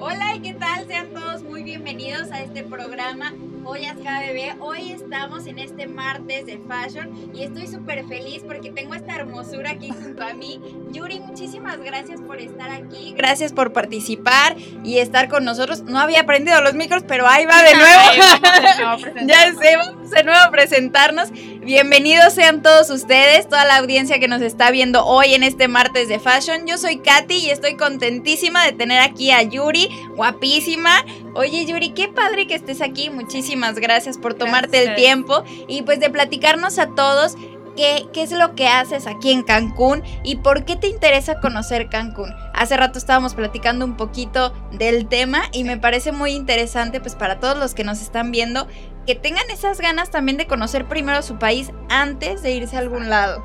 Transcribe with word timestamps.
Hola 0.00 0.36
y 0.36 0.40
qué 0.40 0.54
tal, 0.54 0.86
sean 0.86 1.08
todos 1.08 1.42
muy 1.42 1.64
bienvenidos 1.64 2.30
a 2.30 2.40
este 2.40 2.62
programa 2.62 3.32
Joyas 3.64 3.96
KBB. 3.96 4.62
Hoy 4.62 4.92
estamos 4.92 5.48
en 5.48 5.58
este 5.58 5.88
martes 5.88 6.46
de 6.46 6.60
fashion 6.68 7.30
y 7.34 7.42
estoy 7.42 7.66
súper 7.66 8.06
feliz 8.06 8.42
porque 8.46 8.70
tengo 8.70 8.94
esta 8.94 9.16
hermosura 9.16 9.72
aquí 9.72 9.88
junto 9.88 10.22
a 10.22 10.34
mí. 10.34 10.60
Yuri, 10.92 11.18
muchísimas 11.18 11.78
gracias 11.80 12.20
por 12.20 12.40
estar 12.40 12.70
aquí, 12.70 13.12
gracias 13.16 13.52
por 13.52 13.72
participar 13.72 14.56
y 14.84 14.98
estar 14.98 15.28
con 15.28 15.44
nosotros. 15.44 15.82
No 15.82 15.98
había 15.98 16.20
aprendido 16.20 16.60
los 16.60 16.74
micros, 16.74 17.02
pero 17.02 17.26
ahí 17.26 17.44
va 17.46 17.60
de 17.62 17.74
nuevo. 17.74 19.10
ya 19.26 19.52
sé, 19.52 19.76
vamos 20.08 20.10
de 20.16 20.24
nuevo 20.24 20.40
a 20.40 20.50
presentarnos. 20.50 21.30
Bienvenidos 21.32 22.32
sean 22.32 22.62
todos 22.62 22.90
ustedes, 22.90 23.48
toda 23.48 23.64
la 23.64 23.76
audiencia 23.76 24.18
que 24.18 24.28
nos 24.28 24.42
está 24.42 24.70
viendo 24.70 25.04
hoy 25.04 25.34
en 25.34 25.42
este 25.42 25.68
martes 25.68 26.08
de 26.08 26.18
fashion. 26.18 26.66
Yo 26.66 26.78
soy 26.78 26.98
Katy 26.98 27.34
y 27.34 27.50
estoy 27.50 27.76
contentísima 27.76 28.64
de 28.64 28.72
tener 28.72 29.00
aquí 29.00 29.30
a 29.30 29.42
Yuri, 29.42 29.88
guapísima. 30.16 31.04
Oye 31.34 31.64
Yuri, 31.66 31.90
qué 31.90 32.08
padre 32.08 32.46
que 32.46 32.54
estés 32.54 32.80
aquí. 32.80 33.10
Muchísimas 33.10 33.76
gracias 33.76 34.18
por 34.18 34.34
tomarte 34.34 34.82
el 34.82 34.94
tiempo 34.94 35.44
y 35.66 35.82
pues 35.82 36.00
de 36.00 36.10
platicarnos 36.10 36.78
a 36.78 36.94
todos 36.94 37.36
Qué, 37.76 38.08
qué, 38.12 38.24
es 38.24 38.32
lo 38.32 38.56
que 38.56 38.66
haces 38.66 39.06
aquí 39.06 39.30
en 39.30 39.44
Cancún 39.44 40.02
y 40.24 40.34
por 40.34 40.64
qué 40.64 40.74
te 40.74 40.88
interesa 40.88 41.38
conocer 41.38 41.88
Cancún. 41.88 42.34
Hace 42.52 42.76
rato 42.76 42.98
estábamos 42.98 43.36
platicando 43.36 43.84
un 43.84 43.96
poquito 43.96 44.52
del 44.72 45.06
tema 45.06 45.42
y 45.52 45.62
me 45.62 45.78
parece 45.78 46.10
muy 46.10 46.32
interesante 46.32 47.00
pues 47.00 47.14
para 47.14 47.38
todos 47.38 47.56
los 47.56 47.74
que 47.74 47.84
nos 47.84 48.02
están 48.02 48.32
viendo 48.32 48.66
que 49.08 49.14
tengan 49.14 49.48
esas 49.48 49.80
ganas 49.80 50.10
también 50.10 50.36
de 50.36 50.46
conocer 50.46 50.84
primero 50.84 51.22
su 51.22 51.38
país 51.38 51.72
antes 51.88 52.42
de 52.42 52.50
irse 52.50 52.76
a 52.76 52.80
algún 52.80 53.08
lado. 53.08 53.42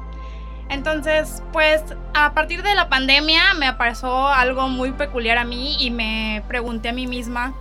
Entonces, 0.68 1.42
pues 1.54 1.82
a 2.14 2.34
partir 2.34 2.64
de 2.64 2.76
la 2.76 2.90
pandemia 2.90 3.54
me 3.54 3.72
pasó 3.72 4.28
algo 4.28 4.68
muy 4.68 4.92
peculiar 4.92 5.38
a 5.38 5.46
mí 5.46 5.78
y 5.80 5.90
me 5.90 6.44
pregunté 6.50 6.90
a 6.90 6.92
mí 6.92 7.08
misma, 7.08 7.54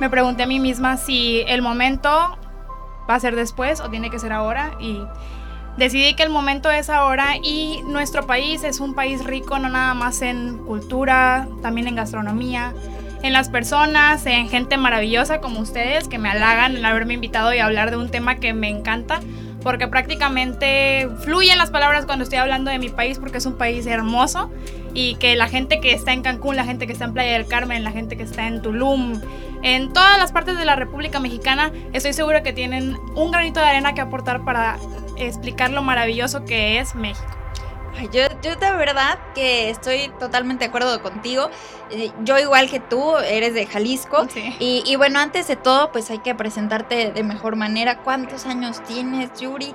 me 0.00 0.08
pregunté 0.08 0.44
a 0.44 0.46
mí 0.46 0.60
misma 0.60 0.96
si 0.96 1.44
el 1.46 1.60
momento 1.60 2.08
va 3.10 3.16
a 3.16 3.20
ser 3.20 3.36
después 3.36 3.82
o 3.82 3.90
tiene 3.90 4.08
que 4.08 4.18
ser 4.18 4.32
ahora 4.32 4.70
y 4.80 5.02
decidí 5.76 6.14
que 6.14 6.22
el 6.22 6.30
momento 6.30 6.70
es 6.70 6.88
ahora 6.88 7.36
y 7.42 7.82
nuestro 7.84 8.26
país 8.26 8.64
es 8.64 8.80
un 8.80 8.94
país 8.94 9.26
rico 9.26 9.58
no 9.58 9.68
nada 9.68 9.92
más 9.92 10.22
en 10.22 10.56
cultura, 10.64 11.46
también 11.60 11.86
en 11.86 11.96
gastronomía, 11.96 12.72
en 13.22 13.32
las 13.32 13.48
personas, 13.48 14.26
en 14.26 14.48
gente 14.48 14.76
maravillosa 14.76 15.40
como 15.40 15.60
ustedes 15.60 16.08
que 16.08 16.18
me 16.18 16.28
halagan 16.28 16.76
en 16.76 16.84
haberme 16.84 17.14
invitado 17.14 17.54
y 17.54 17.58
hablar 17.58 17.90
de 17.90 17.96
un 17.96 18.10
tema 18.10 18.36
que 18.36 18.52
me 18.52 18.68
encanta, 18.68 19.20
porque 19.62 19.86
prácticamente 19.86 21.08
fluyen 21.20 21.56
las 21.56 21.70
palabras 21.70 22.04
cuando 22.04 22.24
estoy 22.24 22.38
hablando 22.38 22.70
de 22.70 22.78
mi 22.78 22.88
país 22.88 23.18
porque 23.18 23.38
es 23.38 23.46
un 23.46 23.56
país 23.56 23.86
hermoso 23.86 24.50
y 24.92 25.14
que 25.16 25.36
la 25.36 25.48
gente 25.48 25.80
que 25.80 25.92
está 25.92 26.12
en 26.12 26.22
Cancún, 26.22 26.56
la 26.56 26.64
gente 26.64 26.86
que 26.86 26.92
está 26.92 27.04
en 27.04 27.12
Playa 27.12 27.32
del 27.32 27.46
Carmen, 27.46 27.84
la 27.84 27.92
gente 27.92 28.16
que 28.16 28.24
está 28.24 28.46
en 28.48 28.60
Tulum, 28.60 29.20
en 29.62 29.92
todas 29.92 30.18
las 30.18 30.32
partes 30.32 30.58
de 30.58 30.64
la 30.64 30.74
República 30.74 31.20
Mexicana, 31.20 31.70
estoy 31.92 32.12
segura 32.12 32.42
que 32.42 32.52
tienen 32.52 32.96
un 33.14 33.30
granito 33.30 33.60
de 33.60 33.66
arena 33.66 33.94
que 33.94 34.00
aportar 34.00 34.44
para 34.44 34.78
explicar 35.16 35.70
lo 35.70 35.82
maravilloso 35.82 36.44
que 36.44 36.80
es 36.80 36.96
México. 36.96 37.41
Yo, 38.10 38.22
yo 38.42 38.56
de 38.56 38.72
verdad 38.72 39.18
que 39.34 39.70
estoy 39.70 40.10
totalmente 40.18 40.64
de 40.64 40.68
acuerdo 40.68 41.02
contigo. 41.02 41.50
Eh, 41.90 42.10
yo 42.24 42.38
igual 42.38 42.70
que 42.70 42.80
tú, 42.80 43.16
eres 43.18 43.54
de 43.54 43.66
Jalisco. 43.66 44.26
Y, 44.58 44.82
y, 44.86 44.96
bueno, 44.96 45.18
antes 45.18 45.46
de 45.48 45.56
todo, 45.56 45.92
pues 45.92 46.10
hay 46.10 46.18
que 46.18 46.34
presentarte 46.34 47.12
de 47.12 47.22
mejor 47.22 47.56
manera. 47.56 47.98
¿Cuántos 48.02 48.46
años 48.46 48.82
tienes, 48.84 49.30
Yuri? 49.38 49.74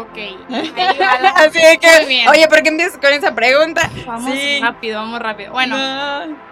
Ok. 0.00 0.18
Así 1.36 1.60
que, 1.80 2.26
oye, 2.28 2.48
¿por 2.48 2.62
qué 2.62 2.68
empiezas 2.68 2.98
con 2.98 3.12
esa 3.12 3.34
pregunta? 3.34 3.90
Vamos 4.06 4.34
rápido, 4.60 5.00
vamos 5.00 5.20
rápido. 5.20 5.52
Bueno, 5.52 5.76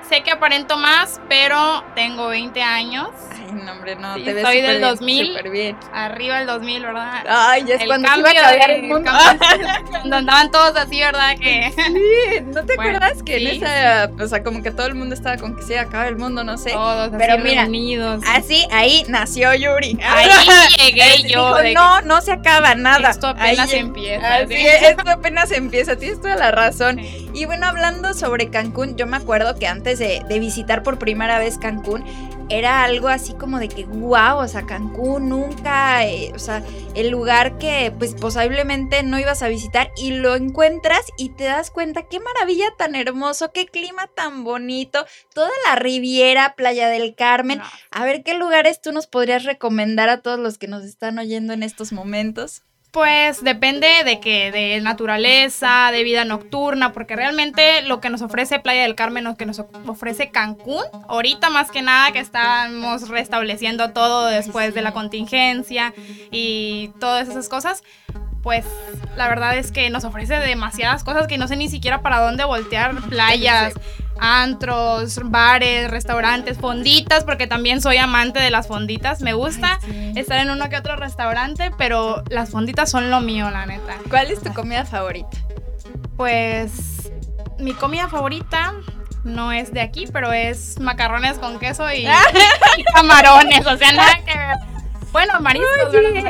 sé 0.08 0.22
que 0.22 0.30
aparento 0.30 0.76
más, 0.76 1.20
pero 1.28 1.84
tengo 1.94 2.28
20 2.28 2.60
años. 2.62 3.08
Ay, 3.32 3.52
no, 3.52 3.72
hombre, 3.72 3.96
no, 3.96 4.14
te 4.14 4.34
ves 4.34 4.44
Soy 4.44 4.60
del 4.60 4.80
2000. 4.80 5.50
bien. 5.50 5.76
Arriba 5.92 6.38
del 6.38 6.46
2000, 6.48 6.82
¿verdad? 6.82 7.24
Ay, 7.28 7.64
ya 7.64 7.76
es 7.76 7.84
cuando 7.84 8.08
se 8.12 8.18
iba 8.18 8.30
a 8.30 8.34
cambiar 8.34 8.70
el 8.70 8.82
mundo. 8.82 9.10
cuando 9.90 10.16
andaban 10.16 10.50
todos 10.50 10.76
así, 10.76 10.98
¿verdad? 10.98 11.30
Que... 11.40 11.72
Sí, 11.74 12.44
¿no 12.46 12.64
te 12.66 12.74
acuerdas 12.74 13.22
que 13.22 13.36
en 13.36 13.62
esa, 13.62 14.10
o 14.20 14.26
sea, 14.26 14.42
como 14.42 14.62
que 14.62 14.70
todo 14.72 14.88
el 14.88 14.94
mundo 14.94 15.14
estaba 15.14 15.36
con 15.36 15.56
que 15.56 15.62
se 15.62 15.78
acaba 15.78 16.08
el 16.08 16.16
mundo, 16.16 16.44
no 16.44 16.58
sé. 16.58 16.72
Todos 16.72 17.10
pero 17.16 17.34
así 17.34 17.42
mira, 17.42 18.18
Así, 18.26 18.66
ahí 18.72 19.04
nació 19.08 19.54
Yuri. 19.54 19.96
Ahí 20.02 20.28
llegué 20.76 21.28
yo. 21.28 21.56
no, 21.72 22.02
no 22.02 22.20
se 22.20 22.32
acaba 22.32 22.74
nada. 22.74 23.10
Apenas 23.30 23.72
empieza. 23.72 24.36
Así, 24.36 24.54
esto 24.54 25.10
apenas 25.10 25.50
empieza, 25.52 25.96
tienes 25.96 26.20
toda 26.20 26.36
la 26.36 26.50
razón. 26.50 27.00
Y 27.00 27.44
bueno, 27.44 27.66
hablando 27.66 28.14
sobre 28.14 28.50
Cancún, 28.50 28.96
yo 28.96 29.06
me 29.06 29.16
acuerdo 29.16 29.58
que 29.58 29.66
antes 29.66 29.98
de, 29.98 30.22
de 30.28 30.38
visitar 30.38 30.82
por 30.82 30.98
primera 30.98 31.38
vez 31.38 31.58
Cancún, 31.58 32.04
era 32.50 32.82
algo 32.82 33.08
así 33.08 33.32
como 33.34 33.60
de 33.60 33.68
que, 33.68 33.84
wow, 33.84 34.38
o 34.38 34.48
sea, 34.48 34.66
Cancún 34.66 35.28
nunca, 35.28 36.04
eh, 36.04 36.32
o 36.34 36.38
sea, 36.38 36.64
el 36.94 37.08
lugar 37.08 37.58
que 37.58 37.92
pues 37.96 38.14
posiblemente 38.14 39.04
no 39.04 39.20
ibas 39.20 39.42
a 39.42 39.48
visitar 39.48 39.90
y 39.96 40.10
lo 40.10 40.34
encuentras 40.34 41.00
y 41.16 41.30
te 41.30 41.44
das 41.44 41.70
cuenta 41.70 42.08
qué 42.08 42.18
maravilla 42.18 42.66
tan 42.76 42.96
hermoso, 42.96 43.52
qué 43.52 43.66
clima 43.66 44.08
tan 44.08 44.42
bonito, 44.42 45.06
toda 45.32 45.50
la 45.64 45.76
Riviera, 45.76 46.54
Playa 46.56 46.88
del 46.88 47.14
Carmen. 47.14 47.62
A 47.92 48.04
ver 48.04 48.24
qué 48.24 48.34
lugares 48.34 48.82
tú 48.82 48.90
nos 48.90 49.06
podrías 49.06 49.44
recomendar 49.44 50.08
a 50.08 50.20
todos 50.20 50.40
los 50.40 50.58
que 50.58 50.66
nos 50.66 50.84
están 50.84 51.20
oyendo 51.20 51.52
en 51.52 51.62
estos 51.62 51.92
momentos. 51.92 52.64
Pues 52.90 53.44
depende 53.44 53.86
de 54.04 54.18
que 54.18 54.50
de 54.50 54.80
naturaleza, 54.80 55.90
de 55.92 56.02
vida 56.02 56.24
nocturna, 56.24 56.92
porque 56.92 57.14
realmente 57.14 57.82
lo 57.82 58.00
que 58.00 58.10
nos 58.10 58.20
ofrece 58.20 58.58
Playa 58.58 58.82
del 58.82 58.96
Carmen, 58.96 59.22
lo 59.22 59.36
que 59.36 59.46
nos 59.46 59.62
ofrece 59.86 60.30
Cancún, 60.30 60.82
ahorita 61.08 61.50
más 61.50 61.70
que 61.70 61.82
nada 61.82 62.10
que 62.10 62.18
estamos 62.18 63.08
restableciendo 63.08 63.92
todo 63.92 64.26
después 64.26 64.74
de 64.74 64.82
la 64.82 64.92
contingencia 64.92 65.94
y 66.32 66.90
todas 66.98 67.28
esas 67.28 67.48
cosas, 67.48 67.84
pues 68.42 68.64
la 69.16 69.28
verdad 69.28 69.56
es 69.56 69.70
que 69.70 69.88
nos 69.90 70.04
ofrece 70.04 70.34
demasiadas 70.40 71.04
cosas 71.04 71.28
que 71.28 71.38
no 71.38 71.46
sé 71.46 71.56
ni 71.56 71.68
siquiera 71.68 72.02
para 72.02 72.18
dónde 72.18 72.44
voltear, 72.44 72.94
playas, 73.08 73.74
antros, 74.20 75.18
bares, 75.24 75.90
restaurantes, 75.90 76.58
fonditas, 76.58 77.24
porque 77.24 77.46
también 77.46 77.80
soy 77.80 77.96
amante 77.96 78.38
de 78.38 78.50
las 78.50 78.68
fonditas. 78.68 79.22
Me 79.22 79.32
gusta 79.32 79.80
estar 80.14 80.38
en 80.38 80.50
uno 80.50 80.68
que 80.68 80.76
otro 80.76 80.96
restaurante, 80.96 81.70
pero 81.78 82.22
las 82.28 82.50
fonditas 82.50 82.90
son 82.90 83.10
lo 83.10 83.20
mío, 83.20 83.50
la 83.50 83.66
neta. 83.66 83.96
¿Cuál 84.08 84.30
es 84.30 84.40
tu 84.40 84.52
comida 84.52 84.84
favorita? 84.84 85.38
Pues 86.16 87.10
mi 87.58 87.72
comida 87.72 88.08
favorita 88.08 88.74
no 89.24 89.52
es 89.52 89.72
de 89.72 89.80
aquí, 89.80 90.06
pero 90.12 90.32
es 90.32 90.78
macarrones 90.78 91.38
con 91.38 91.58
queso 91.58 91.90
y, 91.92 92.06
y 92.76 92.84
camarones, 92.94 93.66
o 93.66 93.76
sea, 93.76 93.92
nada 93.92 94.18
que 94.24 94.36
ver. 94.36 94.56
Bueno, 95.12 95.40
mariscos. 95.40 95.70
sí, 95.90 96.24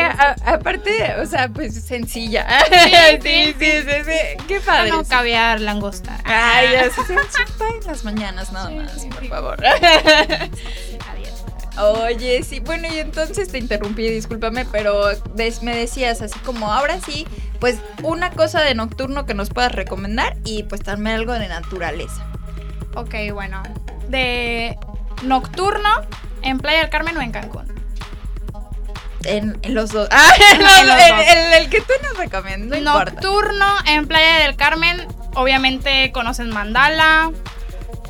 aparte, 0.45 1.15
o 1.21 1.27
sea, 1.27 1.49
pues 1.49 1.75
sencilla. 1.75 2.47
Sí, 3.23 3.55
sí, 3.59 3.73
sí, 3.83 3.91
sí, 4.05 4.45
Qué 4.49 4.61
padre. 4.61 4.91
No, 4.91 5.05
caviar, 5.05 5.61
langosta. 5.61 6.19
Ay, 6.25 6.69
ya 6.73 6.91
se 6.91 7.13
en 7.13 7.21
las 7.87 8.05
mañanas 8.05 8.53
nada 8.53 8.71
más, 8.71 9.05
por 9.07 9.27
favor. 9.27 9.59
Oye, 11.79 12.43
sí, 12.43 12.61
bueno, 12.61 12.89
y 12.93 12.99
entonces 12.99 13.51
te 13.51 13.59
interrumpí, 13.59 14.09
discúlpame, 14.09 14.67
pero 14.67 15.03
me 15.63 15.77
decías 15.77 16.21
así 16.21 16.39
como, 16.41 16.73
ahora 16.73 17.01
sí, 17.01 17.27
pues 17.59 17.79
una 18.03 18.31
cosa 18.31 18.61
de 18.61 18.75
nocturno 18.75 19.25
que 19.25 19.35
nos 19.35 19.51
puedas 19.51 19.73
recomendar 19.73 20.37
y 20.45 20.65
pues 20.65 20.83
también 20.83 21.17
algo 21.17 21.33
de 21.35 21.49
naturaleza. 21.49 22.27
Ok, 22.95 23.15
bueno, 23.33 23.63
de 24.09 24.77
nocturno 25.23 25.89
en 26.43 26.59
Playa 26.59 26.81
del 26.81 26.91
Carmen 26.91 27.17
o 27.17 27.23
en 27.23 27.33
Cancún. 27.33 27.80
En, 29.25 29.59
los 29.69 29.91
dos. 29.91 30.09
Ah, 30.13 30.35
el, 31.57 31.69
que 31.69 31.81
tú 31.81 31.93
nos 32.03 32.17
recomiendas. 32.17 32.81
No 32.81 32.99
Nocturno 32.99 33.67
en 33.87 34.07
Playa 34.07 34.39
del 34.45 34.57
Carmen. 34.57 35.07
Obviamente 35.35 36.11
conocen 36.13 36.51
Mandala, 36.51 37.31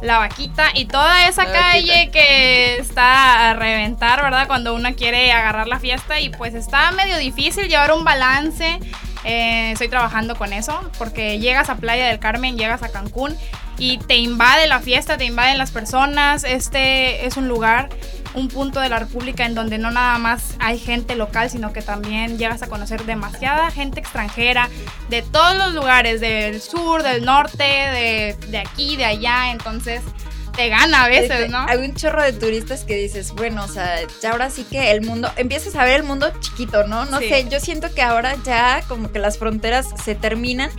La 0.03 0.19
Vaquita 0.19 0.69
y 0.75 0.87
toda 0.87 1.29
esa 1.29 1.45
calle 1.47 2.11
que 2.11 2.77
está 2.79 3.51
a 3.51 3.55
reventar, 3.55 4.23
¿verdad? 4.23 4.47
Cuando 4.47 4.75
uno 4.75 4.95
quiere 4.95 5.33
agarrar 5.33 5.69
la 5.69 5.79
fiesta 5.79 6.21
y 6.21 6.31
pues 6.31 6.55
está 6.55 6.91
medio 6.93 7.19
difícil 7.19 7.69
llevar 7.69 7.93
un 7.93 8.05
balance. 8.05 8.81
Eh, 9.25 9.73
estoy 9.73 9.89
trabajando 9.89 10.35
con 10.37 10.53
eso 10.55 10.91
porque 10.97 11.39
llegas 11.39 11.69
a 11.69 11.77
Playa 11.77 12.07
del 12.07 12.19
Carmen, 12.19 12.57
llegas 12.57 12.83
a 12.83 12.89
Cancún 12.89 13.37
y 13.77 13.99
te 13.99 14.17
invade 14.17 14.67
la 14.67 14.81
fiesta, 14.81 15.19
te 15.19 15.25
invaden 15.25 15.59
las 15.59 15.71
personas. 15.71 16.45
Este 16.45 17.27
es 17.27 17.37
un 17.37 17.49
lugar 17.49 17.89
un 18.35 18.49
punto 18.49 18.81
de 18.81 18.89
la 18.89 18.99
República 18.99 19.45
en 19.45 19.55
donde 19.55 19.79
no 19.79 19.91
nada 19.91 20.19
más 20.19 20.55
hay 20.59 20.79
gente 20.79 21.17
local, 21.17 21.51
sino 21.51 21.73
que 21.73 21.83
también 21.83 22.39
llegas 22.39 22.63
a 22.63 22.69
conocer 22.69 23.05
demasiada 23.05 23.71
gente 23.71 24.01
extranjera 24.01 24.69
de 25.09 25.23
todos 25.23 25.57
los 25.57 25.75
lugares, 25.75 26.21
del 26.21 26.61
sur, 26.61 27.03
del 27.03 27.25
norte, 27.25 27.65
de, 27.65 28.59
aquí, 28.59 28.97
de 28.97 29.05
allá. 29.05 29.51
Entonces, 29.51 30.03
te 30.51 30.69
gana 30.69 31.05
a 31.05 31.09
veces, 31.09 31.51
¿no? 31.51 31.67
Hay 31.69 31.79
un 31.79 31.95
chorro 31.95 32.23
de 32.23 32.33
turistas 32.33 32.85
que 32.85 32.97
dices, 32.97 33.33
bueno, 33.33 33.65
o 33.65 33.69
sea, 33.69 34.01
ya 34.21 34.33
ahora 34.33 34.51
sí 34.51 34.65
que 34.65 34.91
el 34.91 35.03
mundo, 35.03 35.31
empiezas 35.37 35.75
a 35.77 35.85
ver 35.85 36.01
el 36.01 36.03
mundo 36.03 36.31
chiquito, 36.41 36.87
¿no? 36.87 37.05
No 37.07 37.19
sé, 37.19 37.47
yo 37.49 37.61
siento 37.61 37.93
que 37.95 38.03
ahora 38.03 38.37
ya 38.45 38.83
como 38.89 39.11
que 39.13 39.19
las 39.19 39.39
fronteras 39.39 39.89
se 40.05 40.15
terminan 40.15 40.71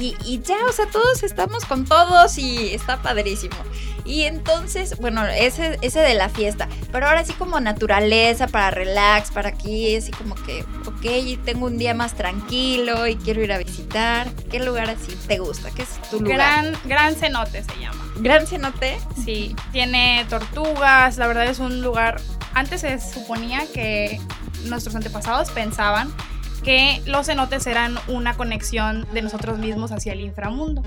y, 0.00 0.16
y, 0.24 0.40
ya, 0.42 0.56
o 0.68 0.72
sea, 0.72 0.86
todos 0.86 1.22
estamos 1.22 1.64
con 1.64 1.84
todos 1.84 2.38
y 2.38 2.74
está 2.74 3.02
padrísimo. 3.02 3.56
Y 4.04 4.24
entonces, 4.24 4.96
bueno, 4.98 5.26
ese, 5.26 5.78
ese 5.82 6.00
de 6.00 6.14
la 6.14 6.28
fiesta, 6.28 6.68
pero 6.90 7.06
ahora 7.06 7.24
sí 7.24 7.32
como 7.34 7.60
naturaleza, 7.60 8.48
para 8.48 8.70
relax, 8.70 9.30
para 9.30 9.50
aquí, 9.50 9.94
así 9.94 10.10
como 10.10 10.34
que, 10.34 10.64
ok, 10.86 11.44
tengo 11.44 11.66
un 11.66 11.78
día 11.78 11.94
más 11.94 12.14
tranquilo 12.14 13.06
y 13.06 13.16
quiero 13.16 13.42
ir 13.42 13.52
a 13.52 13.58
visitar. 13.58 14.28
¿Qué 14.50 14.58
lugar 14.58 14.90
así 14.90 15.14
te 15.26 15.38
gusta? 15.38 15.70
¿Qué 15.70 15.82
es 15.82 16.00
tu 16.10 16.20
lugar? 16.20 16.36
Gran, 16.36 16.78
gran 16.84 17.14
cenote 17.14 17.62
se 17.62 17.80
llama. 17.80 18.09
¿Gran 18.20 18.46
cenote? 18.46 18.98
Sí, 19.24 19.56
tiene 19.72 20.26
tortugas, 20.28 21.16
la 21.16 21.26
verdad 21.26 21.46
es 21.46 21.58
un 21.58 21.80
lugar, 21.80 22.20
antes 22.52 22.82
se 22.82 23.00
suponía 23.00 23.62
que 23.72 24.20
nuestros 24.66 24.94
antepasados 24.94 25.50
pensaban 25.50 26.12
que 26.60 27.00
los 27.06 27.26
cenotes 27.26 27.66
eran 27.66 27.96
una 28.08 28.34
conexión 28.34 29.06
de 29.12 29.22
nosotros 29.22 29.58
mismos 29.58 29.92
hacia 29.92 30.12
el 30.12 30.20
inframundo. 30.20 30.82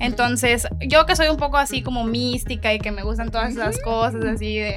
Entonces, 0.00 0.66
yo 0.80 1.06
que 1.06 1.16
soy 1.16 1.28
un 1.28 1.36
poco 1.36 1.56
así 1.56 1.82
como 1.82 2.04
mística 2.04 2.72
y 2.74 2.78
que 2.78 2.90
me 2.90 3.02
gustan 3.02 3.30
todas 3.30 3.52
esas 3.52 3.78
cosas 3.78 4.24
así 4.24 4.58
de, 4.58 4.76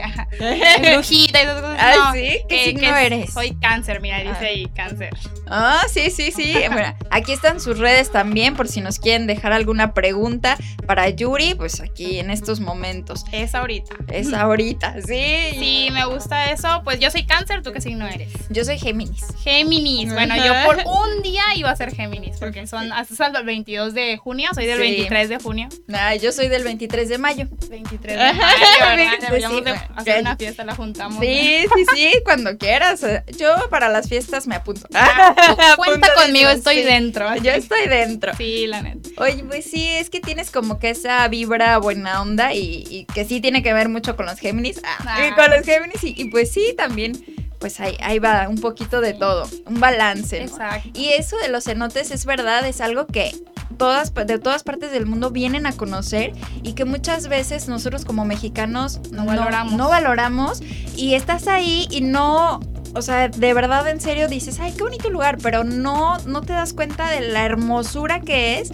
brujita 0.93 1.39
y 1.39 1.43
esas 1.43 1.61
cosas. 1.61 1.77
Ah, 1.79 2.11
sí, 2.13 2.39
¿qué 2.47 2.65
signo 2.65 2.95
eres? 2.95 3.33
Soy 3.33 3.55
cáncer, 3.55 4.01
mira, 4.01 4.19
dice 4.19 4.31
ah. 4.39 4.45
ahí 4.45 4.65
cáncer. 4.75 5.09
Ah, 5.47 5.83
sí, 5.87 6.09
sí, 6.11 6.31
sí. 6.31 6.53
bueno, 6.71 6.95
aquí 7.09 7.33
están 7.33 7.59
sus 7.59 7.77
redes 7.77 8.11
también 8.11 8.55
por 8.55 8.67
si 8.67 8.81
nos 8.81 8.99
quieren 8.99 9.27
dejar 9.27 9.53
alguna 9.53 9.93
pregunta 9.93 10.57
para 10.85 11.09
Yuri, 11.09 11.55
pues 11.55 11.81
aquí 11.81 12.19
en 12.19 12.31
estos 12.31 12.59
momentos. 12.59 13.25
Es 13.31 13.55
ahorita. 13.55 13.95
Es 14.07 14.33
ahorita, 14.33 14.95
sí. 15.05 15.51
Sí, 15.59 15.89
me 15.91 16.05
gusta 16.05 16.51
eso. 16.51 16.81
Pues 16.83 16.99
yo 16.99 17.11
soy 17.11 17.25
cáncer, 17.25 17.61
¿tú 17.61 17.71
qué 17.71 17.81
signo 17.81 18.07
eres? 18.07 18.31
Yo 18.49 18.63
soy 18.63 18.79
Géminis. 18.79 19.25
Géminis. 19.43 20.13
Bueno, 20.13 20.30
yo 20.37 20.53
por 20.65 20.77
un 20.85 21.21
día 21.21 21.43
iba 21.55 21.69
a 21.69 21.75
ser 21.75 21.93
Géminis, 21.93 22.37
porque 22.37 22.67
son 22.67 22.91
hasta 22.91 23.27
el 23.27 23.45
22 23.45 23.93
de 23.93 24.17
junio, 24.17 24.49
soy 24.53 24.65
del 24.65 24.79
23 24.79 25.29
de 25.29 25.37
junio. 25.37 25.69
Ah, 25.93 26.15
yo 26.15 26.31
soy 26.31 26.47
del 26.47 26.63
23 26.63 27.09
de 27.09 27.17
mayo. 27.17 27.47
23 27.69 28.17
de 28.17 28.33
mayo, 28.33 29.17
Deberíamos 29.21 29.63
de 29.63 29.71
hacer 29.71 30.21
una 30.21 30.35
fiesta, 30.35 30.63
la 30.63 30.75
juntamos. 30.75 31.19
Sí, 31.19 31.65
sí, 31.75 31.85
sí, 31.95 32.13
cuando 32.23 32.57
quieras. 32.57 33.05
Yo 33.37 33.69
para 33.69 33.89
las 33.89 34.07
fiestas 34.09 34.47
me 34.47 34.55
apunto. 34.55 34.87
Ah, 34.93 35.75
cuenta 35.77 36.13
conmigo, 36.15 36.49
estoy 36.49 36.83
dentro. 36.83 37.35
Yo 37.37 37.51
estoy 37.51 37.87
dentro. 37.87 38.33
Sí, 38.35 38.67
la 38.67 38.81
neta. 38.81 39.09
Oye, 39.17 39.43
pues 39.43 39.65
sí, 39.65 39.87
es 39.87 40.09
que 40.09 40.19
tienes 40.19 40.51
como 40.51 40.79
que 40.79 40.89
esa 40.89 41.27
vibra 41.27 41.77
buena 41.77 42.21
onda 42.21 42.53
y, 42.53 43.05
que 43.13 43.25
sí 43.25 43.41
tiene 43.41 43.63
que 43.63 43.73
ver 43.73 43.89
mucho 43.89 44.15
con 44.15 44.25
los 44.25 44.39
Géminis. 44.39 44.81
Ah, 44.83 44.97
ah. 45.05 45.35
con 45.35 45.49
los 45.49 45.65
Géminis 45.65 46.03
y, 46.03 46.13
y 46.17 46.25
pues 46.25 46.51
sí, 46.51 46.73
también 46.77 47.40
pues 47.61 47.79
ahí, 47.79 47.95
ahí 48.01 48.19
va 48.19 48.49
un 48.49 48.59
poquito 48.59 48.99
de 48.99 49.13
todo, 49.13 49.47
un 49.67 49.79
balance. 49.79 50.41
Exacto. 50.41 50.89
Y 50.93 51.09
eso 51.09 51.37
de 51.37 51.47
los 51.47 51.63
cenotes 51.63 52.11
es 52.11 52.25
verdad, 52.25 52.67
es 52.67 52.81
algo 52.81 53.05
que 53.05 53.31
todas, 53.77 54.13
de 54.13 54.39
todas 54.39 54.63
partes 54.63 54.91
del 54.91 55.05
mundo 55.05 55.29
vienen 55.29 55.67
a 55.67 55.71
conocer 55.71 56.33
y 56.63 56.73
que 56.73 56.85
muchas 56.85 57.27
veces 57.27 57.67
nosotros 57.67 58.03
como 58.03 58.25
mexicanos 58.25 58.99
no, 59.11 59.25
valoramos. 59.25 59.73
No, 59.73 59.89
valoramos 59.89 60.61
y 60.95 61.13
estás 61.13 61.47
ahí 61.47 61.87
y 61.91 62.01
no, 62.01 62.59
o 62.95 63.01
sea, 63.03 63.29
de 63.29 63.53
verdad 63.53 63.87
en 63.87 64.01
serio 64.01 64.27
dices, 64.27 64.59
ay, 64.59 64.73
qué 64.75 64.81
bonito 64.81 65.11
lugar, 65.11 65.37
pero 65.41 65.63
no, 65.63 66.17
no 66.25 66.41
te 66.41 66.53
das 66.53 66.73
cuenta 66.73 67.09
de 67.11 67.21
la 67.21 67.45
hermosura 67.45 68.21
que 68.21 68.59
es 68.59 68.71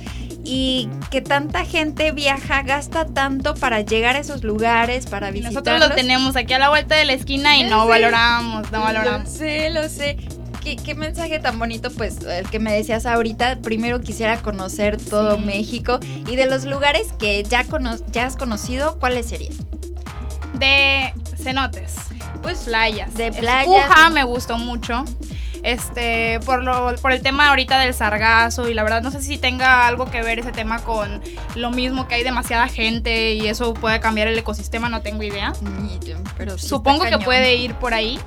y 0.48 0.90
que 1.12 1.22
tanta 1.22 1.66
gente 1.66 2.12
viaja, 2.14 2.62
gasta 2.62 3.06
tanto 3.06 3.54
para 3.54 3.82
llegar 3.82 4.16
a 4.16 4.20
esos 4.20 4.44
lugares, 4.44 5.06
para 5.06 5.30
visitarlos. 5.30 5.66
Nosotros 5.66 5.90
lo 5.90 5.96
tenemos 5.96 6.38
aquí 6.38 6.54
a 6.54 6.60
la 6.60 6.70
vuelta 6.70 6.96
de 6.96 7.04
la 7.04 7.14
esquina 7.14 7.58
y 7.58 7.66
no 7.66 7.86
valoramos, 7.86 8.72
no 8.72 8.80
valoramos. 8.80 9.30
Lo 9.30 9.36
sé, 9.36 9.70
lo 9.70 9.90
sé. 9.90 10.18
¿Qué, 10.76 10.96
mensaje 10.96 11.40
tan 11.40 11.60
bonito, 11.60 11.90
pues, 11.92 12.18
el 12.24 12.50
que 12.50 12.60
me 12.60 12.74
decías 12.74 13.06
ahorita. 13.06 13.60
Primero 13.62 14.02
quisiera 14.02 14.42
conocer 14.42 14.98
todo 14.98 15.38
México 15.38 16.00
y 16.28 16.36
de 16.36 16.46
los 16.46 16.66
lugares 16.66 17.14
que 17.18 17.44
ya, 17.44 17.66
ya 18.12 18.26
has 18.26 18.36
conocido, 18.36 19.00
¿cuáles 19.00 19.28
serían? 19.28 19.54
De 20.56 21.14
cenotes. 21.42 21.96
Pues 22.42 22.60
playas. 22.60 23.14
De 23.16 23.32
playas. 23.32 24.12
me 24.12 24.24
gustó 24.24 24.58
mucho 24.58 25.06
este, 25.68 26.40
por, 26.46 26.64
lo, 26.64 26.96
por 27.02 27.12
el 27.12 27.22
tema 27.22 27.50
ahorita 27.50 27.78
del 27.80 27.94
sargazo 27.94 28.70
y 28.70 28.74
la 28.74 28.84
verdad 28.84 29.02
no 29.02 29.12
sé 29.12 29.22
si 29.22 29.38
tenga 29.38 29.86
algo 29.86 30.10
que 30.10 30.22
ver 30.22 30.40
ese 30.40 30.54
tema 30.54 30.80
con 30.80 31.22
lo 31.56 31.72
mismo 31.72 32.08
que 32.08 32.16
hay 32.16 32.24
demasiada 32.24 32.70
gente 32.70 33.34
y 33.34 33.48
eso 33.48 33.74
puede 33.74 34.00
cambiar 34.00 34.30
el 34.30 34.38
ecosistema, 34.38 34.88
no 34.88 35.02
tengo 35.02 35.24
idea. 35.24 35.52
Pero 36.38 36.58
Supongo 36.58 37.04
que 37.04 37.18
puede 37.20 37.56
ir 37.56 37.76
por 37.76 37.94
ahí 37.94 38.18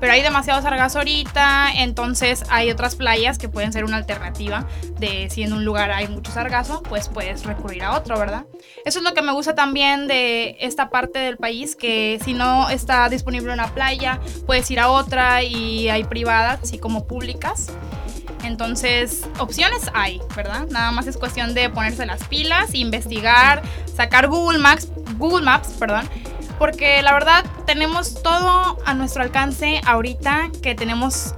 pero 0.00 0.12
hay 0.12 0.22
demasiado 0.22 0.60
sargazo 0.62 0.98
ahorita, 0.98 1.68
entonces 1.76 2.44
hay 2.50 2.70
otras 2.70 2.96
playas 2.96 3.38
que 3.38 3.48
pueden 3.48 3.72
ser 3.72 3.84
una 3.84 3.96
alternativa 3.96 4.66
de 4.98 5.28
si 5.30 5.42
en 5.42 5.52
un 5.52 5.64
lugar 5.64 5.90
hay 5.90 6.08
mucho 6.08 6.32
sargazo, 6.32 6.82
pues 6.82 7.08
puedes 7.08 7.44
recurrir 7.44 7.82
a 7.82 7.96
otro, 7.96 8.18
¿verdad? 8.18 8.44
Eso 8.84 8.98
es 8.98 9.04
lo 9.04 9.14
que 9.14 9.22
me 9.22 9.32
gusta 9.32 9.54
también 9.54 10.06
de 10.06 10.56
esta 10.60 10.90
parte 10.90 11.18
del 11.18 11.36
país, 11.36 11.76
que 11.76 12.20
si 12.24 12.34
no 12.34 12.68
está 12.70 13.08
disponible 13.08 13.52
una 13.52 13.72
playa, 13.72 14.20
puedes 14.46 14.70
ir 14.70 14.80
a 14.80 14.88
otra 14.88 15.42
y 15.42 15.88
hay 15.88 16.04
privadas, 16.04 16.60
así 16.62 16.78
como 16.78 17.06
públicas. 17.06 17.68
Entonces, 18.44 19.26
opciones 19.38 19.90
hay, 19.92 20.20
¿verdad? 20.36 20.66
Nada 20.70 20.92
más 20.92 21.06
es 21.06 21.16
cuestión 21.16 21.54
de 21.54 21.68
ponerse 21.68 22.06
las 22.06 22.22
pilas, 22.24 22.74
investigar, 22.74 23.62
sacar 23.94 24.28
Google 24.28 24.58
Maps, 24.58 24.88
Google 25.18 25.44
Maps, 25.44 25.70
perdón, 25.78 26.08
porque 26.58 27.02
la 27.02 27.12
verdad 27.12 27.44
tenemos 27.66 28.22
todo 28.22 28.78
a 28.84 28.94
nuestro 28.94 29.22
alcance 29.22 29.80
ahorita 29.84 30.50
que 30.62 30.74
tenemos 30.74 31.34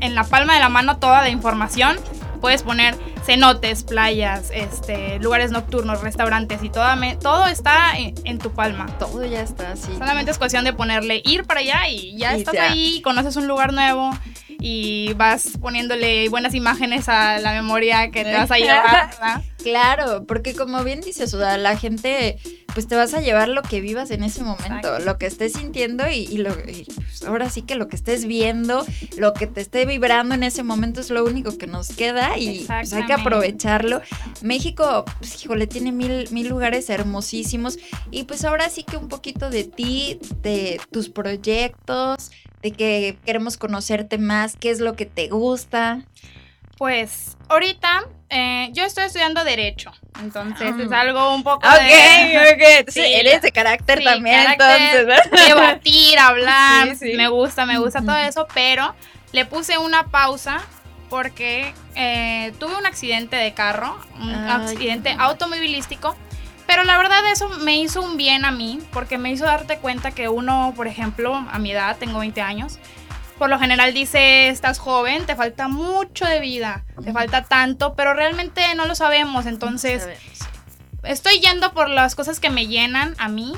en 0.00 0.14
la 0.14 0.24
palma 0.24 0.54
de 0.54 0.60
la 0.60 0.68
mano 0.68 0.98
toda 0.98 1.22
la 1.22 1.28
información. 1.28 1.96
Puedes 2.40 2.62
poner 2.62 2.96
cenotes, 3.24 3.82
playas, 3.82 4.50
este, 4.54 5.18
lugares 5.18 5.50
nocturnos, 5.50 6.00
restaurantes 6.02 6.62
y 6.62 6.70
todo, 6.70 6.86
todo 7.20 7.46
está 7.46 7.98
en, 7.98 8.38
tu 8.38 8.52
palma. 8.52 8.86
Todo 8.98 9.24
ya 9.24 9.40
está, 9.40 9.74
sí. 9.74 9.92
Solamente 9.98 10.30
es 10.30 10.38
cuestión 10.38 10.64
de 10.64 10.72
ponerle 10.72 11.22
ir 11.24 11.44
para 11.44 11.60
allá 11.60 11.88
y 11.88 12.16
ya 12.16 12.34
estás 12.34 12.54
ahí, 12.56 13.00
conoces 13.02 13.36
un 13.36 13.48
lugar 13.48 13.72
nuevo 13.72 14.10
y 14.60 15.12
vas 15.14 15.52
poniéndole 15.60 16.28
buenas 16.28 16.54
imágenes 16.54 17.08
a 17.08 17.38
la 17.38 17.52
memoria 17.52 18.10
que 18.10 18.24
te 18.24 18.32
vas 18.32 18.50
a 18.50 18.56
llevar. 18.58 19.10
Claro, 19.62 20.24
porque 20.26 20.54
como 20.54 20.84
bien 20.84 21.00
dices, 21.00 21.34
o 21.34 21.38
la 21.38 21.76
gente, 21.76 22.38
pues 22.72 22.86
te 22.86 22.94
vas 22.94 23.14
a 23.14 23.20
llevar 23.20 23.48
lo 23.48 23.62
que 23.62 23.80
vivas 23.80 24.12
en 24.12 24.22
ese 24.22 24.44
momento, 24.44 25.00
lo 25.00 25.18
que 25.18 25.26
estés 25.26 25.54
sintiendo 25.54 26.08
y, 26.08 26.38
lo, 26.38 26.54
pues, 26.54 27.24
ahora 27.26 27.50
sí 27.50 27.62
que 27.62 27.74
lo 27.74 27.88
que 27.88 27.96
estés 27.96 28.26
viendo, 28.26 28.86
lo 29.16 29.32
que 29.32 29.48
te 29.48 29.60
esté 29.60 29.84
vibrando 29.84 30.36
en 30.36 30.44
ese 30.44 30.62
momento 30.62 31.00
es 31.00 31.10
lo 31.10 31.24
único 31.24 31.58
que 31.58 31.66
nos 31.66 31.88
queda 31.88 32.38
y 32.38 32.64
pues, 32.64 32.92
hay 32.92 33.06
que 33.06 33.12
aprovecharlo. 33.12 34.02
México, 34.40 35.04
pues 35.18 35.44
híjole, 35.44 35.66
tiene 35.66 35.90
mil, 35.90 36.28
mil 36.30 36.48
lugares 36.48 36.88
hermosísimos 36.88 37.78
y 38.12 38.22
pues 38.22 38.44
ahora 38.44 38.70
sí 38.70 38.84
que 38.84 38.96
un 38.96 39.08
poquito 39.08 39.50
de 39.50 39.64
ti, 39.64 40.20
de 40.42 40.80
tus 40.92 41.08
proyectos, 41.08 42.30
de 42.66 42.72
que 42.72 43.16
queremos 43.24 43.56
conocerte 43.56 44.18
más, 44.18 44.56
qué 44.58 44.70
es 44.70 44.80
lo 44.80 44.96
que 44.96 45.06
te 45.06 45.28
gusta. 45.28 46.02
Pues 46.76 47.36
ahorita 47.48 48.04
eh, 48.28 48.70
yo 48.72 48.84
estoy 48.84 49.04
estudiando 49.04 49.44
Derecho, 49.44 49.92
entonces 50.20 50.74
es 50.80 50.90
ah. 50.90 51.00
algo 51.00 51.32
un 51.32 51.44
poco 51.44 51.66
Ok, 51.66 51.74
ok. 51.74 52.88
Sí, 52.88 53.00
eres 53.00 53.40
de 53.42 53.52
carácter 53.52 54.02
también, 54.02 54.46
entonces. 54.50 55.06
Debatir, 55.46 56.18
hablar, 56.18 56.96
me 57.00 57.28
gusta, 57.28 57.66
me 57.66 57.78
gusta 57.78 58.00
todo 58.00 58.16
eso, 58.16 58.48
pero 58.52 58.96
le 59.30 59.46
puse 59.46 59.78
una 59.78 60.08
pausa 60.08 60.60
porque 61.08 61.72
eh, 61.94 62.52
tuve 62.58 62.74
un 62.76 62.84
accidente 62.84 63.36
de 63.36 63.54
carro, 63.54 63.96
un 64.20 64.34
accidente 64.34 65.14
automovilístico, 65.16 66.16
pero 66.66 66.84
la 66.84 66.98
verdad 66.98 67.20
eso 67.30 67.48
me 67.48 67.76
hizo 67.76 68.02
un 68.02 68.16
bien 68.16 68.44
a 68.44 68.50
mí, 68.50 68.80
porque 68.92 69.18
me 69.18 69.30
hizo 69.30 69.44
darte 69.44 69.78
cuenta 69.78 70.10
que 70.10 70.28
uno, 70.28 70.72
por 70.76 70.86
ejemplo, 70.86 71.34
a 71.34 71.58
mi 71.58 71.72
edad, 71.72 71.96
tengo 71.96 72.18
20 72.18 72.40
años, 72.40 72.78
por 73.38 73.50
lo 73.50 73.58
general 73.58 73.92
dice, 73.92 74.48
estás 74.48 74.78
joven, 74.78 75.26
te 75.26 75.36
falta 75.36 75.68
mucho 75.68 76.24
de 76.24 76.40
vida, 76.40 76.84
te 77.04 77.12
falta 77.12 77.44
tanto, 77.44 77.94
pero 77.94 78.14
realmente 78.14 78.62
no 78.74 78.86
lo 78.86 78.94
sabemos. 78.94 79.44
Entonces, 79.44 80.08
estoy 81.02 81.40
yendo 81.40 81.72
por 81.72 81.90
las 81.90 82.14
cosas 82.14 82.40
que 82.40 82.48
me 82.48 82.66
llenan 82.66 83.14
a 83.18 83.28
mí. 83.28 83.52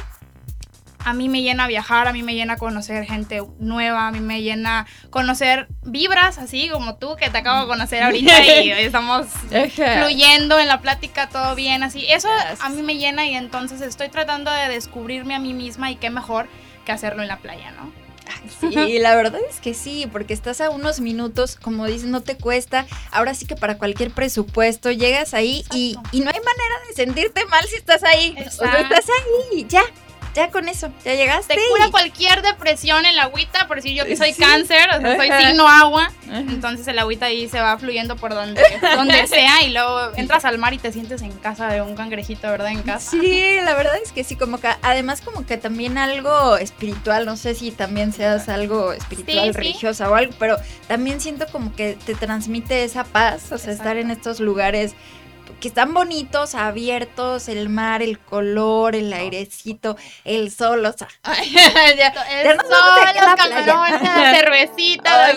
A 1.09 1.15
mí 1.15 1.29
me 1.29 1.43
llena 1.43 1.67
viajar, 1.67 2.07
a 2.07 2.13
mí 2.13 2.23
me 2.23 2.35
llena 2.35 2.57
conocer 2.57 3.05
gente 3.05 3.43
nueva, 3.59 4.09
a 4.09 4.11
mí 4.11 4.21
me 4.21 4.43
llena 4.43 4.87
conocer 5.11 5.69
vibras 5.83 6.39
así 6.39 6.69
como 6.69 6.97
tú 6.97 7.17
que 7.17 7.31
te 7.31 7.39
acabo 7.39 7.63
de 7.63 7.67
conocer 7.67 8.03
ahorita 8.03 8.45
y 8.45 8.71
estamos 8.71 9.27
fluyendo 9.75 10.59
en 10.59 10.69
la 10.69 10.81
plática, 10.81 11.29
todo 11.29 11.55
bien 11.55 11.83
así. 11.83 12.05
Eso 12.09 12.29
a 12.61 12.69
mí 12.69 12.83
me 12.83 12.97
llena 12.97 13.27
y 13.27 13.35
entonces 13.35 13.81
estoy 13.81 14.09
tratando 14.09 14.51
de 14.51 14.69
descubrirme 14.69 15.35
a 15.35 15.39
mí 15.39 15.55
misma 15.55 15.91
y 15.91 15.97
qué 15.97 16.11
mejor 16.11 16.47
que 16.85 16.93
hacerlo 16.93 17.23
en 17.23 17.29
la 17.29 17.39
playa, 17.39 17.71
¿no? 17.73 17.91
Sí, 18.61 18.99
la 18.99 19.15
verdad 19.15 19.41
es 19.49 19.61
que 19.61 19.75
sí, 19.75 20.07
porque 20.11 20.35
estás 20.35 20.61
a 20.61 20.71
unos 20.71 21.01
minutos, 21.01 21.57
como 21.57 21.87
dices, 21.87 22.09
no 22.09 22.23
te 22.23 22.37
cuesta. 22.37 22.87
Ahora 23.11 23.35
sí 23.35 23.47
que 23.47 23.57
para 23.57 23.79
cualquier 23.79 24.11
presupuesto 24.11 24.91
llegas 24.91 25.35
ahí 25.35 25.65
y, 25.73 25.97
y, 26.13 26.21
no 26.21 26.31
hay 26.31 26.41
manera 26.41 26.75
de 26.89 26.95
sentirte 26.95 27.45
mal 27.47 27.65
si 27.67 27.77
estás 27.77 28.05
ahí. 28.05 28.37
O 28.47 28.51
sea, 28.51 28.81
estás 28.81 29.07
ahí, 29.09 29.67
ya, 29.69 29.83
ya 30.39 30.51
con 30.51 30.69
eso, 30.69 30.91
ya 31.05 31.15
llegaste. 31.15 31.55
Te 31.55 31.61
cura 31.69 31.91
cualquier 31.91 32.43
depresión 32.43 33.05
el 33.05 33.19
agüita, 33.19 33.67
por 33.67 33.77
decir 33.77 33.95
yo 33.95 34.05
que 34.05 34.17
soy 34.17 34.33
cáncer, 34.33 34.89
o 34.97 35.01
sea, 35.01 35.17
soy 35.17 35.31
signo 35.45 35.69
agua, 35.69 36.13
entonces 36.29 36.87
el 36.87 36.99
agüita 36.99 37.27
ahí 37.27 37.49
se 37.49 37.61
va 37.61 37.77
fluyendo 37.79 38.17
por 38.17 38.35
donde, 38.35 38.63
donde 38.97 39.27
sea 39.27 39.63
y 39.63 39.73
luego 39.73 40.13
entras 40.17 40.45
al 40.45 40.59
mar 40.59 40.75
y 40.75 40.79
te 40.79 40.93
sientes 40.93 41.23
en 41.23 41.33
casa 41.33 41.69
de 41.69 41.83
un 41.83 41.97
cangrejito, 41.97 42.49
¿verdad? 42.49 42.71
En 42.71 42.83
casa. 42.83 43.11
Sí, 43.11 43.57
la 43.65 43.75
verdad 43.75 43.97
es 44.03 44.13
que 44.13 44.25
sí, 44.25 44.37
como 44.37 44.59
que 44.59 44.69
además 44.83 45.21
como 45.21 45.45
que 45.45 45.57
también 45.57 45.99
algo 45.99 46.57
espiritual, 46.57 47.27
no 47.27 47.37
sé 47.37 47.55
si 47.55 47.71
también 47.71 48.13
seas 48.13 48.49
algo 48.49 48.93
espiritual, 48.93 49.55
religiosa 49.55 50.11
o 50.11 50.15
algo, 50.15 50.33
pero 50.39 50.57
también 50.87 51.21
siento 51.21 51.47
como 51.51 51.75
que 51.75 51.99
te 52.07 52.15
transmite 52.15 52.85
esa 52.85 53.05
paz, 53.05 53.51
o 53.51 53.59
sea, 53.59 53.73
estar 53.73 53.97
en 53.97 54.11
estos 54.11 54.41
lugares 54.41 54.95
que 55.61 55.69
están 55.69 55.93
bonitos, 55.95 56.55
abiertos, 56.55 57.49
el 57.49 57.69
mar, 57.69 58.03
el 58.03 58.19
color, 58.19 58.95
el 58.95 59.13
airecito, 59.13 59.97
el 60.25 60.51
sol, 60.51 60.85
o 60.85 60.93
sea. 60.93 61.09
ya, 61.97 62.09
el 62.43 62.59
sol, 62.61 62.69
los 63.15 63.35
camarones, 63.35 64.03
la 64.03 64.35
cervecita. 64.37 65.33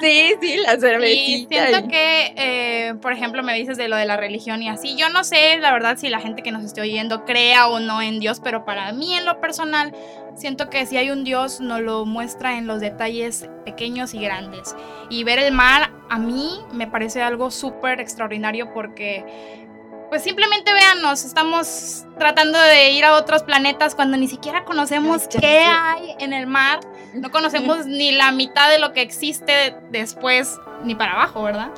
sí, 0.00 0.34
sí, 0.40 0.56
la 0.58 0.78
cervecita. 0.78 1.54
Y 1.54 1.66
siento 1.68 1.88
que, 1.88 2.34
eh, 2.36 2.94
por 3.00 3.12
ejemplo, 3.12 3.42
me 3.42 3.54
dices 3.54 3.76
de 3.76 3.88
lo 3.88 3.96
de 3.96 4.04
la 4.04 4.16
religión 4.16 4.62
y 4.62 4.68
así. 4.68 4.96
Yo 4.96 5.08
no 5.08 5.24
sé, 5.24 5.58
la 5.58 5.72
verdad, 5.72 5.96
si 5.96 6.08
la 6.08 6.20
gente 6.20 6.42
que 6.42 6.52
nos 6.52 6.64
esté 6.64 6.80
oyendo 6.80 7.24
crea 7.24 7.68
o 7.68 7.80
no 7.80 8.00
en 8.02 8.20
Dios, 8.20 8.40
pero 8.42 8.64
para 8.64 8.92
mí 8.92 9.14
en 9.14 9.24
lo 9.24 9.40
personal, 9.40 9.94
siento 10.36 10.70
que 10.70 10.86
si 10.86 10.96
hay 10.96 11.10
un 11.10 11.24
Dios, 11.24 11.60
nos 11.60 11.80
lo 11.80 12.04
muestra 12.04 12.58
en 12.58 12.66
los 12.66 12.80
detalles 12.80 13.48
pequeños 13.64 14.14
y 14.14 14.20
grandes. 14.20 14.74
Y 15.10 15.24
ver 15.24 15.38
el 15.38 15.52
mar, 15.52 15.90
a 16.08 16.18
mí 16.18 16.50
me 16.72 16.86
parece 16.86 17.22
algo 17.22 17.50
súper 17.50 18.00
extraordinario 18.00 18.72
porque 18.72 19.63
pues 20.08 20.22
simplemente 20.22 20.72
véanos, 20.72 21.24
estamos 21.24 22.04
tratando 22.18 22.58
de 22.60 22.90
ir 22.90 23.04
a 23.04 23.14
otros 23.14 23.42
planetas 23.42 23.94
cuando 23.94 24.16
ni 24.16 24.28
siquiera 24.28 24.64
conocemos 24.64 25.28
qué 25.28 25.60
hay 25.60 26.14
en 26.20 26.32
el 26.32 26.46
mar, 26.46 26.80
no 27.14 27.30
conocemos 27.30 27.86
ni 27.86 28.12
la 28.12 28.32
mitad 28.32 28.70
de 28.70 28.78
lo 28.78 28.92
que 28.92 29.02
existe 29.02 29.76
después 29.90 30.58
ni 30.84 30.94
para 30.94 31.12
abajo, 31.12 31.42
¿verdad? 31.42 31.70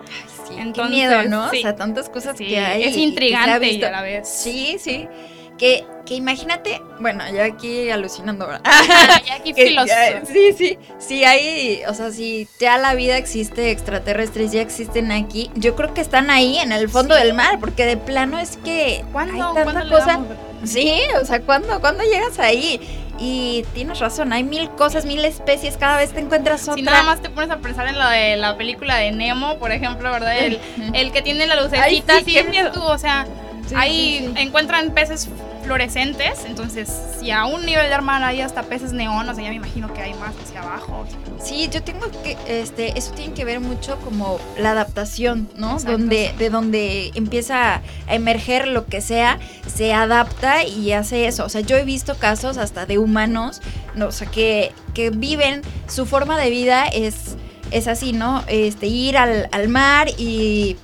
Sí, 0.48 0.54
Entonces, 0.58 0.94
qué 0.94 1.06
miedo, 1.06 1.22
¿no? 1.24 1.46
O 1.46 1.50
sea, 1.50 1.76
tantas 1.76 2.08
cosas 2.08 2.36
que 2.36 2.58
hay. 2.58 2.84
Es 2.84 2.96
intrigante 2.96 3.70
y 3.72 3.82
a 3.82 3.90
la 3.90 4.02
vez. 4.02 4.28
Sí, 4.28 4.76
sí. 4.78 5.08
Que, 5.58 5.86
que 6.04 6.14
imagínate, 6.14 6.82
bueno, 7.00 7.24
ya 7.32 7.44
aquí 7.44 7.90
alucinando 7.90 8.44
ahora. 8.44 8.60
ya 9.26 9.34
aquí 9.36 9.54
filosofía. 9.54 10.22
Sí, 10.26 10.52
sí, 10.56 10.78
sí 10.98 11.24
hay, 11.24 11.82
o 11.88 11.94
sea, 11.94 12.10
si 12.10 12.46
ya 12.58 12.76
la 12.78 12.94
vida 12.94 13.16
existe, 13.16 13.70
extraterrestres 13.70 14.52
ya 14.52 14.60
existen 14.60 15.12
aquí, 15.12 15.50
yo 15.54 15.74
creo 15.74 15.94
que 15.94 16.00
están 16.00 16.30
ahí 16.30 16.58
en 16.58 16.72
el 16.72 16.88
fondo 16.88 17.14
del 17.14 17.32
mar, 17.34 17.58
porque 17.58 17.86
de 17.86 17.96
plano 17.96 18.38
es 18.38 18.58
que 18.58 19.04
¿Cuándo? 19.12 19.48
hay 19.48 19.64
tanta 19.64 19.88
cosa. 19.88 20.20
Sí, 20.64 21.00
o 21.20 21.24
sea, 21.24 21.40
¿cuándo, 21.42 21.80
¿cuándo 21.80 22.02
llegas 22.02 22.38
ahí? 22.38 22.80
Y 23.18 23.64
tienes 23.72 23.98
razón, 23.98 24.32
hay 24.32 24.44
mil 24.44 24.68
cosas, 24.70 25.06
mil 25.06 25.24
especies, 25.24 25.76
cada 25.76 25.96
vez 25.96 26.12
te 26.12 26.20
encuentras 26.20 26.64
otra. 26.64 26.74
Si 26.74 26.82
nada 26.82 27.02
más 27.02 27.22
te 27.22 27.30
pones 27.30 27.50
a 27.50 27.58
pensar 27.58 27.86
en 27.86 27.98
lo 27.98 28.06
de 28.08 28.36
la 28.36 28.56
película 28.58 28.96
de 28.96 29.10
Nemo, 29.12 29.58
por 29.58 29.72
ejemplo, 29.72 30.10
¿verdad? 30.10 30.36
El, 30.38 30.60
el 30.94 31.12
que 31.12 31.22
tiene 31.22 31.46
la 31.46 31.60
lucecita, 31.60 32.20
sí, 32.20 32.36
tú, 32.74 32.82
o 32.82 32.98
sea, 32.98 33.26
ahí 33.74 34.32
encuentran 34.36 34.90
peces 34.92 35.28
fluorescentes, 35.66 36.44
entonces 36.46 36.88
si 37.18 37.32
a 37.32 37.44
un 37.44 37.66
nivel 37.66 37.90
de 37.90 38.00
mar 38.00 38.22
hay 38.22 38.40
hasta 38.40 38.62
peces 38.62 38.92
neón, 38.92 39.28
o 39.28 39.34
sea, 39.34 39.42
ya 39.42 39.50
me 39.50 39.56
imagino 39.56 39.92
que 39.92 40.00
hay 40.00 40.14
más 40.14 40.32
hacia 40.42 40.62
abajo. 40.62 41.04
Sí, 41.42 41.68
yo 41.72 41.82
tengo 41.82 42.06
que, 42.22 42.36
este, 42.46 42.96
eso 42.96 43.12
tiene 43.12 43.34
que 43.34 43.44
ver 43.44 43.58
mucho 43.58 43.98
como 43.98 44.38
la 44.58 44.70
adaptación, 44.70 45.48
¿no? 45.56 45.78
Donde, 45.80 46.32
de 46.38 46.50
donde 46.50 47.10
empieza 47.14 47.82
a 48.06 48.14
emerger 48.14 48.68
lo 48.68 48.86
que 48.86 49.00
sea, 49.00 49.40
se 49.66 49.92
adapta 49.92 50.64
y 50.64 50.92
hace 50.92 51.26
eso. 51.26 51.44
O 51.44 51.48
sea, 51.48 51.62
yo 51.62 51.76
he 51.76 51.84
visto 51.84 52.16
casos 52.16 52.58
hasta 52.58 52.86
de 52.86 52.98
humanos, 52.98 53.60
no, 53.96 54.06
o 54.06 54.12
sea, 54.12 54.28
que, 54.30 54.72
que 54.94 55.10
viven, 55.10 55.62
su 55.88 56.06
forma 56.06 56.38
de 56.38 56.48
vida 56.48 56.84
es, 56.86 57.36
es 57.72 57.88
así, 57.88 58.12
¿no? 58.12 58.44
Este, 58.46 58.86
ir 58.86 59.18
al, 59.18 59.48
al 59.50 59.68
mar 59.68 60.08
y 60.16 60.76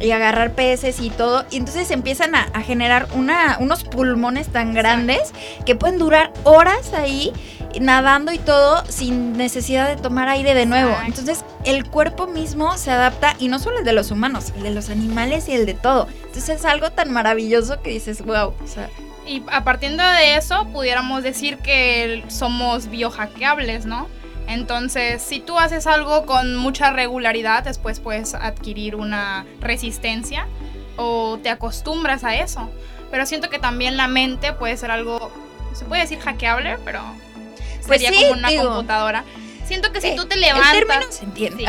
y 0.00 0.10
agarrar 0.10 0.52
peces 0.52 1.00
y 1.00 1.10
todo. 1.10 1.44
Y 1.50 1.56
entonces 1.56 1.90
empiezan 1.90 2.34
a, 2.34 2.48
generar 2.62 3.08
una, 3.14 3.56
unos 3.60 3.84
pulmones 3.84 4.48
tan 4.48 4.74
grandes 4.74 5.32
que 5.64 5.74
pueden 5.74 5.98
durar 5.98 6.32
horas 6.44 6.92
ahí 6.92 7.32
nadando 7.80 8.32
y 8.32 8.38
todo 8.38 8.84
sin 8.88 9.36
necesidad 9.36 9.88
de 9.88 10.00
tomar 10.00 10.28
aire 10.28 10.54
de 10.54 10.66
nuevo. 10.66 10.94
Entonces 11.06 11.44
el 11.64 11.88
cuerpo 11.88 12.26
mismo 12.26 12.76
se 12.76 12.90
adapta 12.90 13.36
y 13.38 13.48
no 13.48 13.58
solo 13.58 13.78
el 13.78 13.84
de 13.84 13.92
los 13.92 14.10
humanos, 14.10 14.52
el 14.56 14.62
de 14.62 14.70
los 14.70 14.90
animales 14.90 15.48
y 15.48 15.52
el 15.52 15.66
de 15.66 15.74
todo. 15.74 16.08
Entonces 16.26 16.48
es 16.48 16.64
algo 16.64 16.90
tan 16.90 17.12
maravilloso 17.12 17.80
que 17.82 17.90
dices, 17.90 18.24
wow. 18.24 18.54
y 19.26 19.42
a 19.50 19.64
partir 19.64 19.96
de 19.96 20.36
eso 20.36 20.66
pudiéramos 20.72 21.22
decir 21.22 21.58
que 21.58 22.24
somos 22.28 22.88
biohackeables, 22.88 23.86
¿no? 23.86 24.08
Entonces, 24.48 25.22
si 25.22 25.40
tú 25.40 25.58
haces 25.58 25.86
algo 25.86 26.24
con 26.24 26.56
mucha 26.56 26.90
regularidad, 26.90 27.62
después 27.64 28.00
puedes 28.00 28.34
adquirir 28.34 28.96
una 28.96 29.44
resistencia 29.60 30.46
o 30.96 31.38
te 31.42 31.50
acostumbras 31.50 32.24
a 32.24 32.34
eso. 32.34 32.70
Pero 33.10 33.26
siento 33.26 33.50
que 33.50 33.58
también 33.58 33.96
la 33.96 34.08
mente 34.08 34.54
puede 34.54 34.76
ser 34.76 34.90
algo, 34.90 35.30
se 35.74 35.84
puede 35.84 36.02
decir 36.02 36.18
hackeable, 36.18 36.78
pero 36.84 37.00
pues 37.86 38.00
sería 38.00 38.28
como 38.28 38.40
una 38.40 38.54
computadora. 38.54 39.24
Siento 39.66 39.92
que 39.92 40.00
si 40.00 40.08
eh, 40.08 40.14
tú 40.16 40.26
te 40.26 40.36
levantas. 40.36 41.06
El 41.06 41.12
se 41.12 41.24
entiende. 41.24 41.66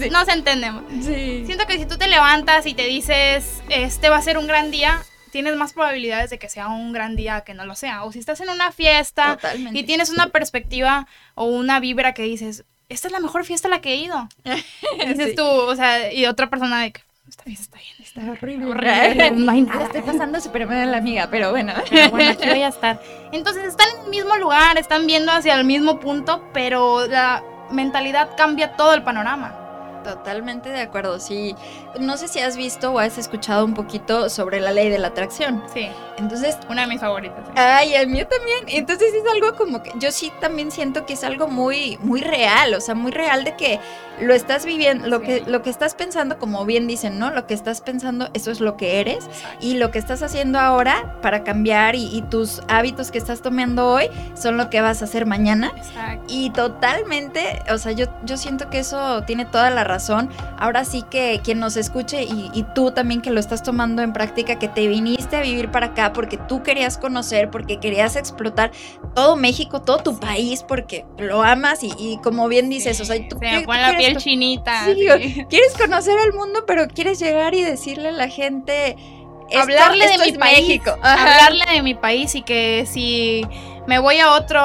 sí. 0.00 0.08
Nos 0.10 0.28
entendemos. 0.28 0.84
Siento 1.02 1.66
que 1.66 1.76
si 1.76 1.84
tú 1.84 1.98
te 1.98 2.08
levantas 2.08 2.64
y 2.64 2.72
te 2.72 2.86
dices, 2.86 3.62
este 3.68 4.08
va 4.08 4.16
a 4.16 4.22
ser 4.22 4.38
un 4.38 4.46
gran 4.46 4.70
día, 4.70 5.04
tienes 5.32 5.56
más 5.56 5.72
probabilidades 5.72 6.30
de 6.30 6.38
que 6.38 6.48
sea 6.48 6.68
un 6.68 6.92
gran 6.92 7.16
día 7.16 7.40
que 7.40 7.54
no 7.54 7.64
lo 7.64 7.74
sea. 7.74 8.04
O 8.04 8.12
si 8.12 8.20
estás 8.20 8.40
en 8.40 8.50
una 8.50 8.70
fiesta 8.70 9.38
y 9.72 9.82
tienes 9.82 10.10
una 10.10 10.28
perspectiva 10.28 11.08
o 11.34 11.46
una 11.46 11.80
vibra 11.80 12.12
que 12.12 12.22
dices, 12.22 12.64
esta 12.88 13.08
es 13.08 13.12
la 13.12 13.18
mejor 13.18 13.44
fiesta 13.44 13.66
a 13.66 13.70
la 13.70 13.80
que 13.80 13.94
he 13.94 13.96
ido. 13.96 14.28
Y 14.44 15.08
dices 15.08 15.34
tú, 15.34 15.44
o 15.44 15.74
sea, 15.74 16.12
y 16.12 16.26
otra 16.26 16.50
persona 16.50 16.82
de 16.82 16.92
que 16.92 17.00
esta 17.26 17.44
fiesta 17.44 17.62
está 17.62 17.78
bien, 17.78 17.94
está 17.98 18.30
horrible, 18.30 18.66
horrible 18.66 19.30
no 19.36 19.50
hay 19.50 19.62
nada. 19.62 19.84
Estoy 19.84 20.02
pasando 20.02 20.38
súper 20.38 20.66
mal 20.66 20.90
la 20.90 20.98
amiga, 20.98 21.28
pero 21.30 21.50
bueno. 21.50 21.72
Pero 21.88 22.10
bueno, 22.10 22.30
aquí 22.32 22.46
voy 22.46 22.62
a 22.62 22.68
estar. 22.68 23.00
Entonces 23.32 23.64
están 23.64 23.88
en 23.96 24.04
el 24.04 24.10
mismo 24.10 24.36
lugar, 24.36 24.76
están 24.76 25.06
viendo 25.06 25.32
hacia 25.32 25.54
el 25.54 25.64
mismo 25.64 25.98
punto, 25.98 26.46
pero 26.52 27.06
la 27.06 27.42
mentalidad 27.70 28.36
cambia 28.36 28.72
todo 28.72 28.92
el 28.92 29.02
panorama. 29.02 29.61
Totalmente 30.02 30.68
de 30.68 30.80
acuerdo, 30.80 31.18
sí. 31.20 31.54
No 31.98 32.16
sé 32.16 32.28
si 32.28 32.40
has 32.40 32.56
visto 32.56 32.92
o 32.92 32.98
has 32.98 33.18
escuchado 33.18 33.64
un 33.64 33.74
poquito 33.74 34.28
sobre 34.28 34.60
la 34.60 34.72
ley 34.72 34.88
de 34.88 34.98
la 34.98 35.08
atracción. 35.08 35.62
Sí. 35.72 35.88
Entonces... 36.18 36.58
Una 36.68 36.82
de 36.82 36.88
mis 36.88 37.00
favoritas. 37.00 37.38
Ay, 37.54 37.94
el 37.94 38.08
mío 38.08 38.26
también. 38.26 38.64
Entonces 38.68 39.12
es 39.14 39.24
algo 39.32 39.56
como 39.56 39.82
que 39.82 39.92
yo 39.98 40.12
sí 40.12 40.32
también 40.40 40.70
siento 40.70 41.06
que 41.06 41.14
es 41.14 41.24
algo 41.24 41.48
muy, 41.48 41.98
muy 42.02 42.20
real, 42.20 42.74
o 42.74 42.80
sea, 42.80 42.94
muy 42.94 43.12
real 43.12 43.44
de 43.44 43.56
que 43.56 43.80
lo 44.20 44.34
estás 44.34 44.64
viviendo, 44.64 45.08
lo, 45.08 45.20
que, 45.20 45.42
lo 45.46 45.62
que 45.62 45.70
estás 45.70 45.94
pensando, 45.94 46.38
como 46.38 46.64
bien 46.64 46.86
dicen, 46.86 47.18
¿no? 47.18 47.30
Lo 47.30 47.46
que 47.46 47.54
estás 47.54 47.80
pensando, 47.80 48.28
eso 48.34 48.50
es 48.50 48.60
lo 48.60 48.76
que 48.76 49.00
eres. 49.00 49.28
Y 49.60 49.74
lo 49.74 49.90
que 49.90 49.98
estás 49.98 50.22
haciendo 50.22 50.58
ahora 50.58 51.16
para 51.22 51.44
cambiar 51.44 51.94
y, 51.94 52.22
tus 52.30 52.62
hábitos 52.68 53.10
que 53.10 53.18
estás 53.18 53.42
tomando 53.42 53.88
hoy 53.88 54.08
son 54.34 54.56
lo 54.56 54.70
que 54.70 54.80
vas 54.80 55.02
a 55.02 55.06
hacer 55.06 55.26
mañana. 55.26 55.72
Exacto. 55.76 56.24
Y 56.28 56.50
totalmente, 56.50 57.62
o 57.70 57.76
sea, 57.78 57.92
yo, 57.92 58.06
yo 58.24 58.36
siento 58.36 58.70
que 58.70 58.78
eso 58.78 59.22
tiene 59.24 59.44
toda 59.44 59.70
la 59.70 59.82
razón. 59.84 59.91
Ahora 60.58 60.84
sí 60.84 61.04
que 61.10 61.40
quien 61.42 61.58
nos 61.58 61.76
escuche 61.76 62.22
y, 62.22 62.50
y 62.54 62.64
tú 62.74 62.92
también 62.92 63.20
que 63.20 63.30
lo 63.30 63.40
estás 63.40 63.62
tomando 63.62 64.02
en 64.02 64.12
práctica, 64.12 64.58
que 64.58 64.68
te 64.68 64.86
viniste 64.86 65.36
a 65.36 65.40
vivir 65.40 65.70
para 65.70 65.86
acá 65.86 66.12
porque 66.12 66.36
tú 66.36 66.62
querías 66.62 66.98
conocer, 66.98 67.50
porque 67.50 67.78
querías 67.78 68.16
explotar 68.16 68.72
todo 69.14 69.36
México, 69.36 69.82
todo 69.82 69.98
tu 69.98 70.18
país, 70.18 70.62
porque 70.62 71.04
lo 71.18 71.42
amas 71.42 71.80
y, 71.82 72.18
como 72.22 72.48
bien 72.48 72.68
dices, 72.68 73.00
o 73.00 73.04
sea, 73.04 73.16
tú... 73.28 73.38
la 73.40 73.96
piel 73.96 74.16
chinita. 74.16 74.84
quieres 75.48 75.74
conocer 75.78 76.16
el 76.26 76.32
mundo, 76.32 76.64
pero 76.66 76.88
quieres 76.88 77.18
llegar 77.18 77.54
y 77.54 77.62
decirle 77.62 78.08
a 78.08 78.12
la 78.12 78.28
gente... 78.28 78.96
hablarle 79.54 80.06
de 80.06 80.18
mi 80.18 80.38
país, 80.38 80.80
hablarle 81.02 81.64
de 81.72 81.82
mi 81.82 81.94
país 81.94 82.34
y 82.34 82.42
que 82.42 82.86
si 82.90 83.46
me 83.86 83.98
voy 83.98 84.18
a 84.18 84.32
otro 84.32 84.62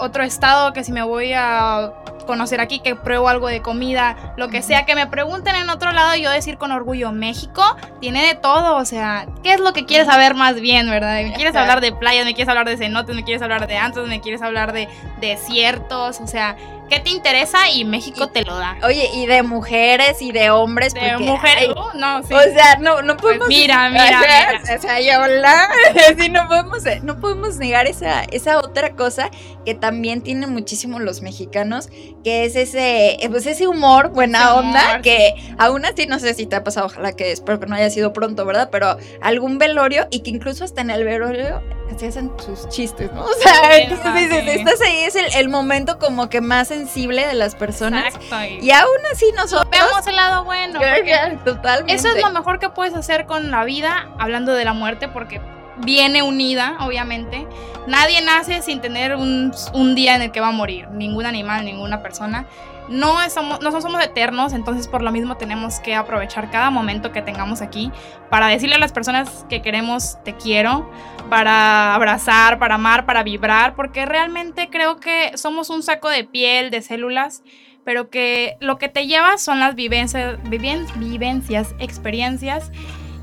otro 0.00 0.22
estado, 0.22 0.72
que 0.72 0.84
si 0.84 0.92
me 0.92 1.02
voy 1.02 1.32
a 1.34 1.92
conocer 2.24 2.60
aquí, 2.60 2.80
que 2.80 2.96
pruebo 2.96 3.28
algo 3.28 3.48
de 3.48 3.62
comida, 3.62 4.34
lo 4.36 4.48
que 4.48 4.62
sea, 4.62 4.84
que 4.84 4.94
me 4.94 5.06
pregunten 5.06 5.56
en 5.56 5.70
otro 5.70 5.92
lado 5.92 6.16
yo 6.16 6.30
decir 6.30 6.58
con 6.58 6.72
orgullo, 6.72 7.12
México 7.12 7.62
tiene 8.00 8.26
de 8.26 8.34
todo, 8.34 8.76
o 8.76 8.84
sea, 8.84 9.26
¿qué 9.42 9.54
es 9.54 9.60
lo 9.60 9.72
que 9.72 9.84
quieres 9.84 10.06
saber 10.06 10.34
más 10.34 10.60
bien, 10.60 10.88
verdad? 10.88 11.22
¿Me 11.22 11.32
quieres 11.34 11.54
hablar 11.56 11.80
de 11.80 11.92
playas, 11.92 12.24
me 12.24 12.34
quieres 12.34 12.48
hablar 12.48 12.68
de 12.68 12.76
cenotes, 12.76 13.14
me 13.14 13.24
quieres 13.24 13.42
hablar 13.42 13.66
de 13.66 13.76
antros, 13.76 14.08
me 14.08 14.20
quieres 14.20 14.42
hablar 14.42 14.72
de 14.72 14.88
desiertos, 15.20 16.20
o 16.20 16.26
sea, 16.26 16.56
¿Qué 16.92 17.00
te 17.00 17.08
interesa? 17.08 17.70
Y 17.70 17.86
México 17.86 18.28
te 18.28 18.42
lo 18.42 18.58
da. 18.58 18.76
Oye, 18.84 19.08
y 19.14 19.24
de 19.24 19.42
mujeres 19.42 20.20
y 20.20 20.30
de 20.30 20.50
hombres. 20.50 20.92
De 20.92 21.16
mujeres, 21.16 21.70
uh, 21.70 21.98
no, 21.98 22.22
sí. 22.22 22.34
O 22.34 22.42
sea, 22.42 22.76
no, 22.80 23.00
no 23.00 23.16
pues 23.16 23.38
podemos. 23.38 23.48
mira, 23.48 23.88
mira, 23.88 24.20
mira. 24.60 24.76
O 24.76 24.78
sea, 24.78 25.00
yo 25.00 25.12
sí, 26.18 26.28
no 26.28 26.46
podemos, 26.48 26.82
no 27.02 27.18
podemos 27.18 27.56
negar 27.56 27.86
esa, 27.86 28.24
esa 28.24 28.58
otra 28.58 28.94
cosa 28.94 29.30
que 29.64 29.74
también 29.74 30.20
tienen 30.20 30.52
muchísimo 30.52 30.98
los 30.98 31.22
mexicanos, 31.22 31.88
que 32.22 32.44
es 32.44 32.56
ese, 32.56 33.18
pues 33.30 33.46
ese 33.46 33.66
humor, 33.66 34.10
buena 34.10 34.54
onda, 34.54 35.00
que 35.02 35.34
aún 35.58 35.84
así 35.84 36.06
no 36.06 36.18
sé 36.18 36.34
si 36.34 36.46
te 36.46 36.56
ha 36.56 36.64
pasado, 36.64 36.86
ojalá 36.86 37.12
que 37.12 37.32
espero 37.32 37.60
que 37.60 37.66
no 37.66 37.74
haya 37.74 37.90
sido 37.90 38.12
pronto, 38.12 38.44
¿verdad? 38.44 38.68
Pero 38.70 38.96
algún 39.20 39.58
velorio 39.58 40.06
y 40.10 40.20
que 40.20 40.30
incluso 40.30 40.64
hasta 40.64 40.80
en 40.80 40.90
el 40.90 41.04
velorio 41.04 41.62
así 41.94 42.06
hacen 42.06 42.32
sus 42.38 42.68
chistes, 42.68 43.12
¿no? 43.12 43.24
O 43.32 43.32
sea, 43.34 43.76
estás 43.76 44.80
ahí, 44.80 45.00
es 45.04 45.16
el, 45.36 45.48
momento 45.48 45.98
como 45.98 46.28
que 46.28 46.40
más 46.40 46.68
sensible 46.68 47.26
de 47.26 47.34
las 47.34 47.54
personas. 47.54 48.14
Exacto. 48.14 48.64
Y 48.64 48.70
aún 48.70 48.98
así 49.12 49.26
nosotros... 49.36 49.68
Veamos 49.70 50.06
el 50.06 50.16
lado 50.16 50.44
bueno. 50.44 50.80
Totalmente. 51.44 51.94
Eso 51.94 52.08
es 52.08 52.22
lo 52.22 52.30
mejor 52.30 52.58
que 52.58 52.70
puedes 52.70 52.94
hacer 52.94 53.26
con 53.26 53.50
la 53.50 53.64
vida, 53.64 54.08
hablando 54.18 54.54
de 54.54 54.64
la 54.64 54.72
muerte, 54.72 55.08
porque 55.08 55.40
viene 55.84 56.22
unida, 56.22 56.76
obviamente. 56.80 57.46
Nadie 57.86 58.22
nace 58.22 58.62
sin 58.62 58.80
tener 58.80 59.16
un, 59.16 59.52
un, 59.74 59.94
día 59.94 60.14
en 60.14 60.22
el 60.22 60.30
que 60.30 60.40
va 60.40 60.48
a 60.48 60.52
morir, 60.52 60.88
ningún 60.90 61.26
animal, 61.26 61.64
ninguna 61.64 62.02
persona. 62.02 62.46
No 62.88 63.28
somos, 63.30 63.60
no 63.60 63.80
somos 63.80 64.02
eternos, 64.04 64.52
entonces 64.52 64.88
por 64.88 65.02
lo 65.02 65.10
mismo 65.12 65.36
tenemos 65.36 65.80
que 65.80 65.94
aprovechar 65.94 66.50
cada 66.50 66.70
momento 66.70 67.12
que 67.12 67.22
tengamos 67.22 67.62
aquí 67.62 67.90
para 68.28 68.48
decirle 68.48 68.74
a 68.74 68.78
las 68.78 68.92
personas 68.92 69.46
que 69.48 69.62
queremos 69.62 70.18
te 70.24 70.34
quiero, 70.34 70.90
para 71.30 71.94
abrazar, 71.94 72.58
para 72.58 72.74
amar, 72.74 73.06
para 73.06 73.22
vibrar, 73.22 73.74
porque 73.74 74.04
realmente 74.04 74.68
creo 74.70 74.98
que 74.98 75.36
somos 75.36 75.70
un 75.70 75.82
saco 75.82 76.08
de 76.08 76.24
piel, 76.24 76.70
de 76.70 76.82
células, 76.82 77.42
pero 77.84 78.10
que 78.10 78.56
lo 78.60 78.78
que 78.78 78.88
te 78.88 79.06
lleva 79.06 79.38
son 79.38 79.58
las 79.58 79.74
vivencias, 79.74 80.38
vivencias 80.44 81.74
experiencias 81.78 82.70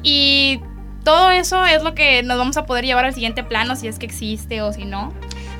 y 0.04 0.62
todo 1.04 1.32
eso 1.32 1.66
es 1.66 1.84
lo 1.84 1.96
que 1.96 2.24
nos 2.24 2.38
vamos 2.38 2.58
a 2.58 2.66
poder 2.66 2.86
llevar 2.86 3.06
al 3.06 3.14
siguiente 3.14 3.44
plano, 3.44 3.76
si 3.76 3.88
es 3.88 4.00
que 4.00 4.06
existe 4.06 4.62
o 4.62 4.74
si 4.74 4.86
no. 4.86 5.14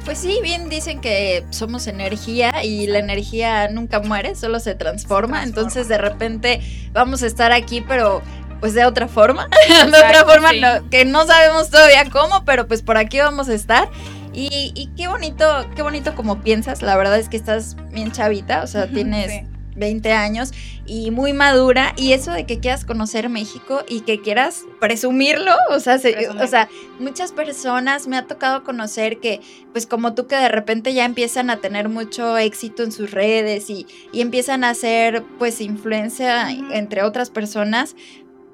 Pues 0.06 0.18
sí, 0.18 0.40
bien 0.42 0.70
dicen 0.70 1.02
que 1.02 1.46
somos 1.52 1.88
energía 1.88 2.64
y 2.64 2.88
la 2.88 3.00
energía 3.00 3.68
nunca 3.68 4.00
muere, 4.00 4.36
solo 4.36 4.60
se 4.60 4.76
transforma. 4.76 5.44
Entonces 5.44 5.88
de 5.88 5.98
repente 5.98 6.62
vamos 6.94 7.22
a 7.22 7.28
estar 7.28 7.52
aquí, 7.52 7.82
pero 7.82 8.22
pues 8.60 8.74
de 8.74 8.86
otra 8.86 9.08
forma, 9.08 9.48
de 9.86 9.98
otra 9.98 10.26
forma 10.26 10.50
que 10.90 11.06
no 11.06 11.26
sabemos 11.26 11.70
todavía 11.70 12.10
cómo, 12.10 12.44
pero 12.46 12.68
pues 12.68 12.82
por 12.82 12.98
aquí 12.98 13.20
vamos 13.20 13.50
a 13.50 13.54
estar. 13.54 13.90
Y, 14.32 14.90
qué 14.96 15.08
bonito, 15.08 15.66
qué 15.76 15.82
bonito 15.82 16.16
como 16.16 16.42
piensas, 16.42 16.82
la 16.82 16.96
verdad 16.96 17.20
es 17.20 17.28
que 17.28 17.36
estás 17.36 17.76
bien 17.92 18.12
chavita, 18.12 18.64
o 18.64 18.68
sea, 18.68 18.88
tienes 18.88 19.44
20 19.80 20.12
años 20.12 20.52
y 20.86 21.12
muy 21.12 21.34
madura 21.34 21.94
y 21.96 22.14
eso 22.14 22.32
de 22.32 22.46
que 22.46 22.60
quieras 22.60 22.86
conocer 22.86 23.30
México 23.30 23.84
y 23.88 24.02
que 24.02 24.22
quieras 24.22 24.66
presumirlo, 24.80 25.54
o 25.70 25.80
sea, 25.80 26.00
o 26.42 26.48
sea, 26.48 26.70
muchas 27.00 27.32
personas 27.32 28.08
me 28.08 28.18
ha 28.18 28.28
tocado 28.28 28.64
conocer 28.64 29.20
que 29.20 29.42
pues 29.72 29.86
como 29.86 30.14
tú 30.14 30.28
que 30.28 30.36
de 30.36 30.50
repente 30.50 30.94
ya 30.94 31.06
empiezan 31.06 31.50
a 31.50 31.58
tener 31.58 31.90
mucho 31.90 32.38
éxito 32.38 32.84
en 32.84 32.92
sus 32.92 33.12
redes 33.12 33.70
y, 33.70 33.88
y 34.12 34.22
empiezan 34.22 34.64
a 34.64 34.72
hacer 34.72 35.24
pues 35.38 35.62
influencia 35.62 36.52
entre 36.52 37.04
otras 37.04 37.30
personas, 37.30 37.96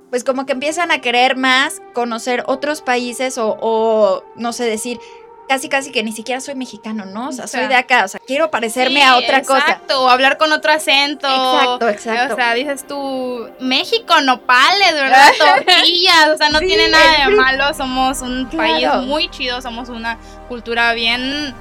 pues 0.09 0.23
como 0.23 0.45
que 0.45 0.53
empiezan 0.53 0.91
a 0.91 1.01
querer 1.01 1.35
más 1.35 1.81
conocer 1.93 2.43
otros 2.47 2.81
países 2.81 3.37
o, 3.37 3.57
o 3.59 4.23
no 4.35 4.53
sé 4.53 4.65
decir, 4.65 4.99
casi 5.47 5.69
casi 5.69 5.91
que 5.91 6.03
ni 6.03 6.11
siquiera 6.11 6.41
soy 6.41 6.55
mexicano, 6.55 7.05
¿no? 7.05 7.29
O 7.29 7.31
sea, 7.31 7.47
soy 7.47 7.67
de 7.67 7.75
acá, 7.75 8.05
o 8.05 8.07
sea, 8.07 8.19
quiero 8.25 8.49
parecerme 8.49 9.03
a 9.03 9.17
otra 9.17 9.41
cosa. 9.43 9.59
Exacto, 9.59 10.03
o 10.03 10.09
hablar 10.09 10.37
con 10.37 10.51
otro 10.51 10.71
acento. 10.71 11.27
Exacto, 11.27 11.89
exacto. 11.89 12.33
O 12.33 12.37
sea, 12.37 12.53
dices 12.53 12.85
tú, 12.87 13.49
México, 13.59 14.19
nopales, 14.21 14.93
¿verdad? 14.93 15.31
Tortillas, 15.65 16.29
o 16.33 16.37
sea, 16.37 16.49
no 16.49 16.59
tiene 16.59 16.89
nada 16.89 17.27
de 17.27 17.35
malo, 17.35 17.73
somos 17.73 18.21
un 18.21 18.49
país 18.49 18.87
muy 19.03 19.29
chido, 19.29 19.61
somos 19.61 19.89
una 19.89 20.17
cultura 20.47 20.93
bien 20.93 21.53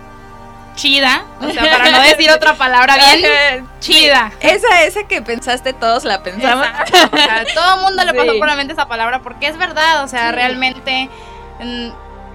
chida, 0.75 1.25
o 1.41 1.51
sea, 1.51 1.63
para 1.63 1.91
no 1.91 2.03
decir 2.03 2.31
otra 2.31 2.55
palabra 2.55 2.97
bien 2.97 3.69
chida. 3.81 4.33
Esa, 4.41 4.83
esa 4.83 5.05
que 5.07 5.23
pensaste 5.23 5.73
todos 5.73 6.05
la 6.05 6.23
pensamos. 6.23 6.67
O 7.13 7.17
sea, 7.17 7.45
todo 7.55 7.77
el 7.77 7.81
mundo 7.83 8.05
le 8.05 8.15
pasó 8.15 8.33
por 8.39 8.49
la 8.49 8.57
mente 8.57 8.73
esa 8.73 8.89
palabra 8.89 9.23
porque 9.23 9.47
es 9.47 9.57
verdad, 9.57 10.03
o 10.05 10.09
sea, 10.09 10.33
realmente 10.33 11.09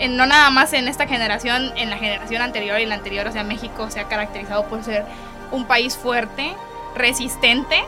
no 0.07 0.25
nada 0.25 0.49
más 0.49 0.73
en 0.73 0.87
esta 0.87 1.07
generación, 1.07 1.73
en 1.75 1.89
la 1.89 1.97
generación 1.97 2.41
anterior 2.41 2.79
y 2.79 2.85
la 2.85 2.95
anterior, 2.95 3.27
o 3.27 3.31
sea, 3.31 3.43
México 3.43 3.89
se 3.89 3.99
ha 3.99 4.07
caracterizado 4.07 4.65
por 4.65 4.83
ser 4.83 5.05
un 5.51 5.65
país 5.65 5.97
fuerte, 5.97 6.53
resistente, 6.95 7.83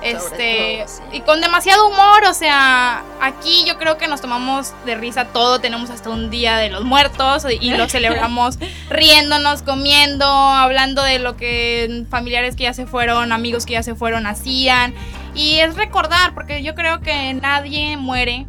este 0.00 0.84
y 1.12 1.20
con 1.22 1.40
demasiado 1.40 1.88
humor, 1.88 2.22
o 2.28 2.34
sea, 2.34 3.02
aquí 3.20 3.64
yo 3.66 3.78
creo 3.78 3.98
que 3.98 4.06
nos 4.06 4.20
tomamos 4.20 4.72
de 4.86 4.94
risa 4.94 5.26
todo, 5.26 5.60
tenemos 5.60 5.90
hasta 5.90 6.10
un 6.10 6.30
día 6.30 6.56
de 6.56 6.70
los 6.70 6.84
muertos 6.84 7.44
y 7.60 7.70
lo 7.70 7.88
celebramos 7.88 8.58
riéndonos, 8.90 9.62
comiendo, 9.62 10.24
hablando 10.26 11.02
de 11.02 11.18
lo 11.18 11.36
que 11.36 12.04
familiares 12.10 12.54
que 12.54 12.64
ya 12.64 12.74
se 12.74 12.86
fueron, 12.86 13.32
amigos 13.32 13.66
que 13.66 13.72
ya 13.72 13.82
se 13.82 13.96
fueron 13.96 14.26
hacían 14.26 14.94
y 15.34 15.58
es 15.58 15.74
recordar 15.74 16.32
porque 16.32 16.62
yo 16.62 16.76
creo 16.76 17.00
que 17.00 17.34
nadie 17.34 17.96
muere 17.96 18.46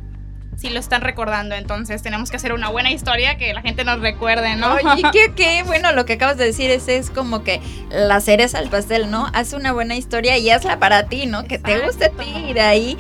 si 0.59 0.69
lo 0.69 0.79
están 0.79 1.01
recordando. 1.01 1.55
Entonces 1.55 2.01
tenemos 2.01 2.29
que 2.29 2.37
hacer 2.37 2.53
una 2.53 2.69
buena 2.69 2.91
historia 2.91 3.37
que 3.37 3.53
la 3.53 3.61
gente 3.61 3.83
nos 3.83 3.99
recuerde, 4.01 4.55
¿no? 4.55 4.75
Qué, 5.11 5.31
qué 5.35 5.63
bueno, 5.63 5.91
lo 5.93 6.05
que 6.05 6.13
acabas 6.13 6.37
de 6.37 6.45
decir 6.45 6.69
es, 6.69 6.87
es 6.87 7.09
como 7.09 7.43
que 7.43 7.61
la 7.89 8.19
cereza 8.19 8.59
al 8.59 8.69
pastel, 8.69 9.09
¿no? 9.09 9.27
Haz 9.33 9.53
una 9.53 9.71
buena 9.71 9.95
historia 9.95 10.37
y 10.37 10.49
hazla 10.49 10.79
para 10.79 11.07
ti, 11.07 11.25
¿no? 11.25 11.45
Que 11.45 11.57
te 11.57 11.79
guste 11.79 12.05
a 12.05 12.09
ti 12.09 12.45
y 12.49 12.53
de 12.53 12.61
ahí 12.61 12.97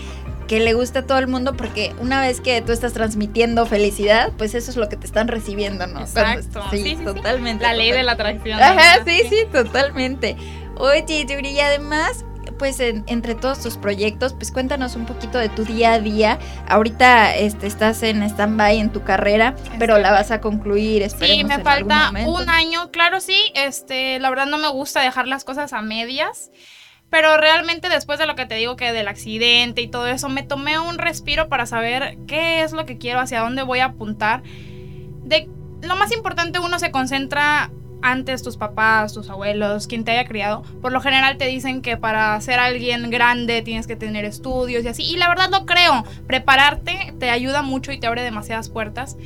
que 0.47 0.59
le 0.59 0.73
guste 0.73 0.99
a 0.99 1.05
todo 1.05 1.19
el 1.19 1.27
mundo 1.27 1.55
porque 1.55 1.93
una 1.99 2.21
vez 2.21 2.41
que 2.41 2.59
tú 2.63 2.71
estás 2.71 2.93
transmitiendo 2.93 3.67
felicidad, 3.67 4.31
pues 4.37 4.55
eso 4.55 4.71
es 4.71 4.77
lo 4.77 4.89
que 4.89 4.97
te 4.97 5.05
están 5.05 5.27
recibiendo, 5.27 5.85
¿no? 5.85 5.99
Exacto. 5.99 6.63
sí, 6.71 6.97
totalmente. 7.03 7.63
La 7.63 7.73
ley 7.73 7.91
de 7.91 8.01
la 8.01 8.13
atracción. 8.13 8.59
Ajá, 8.59 9.03
sí, 9.05 9.21
sí, 9.29 9.45
totalmente. 9.51 10.35
Oye, 10.75 11.25
Yuri, 11.27 11.49
y 11.49 11.59
además 11.59 12.25
pues 12.57 12.79
entre 12.79 13.35
todos 13.35 13.61
tus 13.61 13.77
proyectos, 13.77 14.33
pues 14.33 14.51
cuéntanos 14.51 14.95
un 14.95 15.05
poquito 15.05 15.37
de 15.37 15.49
tu 15.49 15.63
día 15.63 15.93
a 15.93 15.99
día. 15.99 16.39
Ahorita 16.67 17.35
este, 17.35 17.67
estás 17.67 18.03
en 18.03 18.23
stand-by 18.23 18.79
en 18.79 18.91
tu 18.91 19.03
carrera, 19.03 19.55
pero 19.77 19.97
la 19.97 20.11
vas 20.11 20.31
a 20.31 20.41
concluir, 20.41 21.09
Sí, 21.09 21.43
me 21.43 21.59
falta 21.59 22.11
un 22.25 22.49
año, 22.49 22.91
claro 22.91 23.19
sí, 23.19 23.51
este, 23.55 24.19
la 24.19 24.29
verdad 24.29 24.45
no 24.45 24.57
me 24.57 24.69
gusta 24.69 25.01
dejar 25.01 25.27
las 25.27 25.43
cosas 25.43 25.73
a 25.73 25.81
medias. 25.81 26.51
Pero 27.09 27.37
realmente 27.37 27.89
después 27.89 28.19
de 28.19 28.27
lo 28.27 28.35
que 28.35 28.45
te 28.45 28.53
digo 28.53 28.75
que 28.75 28.91
del 28.91 29.07
accidente 29.07 29.81
y 29.81 29.87
todo 29.87 30.05
eso, 30.05 30.29
me 30.29 30.43
tomé 30.43 30.77
un 30.77 30.99
respiro 30.99 31.49
para 31.49 31.65
saber 31.65 32.19
qué 32.27 32.61
es 32.61 32.71
lo 32.71 32.85
que 32.85 32.99
quiero, 32.99 33.19
hacia 33.19 33.39
dónde 33.39 33.63
voy 33.63 33.79
a 33.79 33.85
apuntar. 33.85 34.43
De 35.23 35.49
lo 35.81 35.95
más 35.95 36.11
importante 36.11 36.59
uno 36.59 36.77
se 36.77 36.91
concentra 36.91 37.71
antes 38.01 38.43
tus 38.43 38.57
papás, 38.57 39.13
tus 39.13 39.29
abuelos, 39.29 39.87
quien 39.87 40.03
te 40.03 40.11
haya 40.11 40.27
criado, 40.27 40.63
por 40.81 40.91
lo 40.91 41.01
general 41.01 41.37
te 41.37 41.45
dicen 41.45 41.81
que 41.81 41.97
para 41.97 42.39
ser 42.41 42.59
alguien 42.59 43.09
grande 43.09 43.61
tienes 43.61 43.87
que 43.87 43.95
tener 43.95 44.25
estudios 44.25 44.83
y 44.83 44.87
así. 44.87 45.03
Y 45.03 45.17
la 45.17 45.29
verdad 45.29 45.49
lo 45.49 45.65
creo. 45.65 46.03
Prepararte 46.27 47.13
te 47.19 47.29
ayuda 47.29 47.61
mucho 47.61 47.91
y 47.91 47.99
te 47.99 48.07
abre 48.07 48.21
demasiadas 48.21 48.69
puertas. 48.69 49.17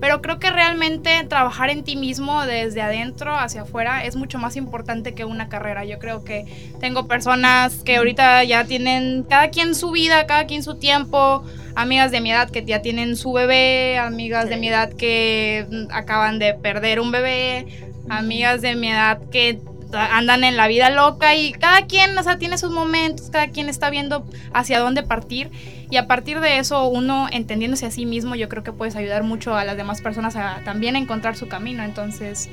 Pero 0.00 0.22
creo 0.22 0.38
que 0.38 0.50
realmente 0.50 1.24
trabajar 1.28 1.70
en 1.70 1.82
ti 1.82 1.96
mismo 1.96 2.46
desde 2.46 2.82
adentro 2.82 3.34
hacia 3.36 3.62
afuera 3.62 4.04
es 4.04 4.14
mucho 4.14 4.38
más 4.38 4.54
importante 4.54 5.12
que 5.12 5.24
una 5.24 5.48
carrera. 5.48 5.84
Yo 5.84 5.98
creo 5.98 6.22
que 6.22 6.44
tengo 6.78 7.08
personas 7.08 7.82
que 7.82 7.96
ahorita 7.96 8.44
ya 8.44 8.64
tienen 8.64 9.24
cada 9.28 9.48
quien 9.48 9.74
su 9.74 9.90
vida, 9.90 10.26
cada 10.26 10.46
quien 10.46 10.62
su 10.62 10.76
tiempo, 10.76 11.42
amigas 11.74 12.12
de 12.12 12.20
mi 12.20 12.30
edad 12.30 12.48
que 12.48 12.64
ya 12.64 12.80
tienen 12.80 13.16
su 13.16 13.32
bebé, 13.32 13.98
amigas 13.98 14.48
de 14.48 14.56
mi 14.56 14.68
edad 14.68 14.92
que 14.92 15.66
acaban 15.90 16.38
de 16.38 16.54
perder 16.54 17.00
un 17.00 17.10
bebé, 17.10 17.66
amigas 18.08 18.60
de 18.62 18.74
mi 18.76 18.90
edad 18.90 19.20
que 19.30 19.60
andan 19.92 20.44
en 20.44 20.56
la 20.56 20.68
vida 20.68 20.90
loca 20.90 21.34
y 21.34 21.52
cada 21.52 21.86
quien, 21.86 22.16
o 22.18 22.22
sea, 22.22 22.38
tiene 22.38 22.58
sus 22.58 22.70
momentos, 22.70 23.30
cada 23.30 23.48
quien 23.48 23.68
está 23.68 23.90
viendo 23.90 24.26
hacia 24.52 24.80
dónde 24.80 25.02
partir 25.02 25.50
y 25.90 25.96
a 25.96 26.06
partir 26.06 26.40
de 26.40 26.58
eso 26.58 26.86
uno 26.88 27.26
entendiéndose 27.30 27.86
a 27.86 27.90
sí 27.90 28.04
mismo, 28.04 28.34
yo 28.34 28.48
creo 28.48 28.62
que 28.62 28.72
puedes 28.72 28.96
ayudar 28.96 29.22
mucho 29.22 29.56
a 29.56 29.64
las 29.64 29.76
demás 29.76 30.02
personas 30.02 30.36
a 30.36 30.60
también 30.64 30.96
encontrar 30.96 31.36
su 31.36 31.48
camino, 31.48 31.82
entonces 31.82 32.50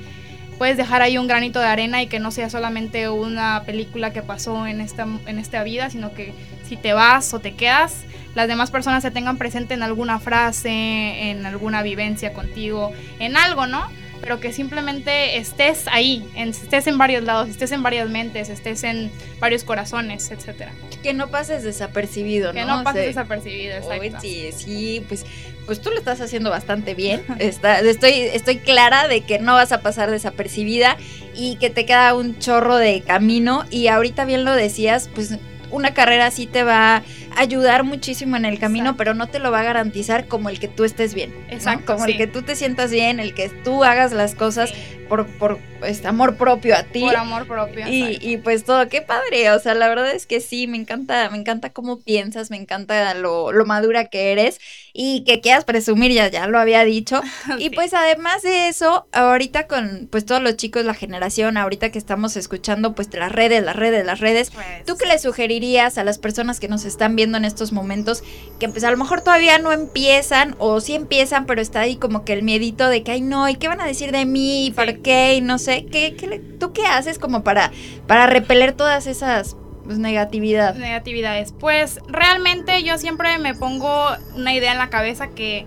puedes 0.57 0.77
dejar 0.77 1.01
ahí 1.01 1.17
un 1.17 1.27
granito 1.27 1.59
de 1.59 1.65
arena 1.65 2.01
y 2.01 2.07
que 2.07 2.19
no 2.19 2.31
sea 2.31 2.49
solamente 2.49 3.09
una 3.09 3.63
película 3.65 4.13
que 4.13 4.21
pasó 4.21 4.67
en 4.67 4.79
esta, 4.79 5.05
en 5.25 5.39
esta 5.39 5.63
vida, 5.63 5.89
sino 5.89 6.13
que 6.13 6.33
si 6.63 6.77
te 6.77 6.93
vas 6.93 7.33
o 7.33 7.39
te 7.39 7.55
quedas, 7.55 8.05
las 8.35 8.47
demás 8.47 8.71
personas 8.71 9.03
se 9.03 9.11
tengan 9.11 9.37
presente 9.37 9.73
en 9.73 9.83
alguna 9.83 10.19
frase, 10.19 11.29
en 11.29 11.45
alguna 11.45 11.83
vivencia 11.83 12.33
contigo, 12.33 12.93
en 13.19 13.35
algo, 13.35 13.67
¿no? 13.67 13.87
Pero 14.21 14.39
que 14.39 14.51
simplemente 14.53 15.37
estés 15.37 15.87
ahí, 15.87 16.27
estés 16.35 16.87
en 16.87 16.97
varios 16.97 17.23
lados, 17.23 17.49
estés 17.49 17.71
en 17.71 17.83
varias 17.83 18.09
mentes, 18.09 18.49
estés 18.49 18.83
en 18.83 19.11
varios 19.39 19.63
corazones, 19.63 20.31
etcétera. 20.31 20.71
Que 21.03 21.13
no 21.13 21.27
pases 21.27 21.63
desapercibido, 21.63 22.47
¿no? 22.47 22.59
Que 22.59 22.65
no 22.65 22.83
pases 22.83 23.05
desapercibido, 23.07 23.75
exacto. 23.77 24.19
sí, 24.21 24.49
sí, 24.55 25.05
pues, 25.07 25.25
pues 25.65 25.81
tú 25.81 25.89
lo 25.91 25.97
estás 25.97 26.21
haciendo 26.21 26.49
bastante 26.49 26.95
bien. 26.95 27.23
Está, 27.39 27.79
estoy, 27.79 28.13
estoy 28.13 28.57
clara 28.57 29.07
de 29.07 29.21
que 29.21 29.39
no 29.39 29.53
vas 29.53 29.71
a 29.71 29.81
pasar 29.81 30.11
desapercibida 30.11 30.97
y 31.35 31.57
que 31.57 31.69
te 31.69 31.85
queda 31.85 32.13
un 32.15 32.39
chorro 32.39 32.77
de 32.77 33.01
camino 33.01 33.65
y 33.69 33.87
ahorita 33.87 34.25
bien 34.25 34.45
lo 34.45 34.53
decías, 34.53 35.09
pues 35.13 35.37
una 35.71 35.93
carrera 35.93 36.31
sí 36.31 36.47
te 36.47 36.63
va 36.63 37.03
ayudar 37.35 37.83
muchísimo 37.83 38.35
en 38.35 38.45
el 38.45 38.59
camino, 38.59 38.97
pero 38.97 39.13
no 39.13 39.27
te 39.27 39.39
lo 39.39 39.51
va 39.51 39.61
a 39.61 39.63
garantizar 39.63 40.27
como 40.27 40.49
el 40.49 40.59
que 40.59 40.67
tú 40.67 40.83
estés 40.83 41.13
bien. 41.13 41.33
Exacto. 41.49 41.93
Como 41.93 42.05
el 42.05 42.17
que 42.17 42.27
tú 42.27 42.41
te 42.41 42.55
sientas 42.55 42.91
bien, 42.91 43.19
el 43.19 43.33
que 43.33 43.49
tú 43.49 43.83
hagas 43.83 44.11
las 44.11 44.35
cosas 44.35 44.73
por, 45.07 45.27
por 45.27 45.59
este, 45.83 46.07
amor 46.07 46.35
propio 46.35 46.75
a 46.75 46.83
ti. 46.83 47.01
Por 47.01 47.15
amor 47.15 47.47
propio. 47.47 47.87
Y, 47.87 48.17
y, 48.21 48.37
pues 48.37 48.63
todo, 48.63 48.87
qué 48.89 49.01
padre. 49.01 49.51
O 49.51 49.59
sea, 49.59 49.73
la 49.75 49.87
verdad 49.87 50.11
es 50.11 50.25
que 50.25 50.41
sí, 50.41 50.67
me 50.67 50.77
encanta, 50.77 51.29
me 51.29 51.37
encanta 51.37 51.71
cómo 51.71 51.99
piensas, 51.99 52.49
me 52.51 52.57
encanta 52.57 53.13
lo, 53.13 53.51
lo 53.51 53.65
madura 53.65 54.05
que 54.05 54.31
eres 54.31 54.59
y 54.93 55.23
que 55.25 55.41
quieras 55.41 55.65
presumir, 55.65 56.11
ya, 56.11 56.29
ya 56.29 56.47
lo 56.47 56.59
había 56.59 56.83
dicho. 56.83 57.21
Y 57.57 57.69
pues 57.69 57.93
además 57.93 58.41
de 58.41 58.67
eso, 58.67 59.07
ahorita 59.11 59.67
con 59.67 60.07
pues 60.11 60.25
todos 60.25 60.41
los 60.41 60.57
chicos, 60.57 60.83
la 60.83 60.93
generación, 60.93 61.57
ahorita 61.57 61.89
que 61.91 61.97
estamos 61.97 62.35
escuchando 62.37 62.95
pues 62.95 63.13
las 63.13 63.31
redes, 63.31 63.63
las 63.63 63.75
redes, 63.75 64.05
las 64.05 64.19
redes, 64.19 64.51
pues, 64.51 64.65
¿tú 64.85 64.97
qué 64.97 65.05
le 65.05 65.17
sugerirías 65.19 65.97
a 65.97 66.03
las 66.03 66.17
personas 66.17 66.59
que 66.59 66.67
nos 66.67 66.85
están 66.85 67.15
viendo 67.15 67.24
en 67.33 67.45
estos 67.45 67.71
momentos 67.71 68.23
que 68.59 68.69
pues 68.69 68.83
a 68.83 68.91
lo 68.91 68.97
mejor 68.97 69.21
todavía 69.21 69.57
no 69.57 69.71
empiezan 69.71 70.55
o 70.59 70.79
sí 70.79 70.93
empiezan, 70.93 71.45
pero 71.45 71.61
está 71.61 71.81
ahí 71.81 71.95
como 71.95 72.23
que 72.23 72.33
el 72.33 72.43
miedito 72.43 72.87
de 72.87 73.03
que, 73.03 73.11
ay 73.11 73.21
no, 73.21 73.49
¿y 73.49 73.55
qué 73.55 73.67
van 73.67 73.81
a 73.81 73.85
decir 73.85 74.11
de 74.11 74.25
mí? 74.25 74.71
¿Por 74.75 75.01
qué? 75.01 75.35
Y 75.35 75.41
no 75.41 75.57
sé, 75.57 75.85
¿qué, 75.85 76.15
qué, 76.15 76.39
¿tú 76.59 76.73
qué 76.73 76.85
haces 76.85 77.19
como 77.19 77.43
para, 77.43 77.71
para 78.07 78.27
repeler 78.27 78.73
todas 78.73 79.07
esas 79.07 79.55
pues, 79.85 79.99
negatividad. 79.99 80.75
Negatividades. 80.75 81.53
Pues 81.53 81.99
realmente 82.07 82.83
yo 82.83 82.97
siempre 82.97 83.37
me 83.37 83.53
pongo 83.53 84.07
una 84.35 84.53
idea 84.53 84.71
en 84.71 84.79
la 84.79 84.89
cabeza 84.89 85.29
que 85.29 85.65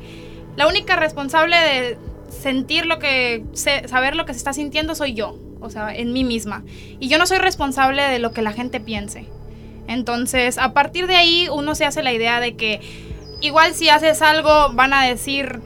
la 0.56 0.66
única 0.66 0.96
responsable 0.96 1.56
de 1.56 1.98
sentir 2.28 2.84
lo 2.84 2.98
que, 2.98 3.44
saber 3.54 4.16
lo 4.16 4.26
que 4.26 4.32
se 4.34 4.38
está 4.38 4.52
sintiendo 4.52 4.94
soy 4.94 5.14
yo, 5.14 5.38
o 5.60 5.70
sea, 5.70 5.94
en 5.94 6.12
mí 6.12 6.24
misma. 6.24 6.64
Y 6.98 7.08
yo 7.08 7.18
no 7.18 7.26
soy 7.26 7.38
responsable 7.38 8.02
de 8.02 8.18
lo 8.18 8.32
que 8.32 8.42
la 8.42 8.52
gente 8.52 8.80
piense. 8.80 9.26
Entonces, 9.88 10.58
a 10.58 10.72
partir 10.72 11.06
de 11.06 11.16
ahí 11.16 11.48
uno 11.50 11.74
se 11.74 11.84
hace 11.84 12.02
la 12.02 12.12
idea 12.12 12.40
de 12.40 12.56
que 12.56 12.80
igual 13.40 13.74
si 13.74 13.88
haces 13.88 14.22
algo 14.22 14.72
van 14.74 14.92
a 14.92 15.04
decir, 15.04 15.60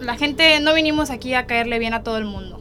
la 0.00 0.16
gente 0.16 0.60
no 0.60 0.74
vinimos 0.74 1.10
aquí 1.10 1.34
a 1.34 1.46
caerle 1.46 1.78
bien 1.78 1.94
a 1.94 2.02
todo 2.02 2.18
el 2.18 2.24
mundo. 2.24 2.58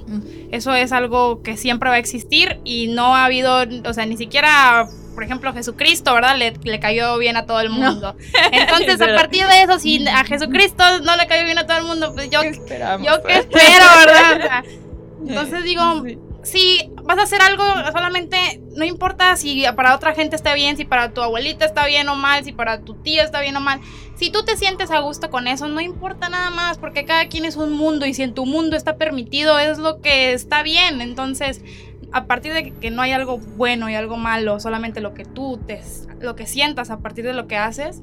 Eso 0.52 0.74
es 0.74 0.92
algo 0.92 1.42
que 1.42 1.58
siempre 1.58 1.90
va 1.90 1.96
a 1.96 2.00
existir 2.00 2.60
y 2.64 2.88
no 2.88 3.16
ha 3.16 3.26
habido, 3.26 3.64
o 3.86 3.94
sea, 3.94 4.06
ni 4.06 4.18
siquiera 4.18 4.88
por 5.14 5.26
ejemplo, 5.26 5.54
Jesucristo, 5.54 6.14
¿verdad? 6.14 6.38
Le, 6.38 6.80
cayó 6.80 7.18
bien 7.18 7.36
a 7.36 7.46
todo 7.46 7.60
el 7.60 7.70
mundo. 7.70 8.16
Entonces, 8.52 9.02
a 9.02 9.16
partir 9.16 9.46
de 9.46 9.64
eso, 9.64 9.78
si 9.78 10.08
a 10.08 10.24
Jesucristo 10.24 10.84
no 11.04 11.16
le 11.18 11.28
cayó 11.28 11.44
bien 11.44 11.58
a 11.58 11.68
todo 11.68 11.78
el 11.78 11.84
mundo, 11.84 12.14
pues 12.14 12.30
yo, 12.30 12.42
yo 12.44 12.52
qué 13.24 13.38
espero, 13.38 13.86
¿verdad? 14.06 14.64
entonces 15.28 15.64
digo, 15.64 16.04
si 16.44 16.92
vas 17.04 17.18
a 17.18 17.24
hacer 17.24 17.42
algo, 17.42 17.64
solamente 17.92 18.62
no 18.76 18.86
importa 18.86 19.36
si 19.36 19.64
para 19.76 19.96
otra 19.96 20.14
gente 20.14 20.36
está 20.36 20.54
bien, 20.54 20.78
si 20.78 20.86
para 20.86 21.14
tu 21.14 21.22
abuelita 21.22 21.66
está 21.66 21.86
bien 21.86 22.08
o 22.10 22.16
mal, 22.16 22.44
si 22.44 22.52
para 22.52 22.82
tu 22.82 22.96
tío 22.96 23.22
está 23.22 23.42
bien 23.42 23.56
o 23.56 23.60
mal. 23.60 23.80
Si 24.16 24.32
tú 24.32 24.44
te 24.44 24.58
sientes 24.58 24.92
a 24.92 25.00
gusto 25.00 25.30
con 25.30 25.48
eso, 25.48 25.68
no 25.68 25.82
importa 25.82 26.30
nada 26.30 26.50
más, 26.50 26.78
porque 26.78 27.06
cada 27.06 27.28
quien 27.28 27.46
es 27.46 27.56
un 27.56 27.74
mundo 27.74 28.06
y 28.06 28.14
si 28.14 28.24
en 28.24 28.34
tu 28.34 28.46
mundo 28.46 28.76
está 28.76 28.98
permitido, 28.98 29.60
es 29.60 29.78
lo 29.78 30.02
que 30.02 30.34
está 30.34 30.64
bien. 30.64 31.02
Entonces, 31.02 31.62
a 32.12 32.26
partir 32.26 32.54
de 32.54 32.72
que 32.72 32.92
no 32.92 33.02
hay 33.02 33.12
algo 33.12 33.38
bueno 33.38 33.90
y 33.90 33.96
algo 33.96 34.18
malo, 34.18 34.60
solamente 34.60 35.02
lo 35.02 35.14
que 35.14 35.26
tú 35.26 35.60
te, 35.66 35.82
lo 36.20 36.36
que 36.36 36.46
sientas 36.46 36.92
a 36.92 37.00
partir 37.00 37.26
de 37.26 37.34
lo 37.34 37.48
que 37.48 37.58
haces, 37.58 38.02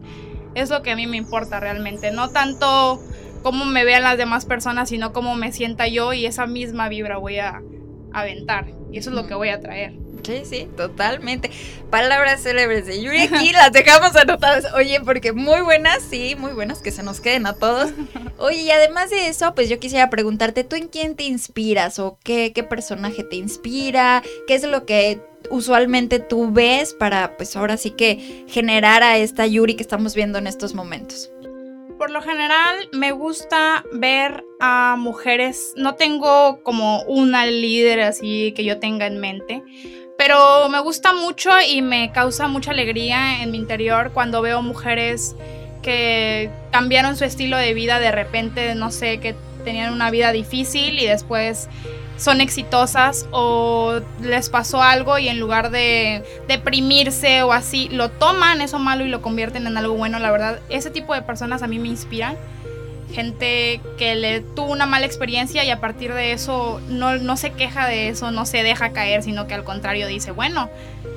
es 0.54 0.70
lo 0.70 0.82
que 0.82 0.92
a 0.92 0.96
mí 0.96 1.06
me 1.06 1.16
importa 1.16 1.60
realmente. 1.60 2.10
No 2.10 2.30
tanto 2.30 3.00
cómo 3.42 3.64
me 3.64 3.84
vean 3.84 4.02
las 4.02 4.18
demás 4.18 4.44
personas, 4.44 4.88
sino 4.88 5.12
cómo 5.12 5.34
me 5.34 5.52
sienta 5.52 5.86
yo 5.88 6.12
y 6.12 6.26
esa 6.26 6.46
misma 6.46 6.88
vibra 6.88 7.18
voy 7.18 7.38
a 7.38 7.62
aventar. 8.20 8.66
Y 8.92 8.98
eso 8.98 9.10
es 9.10 9.16
lo 9.16 9.26
que 9.26 9.34
voy 9.34 9.50
a 9.50 9.60
traer. 9.60 9.94
Sí, 10.22 10.42
sí, 10.44 10.68
totalmente. 10.76 11.50
Palabras 11.90 12.42
célebres 12.42 12.86
de 12.86 13.02
Yuri 13.02 13.22
aquí 13.22 13.52
las 13.52 13.72
dejamos 13.72 14.14
anotadas. 14.16 14.72
Oye, 14.74 15.00
porque 15.00 15.32
muy 15.32 15.60
buenas, 15.60 16.02
sí, 16.02 16.36
muy 16.38 16.52
buenas, 16.52 16.80
que 16.80 16.90
se 16.90 17.02
nos 17.02 17.20
queden 17.20 17.46
a 17.46 17.54
todos. 17.54 17.90
Oye, 18.38 18.62
y 18.62 18.70
además 18.70 19.10
de 19.10 19.28
eso, 19.28 19.54
pues 19.54 19.68
yo 19.68 19.78
quisiera 19.78 20.10
preguntarte, 20.10 20.64
¿tú 20.64 20.76
en 20.76 20.88
quién 20.88 21.14
te 21.16 21.24
inspiras 21.24 21.98
o 21.98 22.18
qué, 22.22 22.52
qué 22.54 22.62
personaje 22.62 23.24
te 23.24 23.36
inspira? 23.36 24.22
¿Qué 24.46 24.54
es 24.54 24.64
lo 24.64 24.84
que 24.84 25.20
usualmente 25.50 26.18
tú 26.18 26.50
ves 26.52 26.94
para, 26.94 27.36
pues 27.36 27.56
ahora 27.56 27.76
sí 27.76 27.90
que 27.90 28.44
generar 28.48 29.02
a 29.02 29.18
esta 29.18 29.46
Yuri 29.46 29.76
que 29.76 29.82
estamos 29.82 30.14
viendo 30.14 30.38
en 30.38 30.46
estos 30.46 30.74
momentos? 30.74 31.30
Por 31.98 32.12
lo 32.12 32.22
general 32.22 32.88
me 32.92 33.10
gusta 33.10 33.84
ver 33.92 34.44
a 34.60 34.94
mujeres, 34.96 35.74
no 35.76 35.96
tengo 35.96 36.62
como 36.62 37.02
una 37.02 37.44
líder 37.44 38.00
así 38.02 38.52
que 38.52 38.64
yo 38.64 38.78
tenga 38.78 39.06
en 39.06 39.18
mente, 39.18 39.64
pero 40.16 40.68
me 40.68 40.78
gusta 40.78 41.12
mucho 41.12 41.50
y 41.68 41.82
me 41.82 42.12
causa 42.12 42.46
mucha 42.46 42.70
alegría 42.70 43.42
en 43.42 43.50
mi 43.50 43.58
interior 43.58 44.12
cuando 44.14 44.40
veo 44.42 44.62
mujeres 44.62 45.34
que 45.82 46.50
cambiaron 46.70 47.16
su 47.16 47.24
estilo 47.24 47.56
de 47.56 47.74
vida 47.74 47.98
de 47.98 48.12
repente, 48.12 48.76
no 48.76 48.92
sé, 48.92 49.18
que 49.18 49.34
tenían 49.64 49.92
una 49.92 50.12
vida 50.12 50.30
difícil 50.30 51.00
y 51.00 51.06
después 51.06 51.68
son 52.18 52.40
exitosas 52.40 53.26
o 53.30 54.00
les 54.20 54.50
pasó 54.50 54.82
algo 54.82 55.18
y 55.18 55.28
en 55.28 55.40
lugar 55.40 55.70
de 55.70 56.24
deprimirse 56.48 57.42
o 57.42 57.52
así, 57.52 57.88
lo 57.90 58.10
toman 58.10 58.60
eso 58.60 58.78
malo 58.78 59.06
y 59.06 59.08
lo 59.08 59.22
convierten 59.22 59.66
en 59.66 59.78
algo 59.78 59.94
bueno. 59.94 60.18
La 60.18 60.30
verdad, 60.30 60.60
ese 60.68 60.90
tipo 60.90 61.14
de 61.14 61.22
personas 61.22 61.62
a 61.62 61.68
mí 61.68 61.78
me 61.78 61.88
inspiran 61.88 62.36
gente 63.12 63.80
que 63.96 64.16
le 64.16 64.40
tuvo 64.40 64.70
una 64.70 64.84
mala 64.84 65.06
experiencia 65.06 65.64
y 65.64 65.70
a 65.70 65.80
partir 65.80 66.12
de 66.12 66.32
eso 66.32 66.80
no, 66.88 67.16
no 67.16 67.36
se 67.36 67.52
queja 67.52 67.86
de 67.86 68.08
eso, 68.08 68.30
no 68.30 68.44
se 68.44 68.62
deja 68.62 68.90
caer, 68.90 69.22
sino 69.22 69.46
que 69.46 69.54
al 69.54 69.64
contrario 69.64 70.06
dice, 70.06 70.30
bueno, 70.30 70.68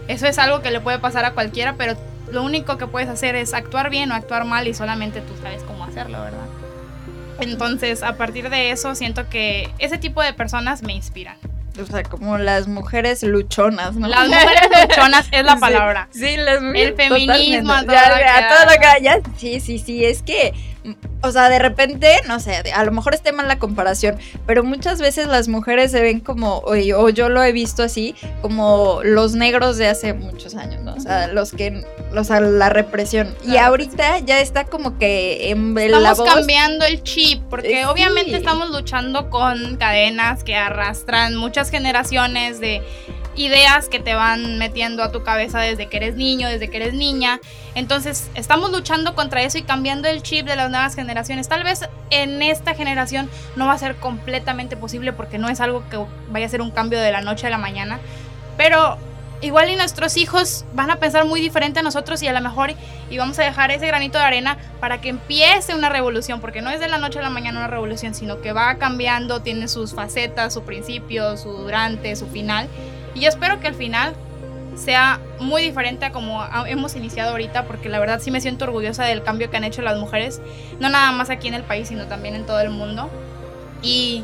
eso 0.07 0.25
es 0.27 0.37
algo 0.37 0.61
que 0.61 0.71
le 0.71 0.79
puede 0.79 0.99
pasar 0.99 1.25
a 1.25 1.33
cualquiera, 1.33 1.75
pero 1.77 1.97
lo 2.31 2.43
único 2.43 2.77
que 2.77 2.87
puedes 2.87 3.09
hacer 3.09 3.35
es 3.35 3.53
actuar 3.53 3.89
bien 3.89 4.11
o 4.11 4.15
actuar 4.15 4.45
mal 4.45 4.67
y 4.67 4.73
solamente 4.73 5.19
tú 5.21 5.33
sabes 5.41 5.63
cómo 5.63 5.83
hacerlo, 5.83 6.21
¿verdad? 6.21 6.60
Entonces, 7.41 8.03
a 8.03 8.17
partir 8.17 8.49
de 8.49 8.71
eso, 8.71 8.95
siento 8.95 9.29
que 9.29 9.69
ese 9.79 9.97
tipo 9.97 10.21
de 10.21 10.33
personas 10.33 10.83
me 10.83 10.93
inspiran. 10.93 11.37
O 11.81 11.85
sea, 11.85 12.03
como 12.03 12.37
las 12.37 12.67
mujeres 12.67 13.23
luchonas, 13.23 13.95
¿no? 13.95 14.07
Las 14.07 14.27
mujeres 14.27 14.89
luchonas 14.89 15.27
es 15.31 15.45
la 15.45 15.55
palabra. 15.59 16.09
Sí, 16.11 16.35
las 16.37 16.61
mujeres. 16.61 16.89
El 16.89 16.95
feminismo, 16.95 17.73
todo, 17.85 17.95
lo 17.95 19.21
que, 19.21 19.29
Sí, 19.37 19.59
sí, 19.59 19.79
sí. 19.79 20.03
Es 20.03 20.21
que 20.21 20.53
o 21.21 21.31
sea, 21.31 21.49
de 21.49 21.59
repente, 21.59 22.07
no 22.27 22.39
sé, 22.39 22.63
a 22.73 22.83
lo 22.83 22.91
mejor 22.91 23.13
esté 23.13 23.31
mal 23.31 23.47
la 23.47 23.59
comparación, 23.59 24.17
pero 24.47 24.63
muchas 24.63 24.99
veces 24.99 25.27
las 25.27 25.47
mujeres 25.47 25.91
se 25.91 26.01
ven 26.01 26.19
como, 26.19 26.63
o, 26.65 27.09
yo 27.09 27.29
lo 27.29 27.43
he 27.43 27.51
visto 27.51 27.83
así, 27.83 28.15
como 28.41 29.01
los 29.03 29.35
negros 29.35 29.77
de 29.77 29.87
hace 29.87 30.13
muchos 30.13 30.55
años, 30.55 30.81
¿no? 30.81 30.95
O 30.95 30.99
sea, 30.99 31.27
los 31.27 31.51
que, 31.51 31.85
o 32.15 32.23
sea, 32.23 32.39
la 32.39 32.69
represión. 32.69 33.35
Y 33.43 33.57
ahorita 33.57 34.19
ya 34.19 34.39
está 34.39 34.65
como 34.65 34.97
que 34.97 35.49
en 35.49 35.77
Estamos 35.77 36.21
cambiando 36.21 36.85
el 36.85 37.03
chip, 37.03 37.41
porque 37.49 37.85
obviamente 37.85 38.35
estamos 38.35 38.69
luchando 38.69 39.29
con 39.29 39.77
cadenas 39.77 40.43
que 40.43 40.55
arrastran 40.55 41.35
muchas 41.35 41.69
generaciones 41.69 42.59
de 42.59 42.81
ideas 43.35 43.87
que 43.87 43.99
te 43.99 44.13
van 44.13 44.57
metiendo 44.57 45.03
a 45.03 45.11
tu 45.11 45.23
cabeza 45.23 45.59
desde 45.59 45.87
que 45.87 45.97
eres 45.97 46.15
niño, 46.15 46.49
desde 46.49 46.69
que 46.69 46.77
eres 46.77 46.93
niña. 46.93 47.39
Entonces, 47.75 48.29
estamos 48.35 48.71
luchando 48.71 49.15
contra 49.15 49.41
eso 49.41 49.57
y 49.57 49.63
cambiando 49.63 50.09
el 50.09 50.21
chip 50.21 50.45
de 50.45 50.55
las 50.55 50.69
nuevas 50.69 50.95
generaciones. 50.95 51.47
Tal 51.47 51.63
vez 51.63 51.87
en 52.09 52.41
esta 52.41 52.73
generación 52.73 53.29
no 53.55 53.67
va 53.67 53.73
a 53.73 53.77
ser 53.77 53.95
completamente 53.95 54.75
posible 54.75 55.13
porque 55.13 55.37
no 55.37 55.47
es 55.47 55.61
algo 55.61 55.83
que 55.89 55.97
vaya 56.29 56.45
a 56.45 56.49
ser 56.49 56.61
un 56.61 56.71
cambio 56.71 56.99
de 56.99 57.11
la 57.11 57.21
noche 57.21 57.47
a 57.47 57.49
la 57.49 57.57
mañana, 57.57 57.99
pero 58.57 58.97
igual 59.41 59.69
y 59.69 59.75
nuestros 59.75 60.17
hijos 60.17 60.65
van 60.73 60.91
a 60.91 60.97
pensar 60.97 61.25
muy 61.25 61.41
diferente 61.41 61.79
a 61.79 61.83
nosotros 61.83 62.21
y 62.21 62.27
a 62.27 62.33
lo 62.33 62.41
mejor 62.41 62.73
y 63.09 63.17
vamos 63.17 63.37
a 63.39 63.43
dejar 63.43 63.71
ese 63.71 63.87
granito 63.87 64.17
de 64.17 64.23
arena 64.23 64.57
para 64.79 65.01
que 65.01 65.09
empiece 65.09 65.75
una 65.75 65.89
revolución, 65.89 66.39
porque 66.39 66.61
no 66.61 66.69
es 66.69 66.79
de 66.79 66.87
la 66.87 66.97
noche 66.97 67.19
a 67.19 67.21
la 67.21 67.29
mañana 67.29 67.59
una 67.59 67.67
revolución, 67.67 68.13
sino 68.13 68.41
que 68.41 68.53
va 68.53 68.75
cambiando, 68.75 69.41
tiene 69.41 69.67
sus 69.67 69.93
facetas, 69.93 70.53
su 70.53 70.63
principio, 70.63 71.35
su 71.37 71.51
durante, 71.51 72.15
su 72.15 72.27
final. 72.27 72.67
Y 73.13 73.21
yo 73.21 73.29
espero 73.29 73.59
que 73.59 73.67
al 73.67 73.75
final 73.75 74.13
sea 74.75 75.19
muy 75.39 75.61
diferente 75.61 76.05
a 76.05 76.11
como 76.11 76.43
hemos 76.65 76.95
iniciado 76.95 77.31
ahorita, 77.31 77.65
porque 77.65 77.89
la 77.89 77.99
verdad 77.99 78.21
sí 78.21 78.31
me 78.31 78.39
siento 78.41 78.65
orgullosa 78.65 79.03
del 79.03 79.23
cambio 79.23 79.49
que 79.49 79.57
han 79.57 79.63
hecho 79.63 79.81
las 79.81 79.97
mujeres, 79.99 80.41
no 80.79 80.89
nada 80.89 81.11
más 81.11 81.29
aquí 81.29 81.47
en 81.47 81.55
el 81.55 81.63
país, 81.63 81.89
sino 81.89 82.05
también 82.07 82.35
en 82.35 82.45
todo 82.45 82.59
el 82.61 82.69
mundo. 82.69 83.09
Y 83.81 84.23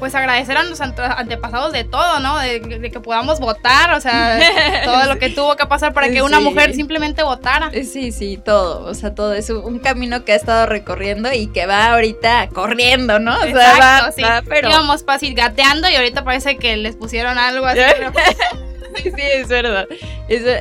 pues 0.00 0.14
agradecer 0.14 0.56
a 0.56 0.64
los 0.64 0.80
antepasados 0.80 1.72
de 1.72 1.84
todo, 1.84 2.18
¿no? 2.18 2.38
De, 2.38 2.60
que 2.90 3.00
podamos 3.00 3.38
votar, 3.38 3.92
o 3.94 4.00
sea, 4.00 4.40
todo 4.84 5.04
lo 5.04 5.18
que 5.18 5.28
tuvo 5.28 5.54
que 5.54 5.66
pasar 5.66 5.92
para 5.92 6.10
que 6.10 6.22
una 6.22 6.40
mujer 6.40 6.74
simplemente 6.74 7.22
votara. 7.22 7.70
Sí, 7.70 8.10
sí, 8.10 8.40
todo, 8.42 8.86
o 8.86 8.94
sea, 8.94 9.14
todo 9.14 9.34
es 9.34 9.50
un 9.50 9.78
camino 9.78 10.24
que 10.24 10.32
ha 10.32 10.36
estado 10.36 10.66
recorriendo 10.66 11.32
y 11.32 11.46
que 11.48 11.66
va 11.66 11.92
ahorita 11.92 12.48
corriendo, 12.48 13.20
¿no? 13.20 13.38
O 13.38 13.42
sea, 13.42 13.78
va, 13.78 14.10
sí. 14.10 14.22
pero... 14.48 14.70
Íbamos 14.70 15.04
fácil 15.04 15.34
gateando 15.34 15.88
y 15.88 15.94
ahorita 15.94 16.24
parece 16.24 16.56
que 16.56 16.76
les 16.76 16.96
pusieron 16.96 17.38
algo 17.38 17.66
así. 17.66 17.80
sí, 18.96 19.10
sí, 19.10 19.22
es 19.22 19.48
verdad. 19.48 19.86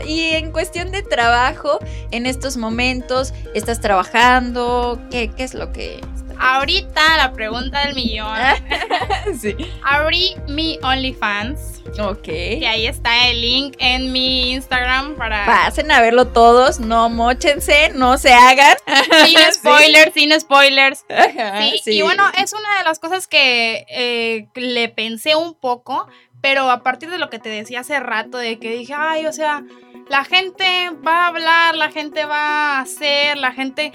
Y 0.05 0.31
en 0.31 0.51
cuestión 0.51 0.91
de 0.91 1.01
trabajo, 1.01 1.79
en 2.11 2.25
estos 2.25 2.57
momentos, 2.57 3.33
¿estás 3.53 3.79
trabajando? 3.79 4.99
¿Qué, 5.09 5.31
qué 5.35 5.43
es 5.43 5.53
lo 5.53 5.71
que 5.71 6.01
Ahorita 6.39 7.17
la 7.17 7.33
pregunta 7.33 7.85
del 7.85 7.95
millón. 7.95 8.37
sí. 9.39 9.55
Abrí 9.83 10.35
mi 10.47 10.79
OnlyFans. 10.81 11.83
Ok. 11.99 12.27
Y 12.27 12.65
ahí 12.65 12.87
está 12.87 13.27
el 13.29 13.41
link 13.41 13.75
en 13.79 14.11
mi 14.11 14.51
Instagram 14.51 15.15
para... 15.15 15.45
Pasen 15.45 15.91
a 15.91 16.01
verlo 16.01 16.27
todos, 16.27 16.79
no 16.79 17.09
mochense, 17.09 17.91
no 17.95 18.17
se 18.17 18.31
hagan. 18.33 18.77
Sin 19.25 19.37
spoilers, 19.53 20.13
sin 20.13 20.39
spoilers. 20.39 21.05
Ajá, 21.09 21.61
Sí, 21.61 21.81
sí. 21.83 21.91
y 21.97 22.01
bueno, 22.01 22.23
es 22.37 22.53
una 22.53 22.77
de 22.77 22.83
las 22.83 22.99
cosas 22.99 23.27
que 23.27 23.85
eh, 23.89 24.47
le 24.55 24.89
pensé 24.89 25.35
un 25.35 25.53
poco, 25.55 26.07
pero 26.41 26.69
a 26.69 26.83
partir 26.83 27.09
de 27.09 27.17
lo 27.17 27.29
que 27.29 27.39
te 27.39 27.49
decía 27.49 27.81
hace 27.81 27.99
rato, 27.99 28.37
de 28.37 28.59
que 28.59 28.71
dije, 28.71 28.93
ay, 28.95 29.25
o 29.25 29.33
sea, 29.33 29.63
la 30.09 30.25
gente 30.25 30.89
va 31.05 31.25
a 31.25 31.27
hablar, 31.27 31.75
la 31.75 31.91
gente 31.91 32.25
va 32.25 32.77
a 32.77 32.81
hacer, 32.81 33.37
la 33.37 33.53
gente... 33.53 33.93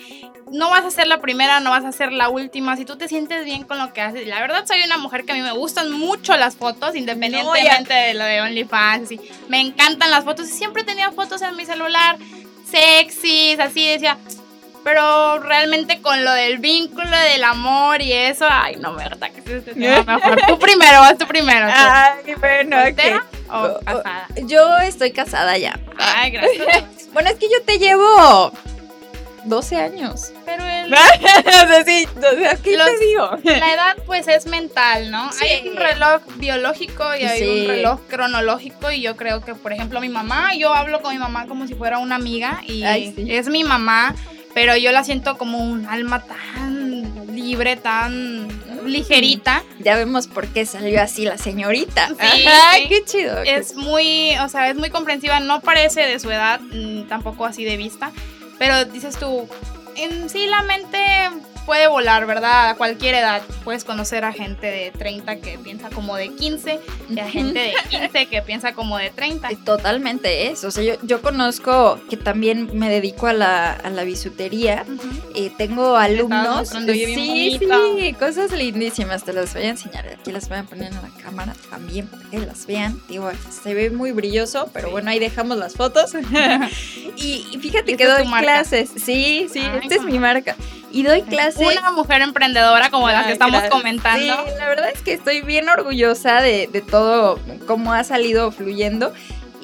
No 0.53 0.71
vas 0.71 0.85
a 0.85 0.91
ser 0.91 1.09
la 1.09 1.21
primera, 1.21 1.59
no 1.59 1.71
vas 1.71 1.85
a 1.85 1.91
ser 1.91 2.13
la 2.13 2.29
última. 2.29 2.77
Si 2.77 2.85
tú 2.85 2.97
te 2.97 3.09
sientes 3.09 3.45
bien 3.45 3.65
con 3.65 3.79
lo 3.79 3.93
que 3.93 4.01
haces. 4.01 4.29
La 4.29 4.41
verdad, 4.41 4.65
soy 4.67 4.83
una 4.85 4.99
mujer 4.99 5.25
que 5.25 5.33
a 5.33 5.35
mí 5.35 5.41
me 5.41 5.51
gustan 5.53 5.91
mucho 5.91 6.37
las 6.37 6.55
fotos, 6.55 6.95
independientemente 6.95 7.93
de 7.93 8.15
lo 8.15 8.25
de 8.25 8.41
OnlyFans. 8.41 9.11
Me 9.49 9.61
encantan 9.61 10.11
las 10.11 10.23
fotos 10.23 10.47
siempre 10.49 10.85
tenía 10.85 11.11
fotos 11.11 11.43
en 11.43 11.57
mi 11.57 11.67
celular 11.67 12.19
sexys, 12.71 13.59
así 13.59 13.89
decía. 13.89 14.19
Pero 14.85 15.39
realmente 15.41 16.01
con 16.03 16.23
lo 16.25 16.33
del 16.33 16.59
vínculo 16.59 17.11
del 17.33 17.43
amor 17.43 18.03
y 18.03 18.13
eso, 18.13 18.47
ay, 18.49 18.77
no, 18.77 18.95
verdad 18.95 19.31
que 19.31 19.41
sí, 19.43 19.73
sí, 19.73 19.81
no, 19.81 20.05
mejor. 20.07 20.41
Tú 20.47 20.59
primero, 20.59 21.01
vas 21.01 21.17
tú 21.19 21.27
primero. 21.27 21.67
tú. 21.67 21.73
Ay, 21.75 22.35
bueno, 22.39 22.83
¿Soltera 22.83 23.25
ok. 23.49 23.55
o 23.55 23.81
casada? 23.85 24.27
Yo 24.43 24.79
estoy 24.79 25.11
casada 25.13 25.57
ya. 25.59 25.79
Ay, 25.99 26.31
gracias. 26.31 26.85
Bueno, 27.15 27.31
es 27.31 27.37
que 27.37 27.47
yo 27.47 27.63
te 27.65 27.79
llevo 27.79 28.53
12 29.45 29.77
años. 29.77 30.33
Pero 30.45 30.65
el- 30.65 30.93
o 30.93 30.97
sea, 30.97 31.85
sí, 31.85 32.09
o 32.17 32.21
sea, 32.21 32.57
¿qué 32.57 32.77
Los- 32.77 32.87
te 32.87 33.05
digo? 33.07 33.31
la 33.45 33.73
edad 33.75 33.97
pues 34.05 34.27
es 34.27 34.47
mental, 34.47 35.11
¿no? 35.13 35.31
Sí. 35.33 35.45
Hay 35.47 35.69
un 35.69 35.77
reloj 35.77 36.23
biológico 36.37 37.05
y 37.15 37.25
hay 37.25 37.39
Sí. 37.39 37.61
un 37.63 37.69
reloj 37.69 38.01
cronológico 38.09 38.91
y 38.91 39.01
yo 39.01 39.17
creo 39.17 39.45
que, 39.45 39.55
por 39.55 39.73
ejemplo, 39.73 40.01
mi 40.01 40.09
mamá, 40.09 40.55
yo 40.57 40.75
hablo 40.75 41.03
con 41.03 41.13
mi 41.13 41.21
mamá 41.21 41.47
como 41.47 41.69
si 41.69 41.75
fuera 41.75 41.99
una 41.99 42.17
amiga 42.17 42.63
y 42.67 42.83
Ay, 42.83 43.13
sí. 43.15 43.33
es 43.33 43.47
mi 43.49 43.63
mamá, 43.63 44.15
pero 44.55 44.77
yo 44.77 44.93
la 44.93 45.05
siento 45.05 45.37
como 45.37 45.59
un 45.59 45.87
alma 45.87 46.21
tan 46.21 47.35
libre, 47.35 47.77
tan 47.77 48.49
ligerita. 48.87 49.63
Ya 49.81 49.97
vemos 49.97 50.27
por 50.29 50.47
qué 50.49 50.65
salió 50.65 51.03
así 51.03 51.25
la 51.25 51.37
señorita. 51.39 52.09
Sí, 52.09 52.15
sí. 52.45 52.89
qué 52.89 53.05
chido. 53.05 53.43
Es 53.43 53.75
muy, 53.75 54.37
o 54.39 54.49
sea, 54.49 54.71
es 54.71 54.77
muy 54.77 54.91
comprensiva, 54.91 55.41
no 55.41 55.61
parece 55.61 56.03
de 56.03 56.19
su 56.19 56.31
edad, 56.31 56.61
tampoco 57.09 57.45
así 57.45 57.65
de 57.65 57.77
vista, 57.77 58.13
pero 58.59 58.85
dices 58.85 59.19
tú, 59.19 59.49
en 59.97 60.29
sí 60.29 60.47
la 60.47 60.63
mente 60.63 60.99
puede 61.67 61.89
volar, 61.89 62.27
¿verdad? 62.27 62.71
A 62.71 62.75
cualquier 62.77 63.15
edad. 63.15 63.43
Puedes 63.65 63.85
conocer 63.85 64.25
a 64.25 64.33
gente 64.33 64.67
de 64.67 64.91
30 64.91 65.37
que 65.37 65.59
piensa 65.59 65.91
como 65.91 66.17
de 66.17 66.29
15 66.29 66.81
y 67.11 67.19
a 67.19 67.29
gente 67.29 67.59
de 67.59 67.75
15 67.91 68.27
que 68.27 68.43
piensa 68.43 68.73
como 68.75 68.99
de 68.99 69.11
30. 69.11 69.51
Eh, 69.51 69.59
Totalmente 69.65 70.49
eso. 70.51 70.69
O 70.69 70.71
sea, 70.71 70.83
yo, 70.85 70.95
yo 71.03 71.23
conozco 71.23 71.99
que 72.11 72.17
también 72.17 72.71
me 72.75 72.89
dedico 72.91 73.27
a 73.27 73.33
la, 73.33 73.73
a 73.73 73.91
la 73.91 74.05
bisutería. 74.05 74.85
Ujú. 74.87 75.09
Eh, 75.35 75.51
tengo 75.57 75.97
alumnos. 75.97 76.69
Sí, 76.69 77.59
sí, 77.59 78.17
cosas 78.19 78.53
lindísimas. 78.53 79.25
Te 79.25 79.33
las 79.33 79.55
voy 79.55 79.63
a 79.65 79.69
enseñar. 79.71 80.07
Aquí 80.09 80.33
las 80.33 80.49
voy 80.49 80.59
a 80.59 80.63
poner 80.65 80.93
en 80.93 80.95
la 81.03 81.11
cámara 81.23 81.55
también 81.71 82.07
para 82.09 82.29
que 82.31 82.39
las 82.41 82.67
vean. 82.67 83.01
Digo, 83.09 83.31
se 83.63 83.75
ve 83.75 83.91
muy 83.91 84.13
brilloso, 84.13 84.69
pero 84.73 84.89
Sí. 84.89 84.93
bueno, 84.93 85.11
ahí 85.11 85.19
dejamos 85.19 85.57
las 85.57 85.75
fotos. 85.75 86.13
y, 87.17 87.47
y 87.51 87.59
fíjate 87.59 87.93
¿Y 87.93 87.97
que 87.97 88.05
es 88.05 88.11
doy 88.11 88.27
clases. 88.27 88.91
Sí, 88.97 89.49
sí, 89.53 89.61
Ay, 89.61 89.81
esta 89.83 89.95
es 89.97 90.03
mi 90.03 90.19
marca. 90.19 90.57
Y 90.91 91.03
doy 91.03 91.23
clases. 91.23 91.54
Una 91.57 91.91
mujer 91.93 92.23
emprendedora 92.23 92.91
como 92.91 93.09
las 93.09 93.21
Ay, 93.21 93.27
que 93.27 93.33
estamos 93.33 93.53
gracias. 93.61 93.73
comentando. 93.73 94.21
Sí, 94.47 94.51
la 94.59 94.69
verdad 94.69 94.91
es 94.93 95.03
que 95.03 95.13
estoy 95.13 95.43
bien 95.43 95.69
orgullosa 95.69 96.41
de, 96.41 96.69
de 96.73 96.81
todo 96.81 97.39
cómo 97.67 97.93
ha 97.93 98.05
salido 98.05 98.51
fluyendo. 98.51 99.13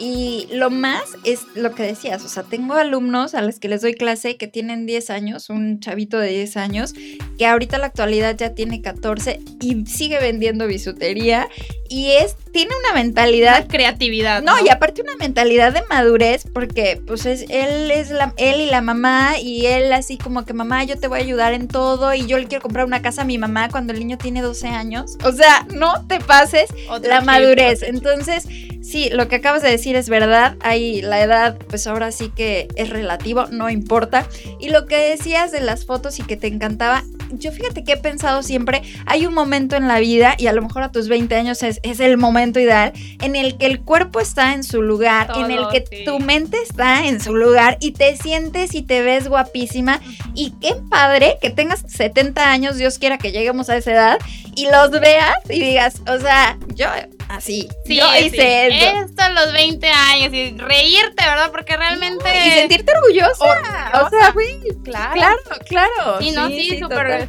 Y 0.01 0.49
lo 0.51 0.71
más 0.71 1.03
es 1.25 1.41
lo 1.55 1.75
que 1.75 1.83
decías, 1.83 2.25
o 2.25 2.29
sea, 2.29 2.43
tengo 2.43 2.73
alumnos 2.75 3.35
a 3.35 3.43
los 3.43 3.59
que 3.59 3.69
les 3.69 3.83
doy 3.83 3.93
clase 3.93 4.39
que 4.39 4.49
tienen 4.49 4.87
10 4.87 5.11
años, 5.11 5.51
un 5.51 5.79
chavito 5.79 6.19
de 6.19 6.29
10 6.29 6.57
años, 6.57 6.95
que 7.37 7.47
ahorita 7.47 7.77
en 7.77 7.83
la 7.83 7.89
actualidad 7.89 8.35
ya 8.35 8.55
tiene 8.55 8.81
14 8.81 9.41
y 9.61 9.85
sigue 9.85 10.19
vendiendo 10.19 10.67
bisutería 10.67 11.51
y 11.91 12.13
es, 12.13 12.37
tiene 12.53 12.71
una 12.85 12.95
mentalidad 12.95 13.63
La 13.63 13.67
creatividad. 13.67 14.43
no, 14.43 14.53
y 14.65 14.69
aparte 14.69 15.03
una 15.03 15.17
mentalidad 15.17 15.73
de 15.73 15.83
madurez, 15.91 16.45
porque 16.55 17.03
pues 17.05 17.27
es, 17.27 17.45
él 17.51 17.91
es 17.91 18.11
la, 18.11 18.33
él 18.37 18.61
y 18.61 18.67
la 18.67 18.81
mamá, 18.81 19.41
y 19.41 19.67
él 19.67 19.93
así 19.93 20.17
como 20.17 20.45
que 20.45 20.55
mamá, 20.55 20.85
yo 20.85 20.99
te 20.99 21.09
voy 21.09 21.19
a 21.19 21.23
ayudar 21.23 21.53
en 21.53 21.67
todo, 21.67 22.15
y 22.15 22.27
yo 22.27 22.39
le 22.39 22.47
quiero 22.47 22.63
comprar 22.63 22.87
una 22.87 23.03
casa 23.03 23.23
a 23.23 23.25
mi 23.25 23.39
mamá 23.39 23.69
cuando 23.71 23.93
el 23.93 23.99
niño 23.99 24.19
tiene 24.19 24.41
12 24.41 24.69
años. 24.69 25.19
O 25.25 25.33
sea, 25.33 25.67
no 25.75 26.07
te 26.07 26.21
pases 26.21 26.71
Otro 26.89 27.11
la 27.11 27.19
chip, 27.19 27.27
madurez. 27.27 27.81
chip. 27.81 27.89
Sí, 28.83 29.11
lo 29.13 29.29
que 29.29 29.37
acabas 29.37 29.63
de 29.63 29.71
decir 29.71 29.95
es 29.97 30.09
verdad. 30.09 30.57
Hay 30.61 31.03
la 31.03 31.21
edad, 31.23 31.59
pues 31.69 31.87
ahora 31.87 32.13
sí 32.13 32.31
que 32.35 32.69
es 32.77 32.91
relativo, 32.91 33.47
no 33.51 33.69
importa. 33.69 34.27
Y 34.59 34.71
lo 34.71 34.87
que 34.87 34.97
decías 34.97 35.53
de 35.53 35.61
las 35.61 35.85
fotos 35.85 36.19
y 36.19 36.23
que 36.23 36.37
te 36.37 36.47
encantaba, 36.47 37.05
yo 37.33 37.53
fíjate 37.53 37.85
que 37.85 37.93
he 37.93 37.97
pensado 37.97 38.43
siempre, 38.43 38.83
hay 39.07 39.27
un 39.27 39.35
momento 39.35 39.77
en 39.77 39.87
la 39.87 40.01
vida, 40.01 40.35
y 40.39 40.47
a 40.47 40.53
lo 40.53 40.63
mejor 40.63 40.83
a 40.83 40.91
tus 40.91 41.09
20 41.09 41.35
años 41.35 41.63
es, 41.63 41.81
es 41.83 42.01
el 42.01 42.17
momento 42.17 42.59
ideal, 42.59 42.93
en 43.21 43.37
el 43.37 43.57
que 43.57 43.67
el 43.67 43.81
cuerpo 43.81 44.21
está 44.21 44.55
en 44.55 44.65
su 44.65 44.83
lugar, 44.83 45.31
en 45.37 45.51
el 45.51 45.69
que 45.69 45.85
sí. 45.89 46.05
tu 46.05 46.19
mente 46.19 46.57
está 46.63 47.07
en 47.07 47.21
su 47.21 47.37
lugar 47.37 47.77
y 47.81 47.93
te 47.93 48.17
sientes 48.17 48.75
y 48.75 48.83
te 48.83 49.03
ves 49.03 49.29
guapísima. 49.29 50.01
Y 50.35 50.53
qué 50.61 50.75
padre 50.91 51.37
que 51.41 51.51
tengas 51.51 51.85
70 51.87 52.51
años, 52.51 52.77
Dios 52.77 52.99
quiera 52.99 53.19
que 53.19 53.33
lleguemos 53.33 53.71
a 53.71 53.77
esa 53.77 53.93
edad, 53.93 54.19
y 54.57 54.67
los 54.67 54.91
veas 54.91 55.39
y 55.49 55.61
digas, 55.61 56.03
o 56.09 56.19
sea, 56.19 56.59
yo 56.75 56.87
así, 57.31 57.69
Sí, 57.87 57.97
yo 57.97 58.11
sí. 58.13 58.27
hice 58.27 58.67
esto. 58.69 58.99
Esto 59.07 59.23
a 59.23 59.31
los 59.31 59.53
20 59.53 59.89
años 59.89 60.33
y 60.33 60.51
reírte, 60.59 61.25
¿verdad? 61.25 61.51
Porque 61.51 61.77
realmente... 61.77 62.25
Y 62.47 62.51
sentirte 62.51 62.93
orgullosa. 63.01 63.45
Orgullosa. 63.45 64.03
O 64.05 64.11
sea, 64.11 64.31
güey, 64.33 64.61
Claro. 64.85 65.13
claro, 65.15 65.39
claro. 65.69 66.19
Sí, 66.21 66.33
no, 66.33 66.49
sí, 66.49 66.79
súper. 66.81 67.29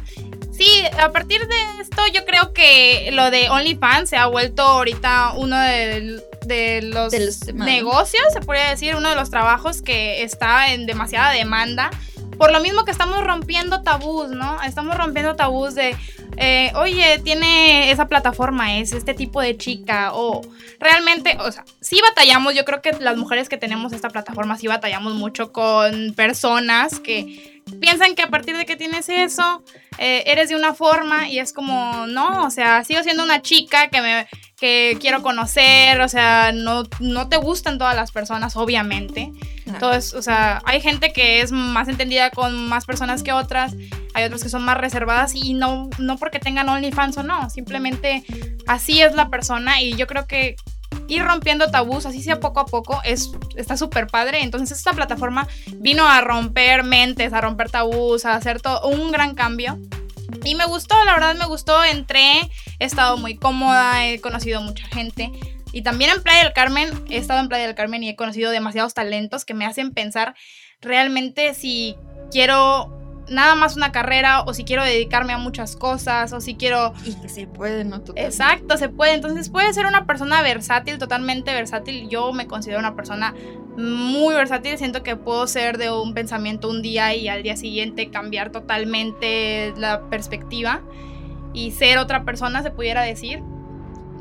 Sí, 0.52 0.84
a 1.00 1.10
partir 1.10 1.46
de 1.48 1.56
esto 1.80 2.02
yo 2.12 2.24
creo 2.26 2.52
que 2.52 3.08
lo 3.12 3.30
de 3.30 3.48
OnlyFans 3.48 4.10
se 4.10 4.16
ha 4.16 4.26
vuelto 4.26 4.62
ahorita 4.62 5.32
uno 5.36 5.58
de, 5.58 6.22
de 6.44 6.82
los, 6.82 7.12
negocios, 7.54 8.22
se 8.32 8.40
podría 8.40 8.68
decir, 8.68 8.94
uno 8.94 9.08
de 9.08 9.16
los 9.16 9.30
trabajos 9.30 9.80
que 9.82 10.22
está 10.22 10.72
en 10.72 10.86
demasiada 10.86 11.30
demanda. 11.30 11.90
Por 12.38 12.52
lo 12.52 12.60
mismo 12.60 12.84
que 12.84 12.90
estamos 12.90 13.24
rompiendo 13.24 13.82
tabús, 13.82 14.30
¿no? 14.30 14.62
Estamos 14.62 14.96
rompiendo 14.96 15.36
tabús 15.36 15.74
de, 15.74 15.96
eh, 16.36 16.72
oye, 16.74 17.20
tiene 17.22 17.90
esa 17.90 18.08
plataforma, 18.08 18.78
es 18.78 18.92
este 18.92 19.14
tipo 19.14 19.40
de 19.40 19.56
chica, 19.56 20.12
o 20.14 20.40
realmente, 20.80 21.36
o 21.40 21.52
sea, 21.52 21.64
sí 21.80 22.00
batallamos, 22.02 22.54
yo 22.54 22.64
creo 22.64 22.82
que 22.82 22.92
las 22.92 23.16
mujeres 23.16 23.48
que 23.48 23.56
tenemos 23.56 23.92
esta 23.92 24.08
plataforma 24.08 24.56
sí 24.56 24.66
batallamos 24.66 25.14
mucho 25.14 25.52
con 25.52 26.14
personas 26.14 27.00
que 27.00 27.62
piensan 27.80 28.14
que 28.14 28.22
a 28.22 28.28
partir 28.28 28.56
de 28.56 28.66
que 28.66 28.76
tienes 28.76 29.08
eso, 29.08 29.62
eh, 29.98 30.24
eres 30.26 30.48
de 30.48 30.56
una 30.56 30.74
forma 30.74 31.28
y 31.28 31.38
es 31.38 31.52
como, 31.52 32.06
no, 32.08 32.44
o 32.44 32.50
sea, 32.50 32.82
sigo 32.84 33.02
siendo 33.02 33.22
una 33.22 33.42
chica 33.42 33.88
que 33.88 34.00
me 34.00 34.26
que 34.62 34.96
quiero 35.00 35.22
conocer, 35.22 36.00
o 36.02 36.08
sea, 36.08 36.52
no, 36.54 36.84
no 37.00 37.28
te 37.28 37.36
gustan 37.36 37.78
todas 37.78 37.96
las 37.96 38.12
personas, 38.12 38.54
obviamente. 38.54 39.32
Entonces, 39.66 40.14
o 40.14 40.22
sea, 40.22 40.62
hay 40.64 40.80
gente 40.80 41.12
que 41.12 41.40
es 41.40 41.50
más 41.50 41.88
entendida 41.88 42.30
con 42.30 42.68
más 42.68 42.84
personas 42.84 43.24
que 43.24 43.32
otras, 43.32 43.74
hay 44.14 44.22
otras 44.22 44.44
que 44.44 44.48
son 44.48 44.62
más 44.62 44.78
reservadas 44.78 45.34
y 45.34 45.54
no, 45.54 45.90
no 45.98 46.16
porque 46.16 46.38
tengan 46.38 46.68
OnlyFans 46.68 47.16
o 47.16 47.24
no, 47.24 47.50
simplemente 47.50 48.22
así 48.68 49.02
es 49.02 49.16
la 49.16 49.30
persona 49.30 49.82
y 49.82 49.96
yo 49.96 50.06
creo 50.06 50.28
que 50.28 50.54
ir 51.08 51.24
rompiendo 51.24 51.68
tabús, 51.68 52.06
así 52.06 52.22
sea 52.22 52.38
poco 52.38 52.60
a 52.60 52.66
poco, 52.66 53.00
es, 53.02 53.32
está 53.56 53.76
súper 53.76 54.06
padre. 54.06 54.44
Entonces 54.44 54.78
esta 54.78 54.92
plataforma 54.92 55.48
vino 55.74 56.06
a 56.06 56.20
romper 56.20 56.84
mentes, 56.84 57.32
a 57.32 57.40
romper 57.40 57.68
tabús, 57.68 58.26
a 58.26 58.36
hacer 58.36 58.60
todo 58.60 58.86
un 58.86 59.10
gran 59.10 59.34
cambio. 59.34 59.76
Y 60.44 60.54
me 60.54 60.66
gustó, 60.66 60.94
la 61.04 61.14
verdad 61.14 61.34
me 61.34 61.46
gustó, 61.46 61.84
entré, 61.84 62.48
he 62.82 62.86
estado 62.86 63.16
muy 63.16 63.36
cómoda, 63.36 64.06
he 64.06 64.20
conocido 64.20 64.60
mucha 64.60 64.86
gente. 64.88 65.30
Y 65.72 65.82
también 65.82 66.10
en 66.10 66.22
Playa 66.22 66.44
del 66.44 66.52
Carmen, 66.52 66.90
he 67.08 67.16
estado 67.16 67.40
en 67.40 67.48
Playa 67.48 67.66
del 67.66 67.76
Carmen 67.76 68.02
y 68.02 68.08
he 68.08 68.16
conocido 68.16 68.50
demasiados 68.50 68.92
talentos 68.92 69.44
que 69.44 69.54
me 69.54 69.64
hacen 69.64 69.92
pensar 69.92 70.34
realmente 70.80 71.54
si 71.54 71.96
quiero 72.30 72.98
nada 73.28 73.54
más 73.54 73.76
una 73.76 73.92
carrera 73.92 74.42
o 74.42 74.52
si 74.52 74.64
quiero 74.64 74.82
dedicarme 74.82 75.32
a 75.32 75.38
muchas 75.38 75.76
cosas 75.76 76.32
o 76.32 76.40
si 76.40 76.56
quiero... 76.56 76.92
Y 77.04 77.14
que 77.14 77.28
se 77.28 77.46
puede, 77.46 77.84
¿no? 77.84 78.00
Totalmente. 78.00 78.26
Exacto, 78.26 78.76
se 78.76 78.88
puede. 78.88 79.14
Entonces 79.14 79.48
puede 79.48 79.72
ser 79.72 79.86
una 79.86 80.04
persona 80.04 80.42
versátil, 80.42 80.98
totalmente 80.98 81.54
versátil. 81.54 82.08
Yo 82.08 82.32
me 82.32 82.48
considero 82.48 82.80
una 82.80 82.96
persona 82.96 83.32
muy 83.76 84.34
versátil. 84.34 84.76
Siento 84.76 85.04
que 85.04 85.14
puedo 85.14 85.46
ser 85.46 85.78
de 85.78 85.92
un 85.92 86.14
pensamiento 86.14 86.68
un 86.68 86.82
día 86.82 87.14
y 87.14 87.28
al 87.28 87.44
día 87.44 87.56
siguiente 87.56 88.10
cambiar 88.10 88.50
totalmente 88.50 89.72
la 89.76 90.10
perspectiva 90.10 90.82
y 91.52 91.70
ser 91.72 91.98
otra 91.98 92.24
persona, 92.24 92.62
se 92.62 92.70
pudiera 92.70 93.02
decir. 93.02 93.42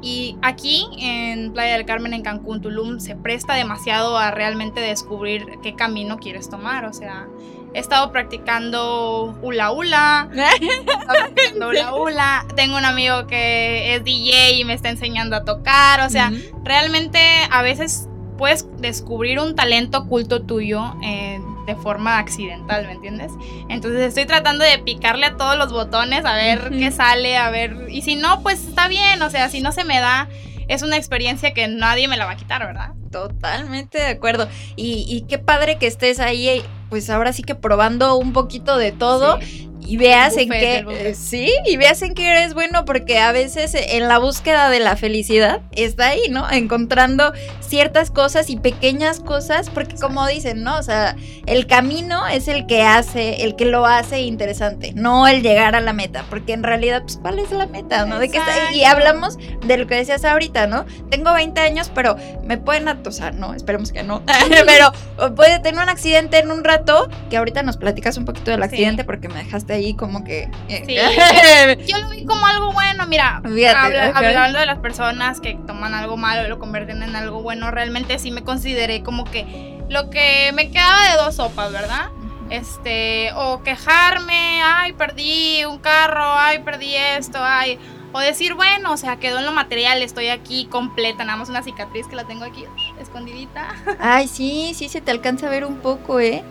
Y 0.01 0.37
aquí 0.41 0.87
en 0.99 1.53
Playa 1.53 1.73
del 1.73 1.85
Carmen, 1.85 2.13
en 2.13 2.23
Cancún, 2.23 2.61
Tulum, 2.61 2.99
se 2.99 3.15
presta 3.15 3.53
demasiado 3.53 4.17
a 4.17 4.31
realmente 4.31 4.79
descubrir 4.81 5.45
qué 5.61 5.75
camino 5.75 6.17
quieres 6.17 6.49
tomar. 6.49 6.85
O 6.85 6.93
sea, 6.93 7.27
He 7.73 7.79
estado 7.79 8.11
practicando 8.11 9.37
hula 9.41 9.71
hula. 9.71 10.29
practicando 11.07 11.69
hula 11.69 11.95
hula. 11.95 12.45
Tengo 12.55 12.77
un 12.77 12.83
amigo 12.83 13.27
que 13.27 13.95
es 13.95 14.03
DJ 14.03 14.59
y 14.59 14.65
me 14.65 14.73
está 14.73 14.89
enseñando 14.89 15.37
a 15.37 15.45
tocar. 15.45 16.01
O 16.01 16.09
sea, 16.09 16.31
realmente 16.65 17.19
a 17.49 17.61
veces 17.61 18.09
puedes 18.37 18.67
descubrir 18.79 19.39
un 19.39 19.55
talento 19.55 19.99
oculto 19.99 20.41
tuyo 20.41 20.95
eh, 21.01 21.39
de 21.65 21.75
forma 21.75 22.17
accidental, 22.17 22.85
¿me 22.87 22.93
entiendes? 22.93 23.31
Entonces 23.69 24.01
estoy 24.01 24.25
tratando 24.25 24.63
de 24.63 24.79
picarle 24.79 25.25
a 25.25 25.37
todos 25.37 25.57
los 25.57 25.71
botones 25.71 26.25
a 26.25 26.35
ver 26.35 26.69
qué 26.71 26.91
sale, 26.91 27.37
a 27.37 27.49
ver. 27.49 27.87
Y 27.89 28.01
si 28.01 28.15
no, 28.15 28.41
pues 28.41 28.67
está 28.67 28.87
bien. 28.87 29.21
O 29.21 29.29
sea, 29.29 29.49
si 29.49 29.61
no 29.61 29.71
se 29.71 29.83
me 29.83 29.99
da, 29.99 30.27
es 30.67 30.81
una 30.83 30.97
experiencia 30.97 31.53
que 31.53 31.67
nadie 31.67 32.07
me 32.07 32.17
la 32.17 32.25
va 32.25 32.31
a 32.31 32.37
quitar, 32.37 32.65
¿verdad? 32.65 32.93
Totalmente 33.11 33.97
de 33.97 34.07
acuerdo. 34.07 34.47
Y, 34.75 35.05
y 35.07 35.21
qué 35.21 35.37
padre 35.37 35.77
que 35.77 35.87
estés 35.87 36.19
ahí, 36.19 36.63
pues 36.89 37.09
ahora 37.09 37.33
sí 37.33 37.43
que 37.43 37.55
probando 37.55 38.15
un 38.15 38.33
poquito 38.33 38.77
de 38.77 38.91
todo. 38.91 39.39
Y 39.85 39.97
veas 39.97 40.37
en 40.37 40.49
qué 40.49 40.85
eh, 40.89 41.15
sí, 41.15 41.51
y 41.65 41.77
veas 41.77 42.01
en 42.01 42.13
qué 42.13 42.29
eres 42.29 42.53
bueno 42.53 42.85
porque 42.85 43.19
a 43.19 43.31
veces 43.31 43.75
en 43.75 44.07
la 44.07 44.19
búsqueda 44.19 44.69
de 44.69 44.79
la 44.79 44.95
felicidad 44.95 45.61
está 45.71 46.09
ahí, 46.09 46.21
¿no? 46.29 46.49
Encontrando 46.49 47.33
ciertas 47.59 48.11
cosas 48.11 48.49
y 48.49 48.57
pequeñas 48.57 49.19
cosas 49.19 49.69
porque 49.69 49.95
como 49.95 50.25
dicen, 50.27 50.63
¿no? 50.63 50.77
O 50.77 50.83
sea, 50.83 51.15
el 51.45 51.67
camino 51.67 52.27
es 52.27 52.47
el 52.47 52.67
que 52.67 52.83
hace, 52.83 53.43
el 53.43 53.55
que 53.55 53.65
lo 53.65 53.85
hace 53.85 54.21
interesante, 54.21 54.93
no 54.95 55.27
el 55.27 55.41
llegar 55.41 55.75
a 55.75 55.81
la 55.81 55.93
meta, 55.93 56.25
porque 56.29 56.53
en 56.53 56.63
realidad 56.63 57.01
pues 57.03 57.17
cuál 57.17 57.39
es 57.39 57.51
la 57.51 57.67
meta, 57.67 58.05
¿no? 58.05 58.19
De 58.19 58.29
que 58.29 58.39
y 58.73 58.83
hablamos 58.83 59.37
de 59.65 59.77
lo 59.77 59.87
que 59.87 59.95
decías 59.95 60.23
ahorita, 60.25 60.67
¿no? 60.67 60.85
Tengo 61.09 61.33
20 61.33 61.59
años, 61.61 61.91
pero 61.93 62.15
me 62.43 62.57
pueden 62.57 62.87
atosar, 62.87 63.35
no, 63.35 63.53
esperemos 63.53 63.91
que 63.91 64.03
no. 64.03 64.21
pero 64.65 64.91
puede 65.35 65.59
tener 65.59 65.81
un 65.81 65.89
accidente 65.89 66.39
en 66.39 66.51
un 66.51 66.63
rato, 66.63 67.09
que 67.29 67.37
ahorita 67.37 67.63
nos 67.63 67.77
platicas 67.77 68.17
un 68.17 68.25
poquito 68.25 68.51
del 68.51 68.63
accidente 68.63 69.03
porque 69.03 69.27
me 69.27 69.43
dejaste 69.43 69.70
ahí 69.73 69.93
como 69.93 70.23
que... 70.23 70.49
Eh, 70.69 71.77
yo 71.87 71.97
lo 71.99 72.09
vi 72.09 72.25
como 72.25 72.45
algo 72.45 72.71
bueno, 72.71 73.07
mira, 73.07 73.37
hablando 73.37 74.59
de 74.59 74.65
las 74.65 74.79
personas 74.79 75.39
que 75.39 75.57
toman 75.67 75.93
algo 75.93 76.17
malo 76.17 76.45
y 76.45 76.49
lo 76.49 76.59
convierten 76.59 77.03
en 77.03 77.15
algo 77.15 77.41
bueno, 77.41 77.71
realmente 77.71 78.19
sí 78.19 78.31
me 78.31 78.43
consideré 78.43 79.03
como 79.03 79.25
que 79.25 79.79
lo 79.89 80.09
que 80.09 80.51
me 80.53 80.71
quedaba 80.71 81.11
de 81.11 81.17
dos 81.17 81.35
sopas, 81.35 81.71
¿verdad? 81.71 82.09
Este, 82.49 83.31
o 83.35 83.63
quejarme, 83.63 84.61
ay, 84.63 84.93
perdí 84.93 85.63
un 85.65 85.79
carro, 85.79 86.33
ay, 86.35 86.59
perdí 86.59 86.95
esto, 86.95 87.39
ay... 87.41 87.79
O 88.13 88.19
decir, 88.19 88.55
bueno, 88.55 88.91
o 88.91 88.97
sea, 88.97 89.17
quedó 89.17 89.39
en 89.39 89.45
lo 89.45 89.53
material, 89.53 90.01
estoy 90.01 90.27
aquí 90.27 90.65
completa, 90.65 91.23
nada 91.23 91.37
más 91.37 91.47
una 91.47 91.63
cicatriz 91.63 92.07
que 92.07 92.17
la 92.17 92.25
tengo 92.25 92.43
aquí 92.43 92.65
escondidita. 92.99 93.73
Ay, 94.01 94.27
sí, 94.27 94.73
sí, 94.75 94.89
se 94.89 94.99
te 94.99 95.11
alcanza 95.11 95.47
a 95.47 95.49
ver 95.49 95.63
un 95.63 95.77
poco, 95.77 96.19
¿eh? 96.19 96.43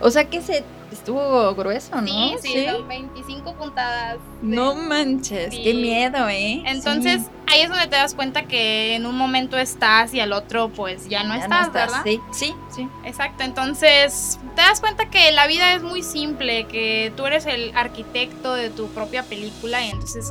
O 0.00 0.10
sea 0.10 0.24
que 0.24 0.42
se 0.42 0.64
estuvo 0.94 1.54
grueso, 1.54 2.00
¿no? 2.00 2.06
Sí, 2.06 2.36
sí, 2.40 2.66
son 2.66 2.88
25 2.88 3.54
puntadas. 3.54 4.18
No 4.42 4.74
manches, 4.74 5.50
qué 5.50 5.74
miedo, 5.74 6.28
¿eh? 6.28 6.62
Entonces, 6.66 7.22
ahí 7.46 7.60
es 7.60 7.68
donde 7.68 7.86
te 7.86 7.96
das 7.96 8.14
cuenta 8.14 8.44
que 8.44 8.94
en 8.94 9.06
un 9.06 9.16
momento 9.16 9.58
estás 9.58 10.14
y 10.14 10.20
al 10.20 10.32
otro 10.32 10.70
pues 10.70 11.08
ya 11.08 11.22
no, 11.24 11.34
estás, 11.34 11.72
¿verdad? 11.72 12.02
Sí, 12.04 12.20
sí, 12.32 12.54
sí. 12.74 12.88
Exacto, 13.04 13.44
entonces 13.44 14.38
te 14.56 14.62
das 14.62 14.80
cuenta 14.80 15.10
que 15.10 15.30
la 15.32 15.46
vida 15.46 15.74
es 15.74 15.82
muy 15.82 16.02
simple, 16.02 16.66
que 16.66 17.12
tú 17.16 17.26
eres 17.26 17.46
el 17.46 17.76
arquitecto 17.76 18.54
de 18.54 18.70
tu 18.70 18.88
propia 18.88 19.22
película 19.22 19.84
y 19.84 19.90
entonces 19.90 20.30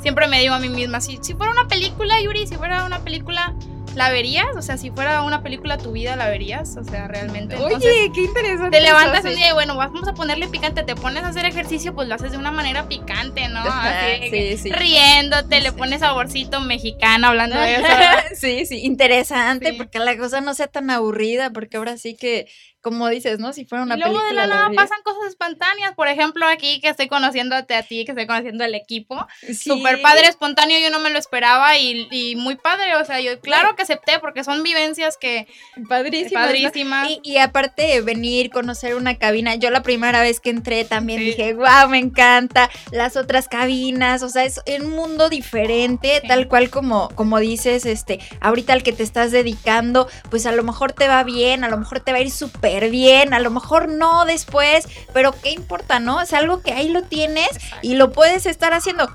siempre 0.00 0.26
me 0.28 0.40
digo 0.40 0.54
a 0.54 0.58
mí 0.58 0.68
misma, 0.68 1.00
si, 1.00 1.18
si 1.22 1.34
fuera 1.34 1.52
una 1.52 1.68
película, 1.68 2.20
Yuri, 2.20 2.46
si 2.46 2.56
fuera 2.56 2.84
una 2.84 3.00
película 3.00 3.54
¿La 3.94 4.10
verías? 4.10 4.56
O 4.56 4.62
sea, 4.62 4.78
si 4.78 4.90
fuera 4.90 5.22
una 5.22 5.42
película 5.42 5.76
tu 5.76 5.92
vida, 5.92 6.16
¿la 6.16 6.28
verías? 6.28 6.76
O 6.76 6.84
sea, 6.84 7.08
realmente. 7.08 7.56
Oye, 7.56 8.10
qué 8.14 8.22
interesante. 8.22 8.78
Te 8.78 8.82
levantas 8.82 9.24
un 9.24 9.34
día 9.34 9.50
y 9.50 9.52
bueno, 9.52 9.76
vamos 9.76 10.08
a 10.08 10.14
ponerle 10.14 10.48
picante, 10.48 10.82
te 10.82 10.96
pones 10.96 11.22
a 11.24 11.28
hacer 11.28 11.44
ejercicio, 11.44 11.94
pues 11.94 12.08
lo 12.08 12.14
haces 12.14 12.32
de 12.32 12.38
una 12.38 12.50
manera 12.50 12.88
picante, 12.88 13.48
¿no? 13.48 13.60
Así, 13.60 14.30
sí, 14.30 14.56
sí. 14.56 14.72
Riéndote, 14.72 15.60
le 15.60 15.72
pones 15.72 16.00
saborcito 16.00 16.60
mexicano 16.60 17.28
hablando 17.28 17.58
de 17.58 17.74
eso. 17.74 17.86
sí, 18.34 18.64
sí, 18.64 18.80
interesante, 18.84 19.74
porque 19.74 19.98
la 19.98 20.16
cosa 20.16 20.40
no 20.40 20.54
sea 20.54 20.68
tan 20.68 20.88
aburrida, 20.90 21.50
porque 21.50 21.76
ahora 21.76 21.98
sí 21.98 22.16
que 22.16 22.48
como 22.82 23.08
dices, 23.08 23.38
¿no? 23.38 23.52
Si 23.52 23.64
fuera 23.64 23.84
una 23.84 23.94
y 23.94 24.00
luego 24.00 24.18
película. 24.18 24.42
de 24.42 24.48
la 24.48 24.54
nada 24.54 24.70
pasan 24.74 25.00
cosas 25.04 25.26
espontáneas. 25.28 25.94
Por 25.94 26.08
ejemplo, 26.08 26.44
aquí 26.46 26.80
que 26.80 26.88
estoy 26.88 27.06
conociéndote 27.06 27.76
a 27.76 27.84
ti, 27.84 28.04
que 28.04 28.10
estoy 28.10 28.26
conociendo 28.26 28.64
al 28.64 28.74
equipo. 28.74 29.24
Súper 29.56 30.02
padre, 30.02 30.26
espontáneo, 30.26 30.80
yo 30.80 30.90
no 30.90 30.98
me 30.98 31.10
lo 31.10 31.18
esperaba 31.18 31.78
y, 31.78 32.34
muy 32.36 32.56
padre. 32.56 32.96
O 32.96 33.04
sea, 33.04 33.20
yo 33.20 33.40
claro 33.40 33.71
que 33.74 33.82
acepté 33.82 34.18
porque 34.20 34.44
son 34.44 34.62
vivencias 34.62 35.16
que. 35.16 35.46
Padrísimas. 35.88 36.46
Padrísimas. 36.46 37.08
Y, 37.22 37.38
aparte 37.38 38.00
venir, 38.00 38.50
conocer 38.50 38.94
una 38.94 39.16
cabina. 39.18 39.54
Yo 39.54 39.70
la 39.70 39.82
primera 39.82 40.20
vez 40.20 40.40
que 40.40 40.50
entré 40.50 40.84
también 40.84 41.20
dije, 41.20 41.54
wow, 41.54 41.88
me 41.88 41.98
encanta. 41.98 42.70
Las 42.90 43.16
otras 43.16 43.48
cabinas. 43.48 44.22
O 44.22 44.28
sea, 44.28 44.44
es 44.44 44.60
un 44.80 44.90
mundo 44.90 45.28
diferente, 45.28 46.22
tal 46.26 46.48
cual 46.48 46.70
como, 46.70 47.08
como 47.14 47.38
dices, 47.38 47.86
este, 47.86 48.20
ahorita 48.40 48.72
al 48.72 48.82
que 48.82 48.92
te 48.92 49.02
estás 49.02 49.30
dedicando, 49.30 50.08
pues 50.30 50.46
a 50.46 50.52
lo 50.52 50.62
mejor 50.62 50.92
te 50.92 51.08
va 51.08 51.22
bien, 51.24 51.64
a 51.64 51.68
lo 51.68 51.76
mejor 51.78 52.00
te 52.00 52.12
va 52.12 52.18
a 52.18 52.22
ir 52.22 52.30
súper 52.30 52.90
bien, 52.90 53.34
a 53.34 53.40
lo 53.40 53.50
mejor 53.50 53.88
no 53.88 54.24
después, 54.24 54.86
pero 55.12 55.32
qué 55.42 55.50
importa, 55.50 56.00
¿no? 56.00 56.20
Es 56.20 56.32
algo 56.32 56.62
que 56.62 56.72
ahí 56.72 56.88
lo 56.88 57.02
tienes 57.02 57.50
y 57.82 57.94
lo 57.94 58.12
puedes 58.12 58.46
estar 58.46 58.72
haciendo. 58.72 59.08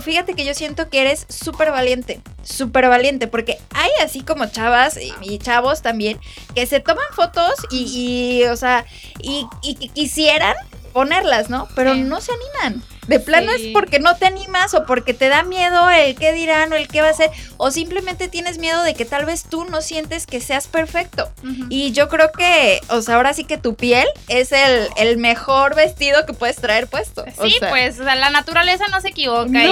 Fíjate 0.00 0.34
que 0.34 0.44
yo 0.44 0.54
siento 0.54 0.88
que 0.88 1.00
eres 1.00 1.26
súper 1.28 1.70
valiente, 1.70 2.20
súper 2.42 2.88
valiente, 2.88 3.28
porque 3.28 3.58
hay 3.74 3.90
así 4.02 4.22
como 4.22 4.46
chavas 4.46 4.98
y, 5.22 5.38
chavos 5.38 5.82
también 5.82 6.18
que 6.54 6.66
se 6.66 6.80
toman 6.80 7.04
fotos 7.12 7.54
y, 7.70 8.44
o 8.50 8.56
sea, 8.56 8.86
y, 9.20 9.46
y, 9.62 9.88
quisieran 9.88 10.56
ponerlas, 10.92 11.50
¿no? 11.50 11.68
Pero 11.74 11.94
no 11.94 12.20
se 12.20 12.32
animan. 12.32 12.82
De 13.06 13.18
plano 13.18 13.52
es 13.52 13.72
porque 13.72 13.98
no 13.98 14.16
te 14.16 14.26
animas 14.26 14.74
o 14.74 14.86
porque 14.86 15.12
te 15.12 15.28
da 15.28 15.42
miedo 15.42 15.90
el 15.90 16.14
qué 16.14 16.32
dirán 16.32 16.72
o 16.72 16.76
el 16.76 16.86
qué 16.86 17.02
va 17.02 17.08
a 17.08 17.14
ser 17.14 17.30
o 17.56 17.70
simplemente 17.70 18.28
tienes 18.28 18.58
miedo 18.58 18.82
de 18.84 18.94
que 18.94 19.04
tal 19.04 19.24
vez 19.24 19.44
tú 19.48 19.64
no 19.64 19.82
sientes 19.82 20.26
que 20.26 20.40
seas 20.40 20.68
perfecto. 20.68 21.30
Y 21.68 21.92
yo 21.92 22.08
creo 22.08 22.30
que, 22.32 22.80
o 22.88 23.02
sea, 23.02 23.16
ahora 23.16 23.34
sí 23.34 23.44
que 23.44 23.58
tu 23.58 23.74
piel 23.74 24.06
es 24.28 24.52
el, 24.52 24.88
el 24.96 25.16
mejor 25.16 25.74
vestido 25.74 26.24
que 26.26 26.32
puedes 26.32 26.56
traer 26.56 26.86
puesto. 26.86 27.24
Sí, 27.42 27.58
pues, 27.68 27.98
o 27.98 28.04
sea, 28.04 28.14
la 28.14 28.30
naturaleza 28.30 28.84
no 28.90 29.00
se 29.00 29.08
equivoca 29.08 29.64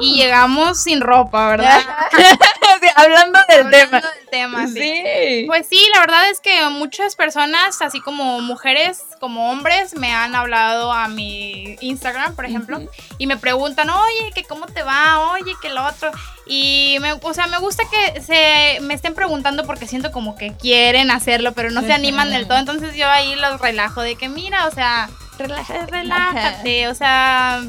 y, 0.00 0.16
llegamos 0.16 0.82
sin 0.82 1.00
ropa, 1.00 1.50
¿verdad? 1.50 1.80
hablando 2.96 3.38
del 3.48 3.70
tema. 3.70 4.00
Del 4.00 4.30
tema 4.30 4.66
sí. 4.68 5.44
Pues 5.46 5.66
sí, 5.68 5.80
la 5.94 6.00
verdad 6.00 6.30
es 6.30 6.40
que 6.40 6.68
muchas 6.70 7.16
personas, 7.16 7.82
así 7.82 8.00
como 8.00 8.40
mujeres, 8.40 9.02
como 9.18 9.50
hombres, 9.50 9.96
me 9.96 10.12
han 10.12 10.34
hablado 10.34 10.92
a 10.92 11.08
mi 11.08 11.76
Instagram, 11.80 12.34
por 12.34 12.44
ejemplo 12.44 12.80
y 13.18 13.26
me 13.26 13.36
preguntan, 13.36 13.88
oye, 13.90 14.32
que 14.34 14.44
cómo 14.44 14.66
te 14.66 14.82
va, 14.82 15.32
oye, 15.32 15.54
que 15.60 15.70
lo 15.70 15.84
otro. 15.84 16.10
Y, 16.46 16.98
me, 17.00 17.12
o 17.12 17.34
sea, 17.34 17.46
me 17.46 17.58
gusta 17.58 17.84
que 17.90 18.20
se 18.20 18.80
me 18.82 18.94
estén 18.94 19.14
preguntando 19.14 19.64
porque 19.64 19.86
siento 19.86 20.12
como 20.12 20.36
que 20.36 20.52
quieren 20.54 21.10
hacerlo, 21.10 21.52
pero 21.52 21.70
no 21.70 21.82
se 21.82 21.92
animan 21.92 22.30
del 22.30 22.46
todo. 22.46 22.58
Entonces 22.58 22.94
yo 22.96 23.08
ahí 23.08 23.34
los 23.36 23.60
relajo 23.60 24.02
de 24.02 24.16
que, 24.16 24.28
mira, 24.28 24.66
o 24.66 24.70
sea, 24.70 25.10
relájate, 25.38 25.86
relájate, 25.86 26.88
o 26.88 26.94
sea 26.94 27.62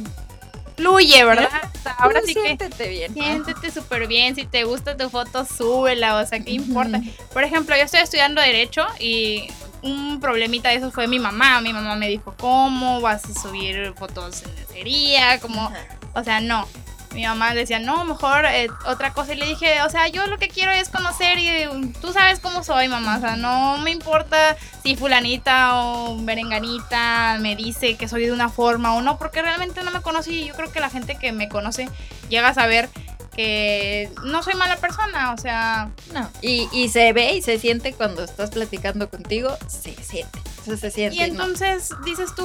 fluye, 0.75 1.25
¿verdad? 1.25 1.49
ahora 1.97 2.21
sí 2.23 2.33
siéntete 2.33 2.87
bien. 2.87 3.11
Siéntete 3.11 3.71
súper 3.71 4.07
bien. 4.07 4.35
Si 4.35 4.45
te 4.45 4.63
gusta 4.63 4.95
tu 4.95 5.09
foto, 5.09 5.43
súbela. 5.43 6.17
O 6.17 6.25
sea, 6.27 6.39
¿qué 6.39 6.51
importa? 6.51 7.01
Por 7.33 7.43
ejemplo, 7.43 7.75
yo 7.75 7.81
estoy 7.81 8.01
estudiando 8.01 8.41
Derecho 8.41 8.85
y 8.99 9.47
un 9.81 10.19
problemita 10.19 10.69
de 10.69 10.75
eso 10.75 10.91
fue 10.91 11.07
mi 11.07 11.19
mamá. 11.19 11.61
Mi 11.61 11.73
mamá 11.73 11.95
me 11.95 12.07
dijo, 12.07 12.33
¿cómo 12.37 13.01
vas 13.01 13.25
a 13.25 13.39
subir 13.39 13.93
fotos 13.97 14.43
en 14.43 14.55
lencería? 14.55 15.39
Como, 15.39 15.71
o 16.13 16.23
sea, 16.23 16.39
no. 16.41 16.67
Mi 17.13 17.25
mamá 17.25 17.53
decía, 17.53 17.79
no, 17.79 18.03
mejor 18.03 18.45
eh, 18.45 18.67
otra 18.85 19.13
cosa. 19.13 19.33
Y 19.33 19.37
le 19.37 19.45
dije, 19.45 19.81
o 19.81 19.89
sea, 19.89 20.07
yo 20.07 20.27
lo 20.27 20.37
que 20.37 20.49
quiero 20.49 20.71
es 20.71 20.89
conocer 20.89 21.39
y 21.39 21.65
tú 22.01 22.11
sabes 22.11 22.39
cómo 22.39 22.63
soy, 22.63 22.89
mamá. 22.89 23.17
O 23.17 23.21
sea, 23.21 23.35
no 23.37 23.77
me 23.77 23.91
importa 23.91 24.57
si 24.83 24.95
fulanita 24.95 25.81
o 25.81 26.17
berenganita 26.19 27.37
me 27.39 27.55
dice 27.55 27.95
que 27.95 28.07
soy 28.07 28.25
de 28.25 28.33
una 28.33 28.49
forma 28.49 28.93
o 28.93 29.01
no, 29.01 29.17
porque 29.17 29.41
realmente 29.41 29.83
no 29.83 29.91
me 29.91 30.01
conoce 30.01 30.31
y 30.31 30.47
yo 30.47 30.53
creo 30.53 30.71
que 30.71 30.79
la 30.79 30.89
gente 30.89 31.15
que 31.15 31.31
me 31.31 31.49
conoce 31.49 31.89
llega 32.29 32.49
a 32.49 32.53
saber 32.53 32.89
que 33.37 34.09
no 34.25 34.41
soy 34.41 34.55
mala 34.55 34.77
persona, 34.77 35.31
o 35.31 35.37
sea... 35.37 35.91
No, 36.11 36.27
y, 36.41 36.89
se 36.89 37.13
ve 37.13 37.33
y 37.33 37.41
se 37.43 37.59
siente 37.59 37.93
cuando 37.93 38.23
estás 38.23 38.49
platicando 38.49 39.09
contigo, 39.09 39.55
se 39.67 39.93
siente, 39.93 40.39
se 40.65 40.91
siente. 40.91 41.15
Y 41.15 41.21
entonces 41.21 41.91
dices 42.03 42.33
tú, 42.35 42.43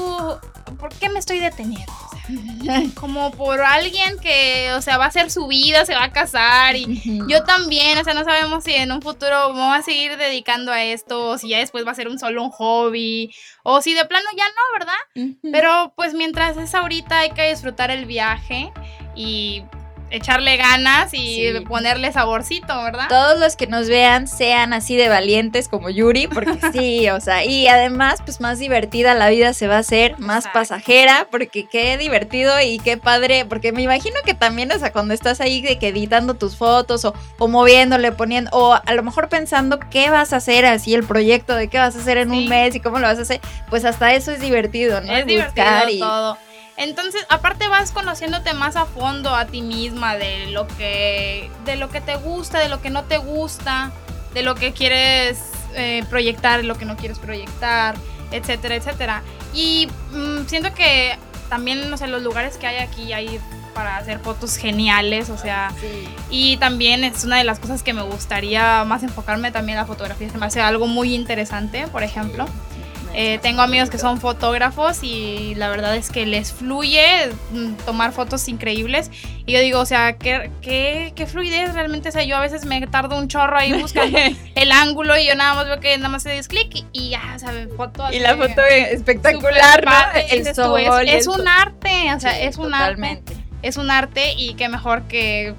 ¿por 0.79 0.95
qué 0.95 1.09
me 1.09 1.19
estoy 1.19 1.41
deteniendo? 1.41 1.91
como 2.95 3.31
por 3.33 3.61
alguien 3.63 4.19
que, 4.19 4.73
o 4.75 4.83
sea, 4.83 4.99
va 4.99 5.07
a 5.07 5.09
hacer 5.09 5.31
su 5.31 5.47
vida, 5.47 5.87
se 5.87 5.95
va 5.95 6.05
a 6.05 6.13
casar 6.13 6.77
y 6.77 7.03
yo 7.27 7.43
también, 7.45 7.99
o 7.99 8.05
sea, 8.05 8.13
no 8.13 8.25
sabemos 8.25 8.63
si 8.63 8.75
en 8.75 8.93
un 8.93 9.01
futuro 9.01 9.55
vamos 9.55 9.79
a 9.79 9.83
seguir 9.83 10.19
dedicando 10.19 10.73
a 10.73 10.85
esto, 10.85 11.31
o 11.31 11.39
si 11.39 11.49
ya 11.49 11.59
después 11.59 11.87
va 11.87 11.93
a 11.93 11.97
ser 11.97 12.09
un 12.09 12.19
solo 12.19 12.45
un 12.45 12.51
hobby, 12.51 13.35
o 13.63 13.81
si 13.81 13.95
de 13.95 14.05
plano 14.05 14.27
ya 14.37 14.45
no, 14.45 14.79
¿verdad? 14.79 15.41
Pero 15.51 15.95
pues 15.97 16.13
mientras 16.13 16.59
es 16.59 16.75
ahorita 16.75 17.21
hay 17.21 17.31
que 17.31 17.49
disfrutar 17.49 17.91
el 17.91 18.05
viaje 18.05 18.73
y 19.15 19.63
echarle 20.13 20.57
ganas 20.57 21.11
y 21.13 21.61
ponerle 21.67 22.13
saborcito, 22.13 22.83
¿verdad? 22.83 23.09
Todos 23.09 23.41
los 23.41 23.57
que 23.57 23.67
nos 23.67 23.89
vean 23.89 24.29
sean 24.29 24.73
así 24.73 24.97
de 24.97 25.09
valientes 25.09 25.69
como 25.69 25.91
Yuri, 25.91 26.29
porque 26.29 26.59
sí, 26.73 27.09
o 27.09 27.21
sea, 27.21 27.45
y 27.45 27.67
además, 27.67 28.21
pues 28.25 28.41
más 28.41 28.59
divertida 28.59 29.15
la 29.15 29.31
vida 29.31 29.55
se 29.55 29.67
va 29.67 29.77
a 29.77 29.81
hacer, 29.81 30.19
más 30.19 30.47
pasajera, 30.49 31.27
porque 31.31 31.67
qué 31.67 31.97
divertido 31.97 32.61
y 32.61 32.79
qué 32.79 32.97
padre, 32.99 33.45
porque 33.47 33.73
me 33.73 33.83
imagino 33.83 34.17
que 34.25 34.35
también, 34.35 34.71
o 34.71 34.79
sea, 34.79 34.93
cuando 34.93 35.15
estás 35.15 35.41
ahí 35.41 35.63
de 35.63 35.79
que 35.79 35.89
editando 35.89 36.35
tus 36.35 36.57
fotos 36.57 37.05
o, 37.05 37.15
o 37.39 37.49
moviéndole, 37.49 38.13
poniendo, 38.13 38.51
o 38.53 38.75
a 38.75 38.95
lo 38.95 39.03
mejor 39.03 39.29
pensando 39.29 39.81
qué 39.91 40.11
vas 40.11 40.33
a 40.33 40.37
hacer, 40.37 40.67
así 40.67 40.95
el 40.95 41.05
proyecto 41.05 41.57
de 41.57 41.69
qué 41.69 41.79
vas 41.79 41.97
a 41.97 41.99
hacer 41.99 42.19
en 42.19 42.31
un 42.31 42.49
mes 42.49 42.75
y 42.75 42.81
cómo 42.81 42.99
lo 42.99 43.07
vas 43.07 43.19
a 43.19 43.23
hacer, 43.23 43.41
pues 43.71 43.85
hasta 43.85 44.13
eso 44.13 44.31
es 44.31 44.41
divertido, 44.41 45.01
¿no? 45.01 45.17
Es 45.17 45.27
divertido 45.27 45.67
todo. 45.99 46.52
Entonces, 46.77 47.25
aparte 47.29 47.69
vas 47.69 47.93
conociéndote 47.93 48.55
más 48.55 48.77
a 48.77 48.87
fondo 48.87 49.35
a 49.35 49.47
ti 49.47 49.63
misma 49.63 50.17
de 50.17 50.47
lo 50.47 50.67
que 50.67 51.51
de 51.65 51.77
lo 51.77 51.91
que 51.91 52.01
te 52.01 52.17
gusta, 52.17 52.59
de 52.59 52.69
lo 52.69 52.81
que 52.81 52.91
no 52.91 53.05
te 53.05 53.19
gusta, 53.19 53.93
de 54.35 54.43
lo 54.43 54.55
que 54.55 54.73
quieres 54.73 55.39
eh, 55.75 56.05
proyectar, 56.09 56.61
de 56.61 56.67
lo 56.67 56.77
que 56.77 56.85
no 56.85 56.97
quieres 56.97 57.19
proyectar, 57.19 57.95
etcétera, 58.31 58.77
etcétera. 58.77 59.23
Y 59.55 59.89
mm, 60.13 60.47
siento 60.47 60.73
que 60.75 61.19
también, 61.49 61.91
no 61.91 61.99
sé, 61.99 62.07
los 62.07 62.23
lugares 62.23 62.57
que 62.57 62.67
hay 62.67 62.79
aquí 62.79 63.13
hay 63.13 63.39
para 63.75 63.97
hacer 63.97 64.19
fotos 64.19 64.57
geniales, 64.57 65.31
o 65.31 65.39
sea, 65.39 65.73
y 66.31 66.57
también 66.59 67.05
es 67.05 67.25
una 67.25 67.39
de 67.39 67.45
las 67.45 67.59
cosas 67.59 67.83
que 67.83 67.93
me 67.93 68.03
gustaría 68.03 68.85
más 68.85 69.03
enfocarme 69.03 69.51
también 69.51 69.79
en 69.79 69.83
la 69.83 69.87
fotografía, 69.87 70.31
se 70.31 70.39
me 70.39 70.47
hace 70.47 70.61
algo 70.61 70.87
muy 70.87 71.15
interesante, 71.15 71.87
por 71.89 72.03
ejemplo. 72.03 72.47
Eh, 73.15 73.39
tengo 73.43 73.61
amigos 73.61 73.91
que 73.91 73.99
son 73.99 74.19
fotógrafos 74.19 75.01
y 75.03 75.55
la 75.57 75.69
verdad 75.69 75.95
es 75.97 76.09
que 76.09 76.25
les 76.25 76.53
fluye 76.53 77.29
mm, 77.51 77.75
tomar 77.85 78.13
fotos 78.13 78.49
increíbles. 78.49 79.11
Y 79.45 79.53
yo 79.53 79.61
digo, 79.61 79.81
o 79.81 79.87
sea, 79.87 80.17
¿qué, 80.17 80.51
qué, 80.63 81.27
fluidez 81.27 81.75
realmente. 81.75 82.09
O 82.09 82.13
sea, 82.13 82.25
yo 82.25 82.37
a 82.37 82.41
veces 82.41 82.65
me 82.65 82.81
tardo 82.87 83.19
un 83.19 83.29
chorro 83.29 83.59
ahí 83.59 83.73
buscando 83.75 84.19
el 84.55 84.73
ángulo 84.73 85.17
y 85.19 85.27
yo 85.27 85.35
nada 85.35 85.55
más 85.55 85.67
veo 85.67 85.81
que 85.81 85.97
nada 85.99 86.09
más 86.09 86.23
se 86.23 86.31
des 86.31 86.49
clic 86.49 86.85
y 86.93 87.11
ya, 87.11 87.39
¿sabes? 87.39 87.69
Foto. 87.77 88.11
Y 88.11 88.19
la 88.19 88.37
foto 88.37 88.63
espectacular, 88.63 89.85
¿no? 89.85 89.93
El 90.31 90.55
sol, 90.55 90.81
es, 91.07 91.27
un 91.27 91.47
arte, 91.47 92.15
o 92.15 92.21
sea, 92.21 92.41
es 92.41 92.57
un 92.57 92.75
arte. 92.75 93.23
Es 93.61 93.77
un 93.77 93.91
arte 93.91 94.33
y 94.37 94.55
qué 94.55 94.69
mejor 94.69 95.03
que 95.03 95.55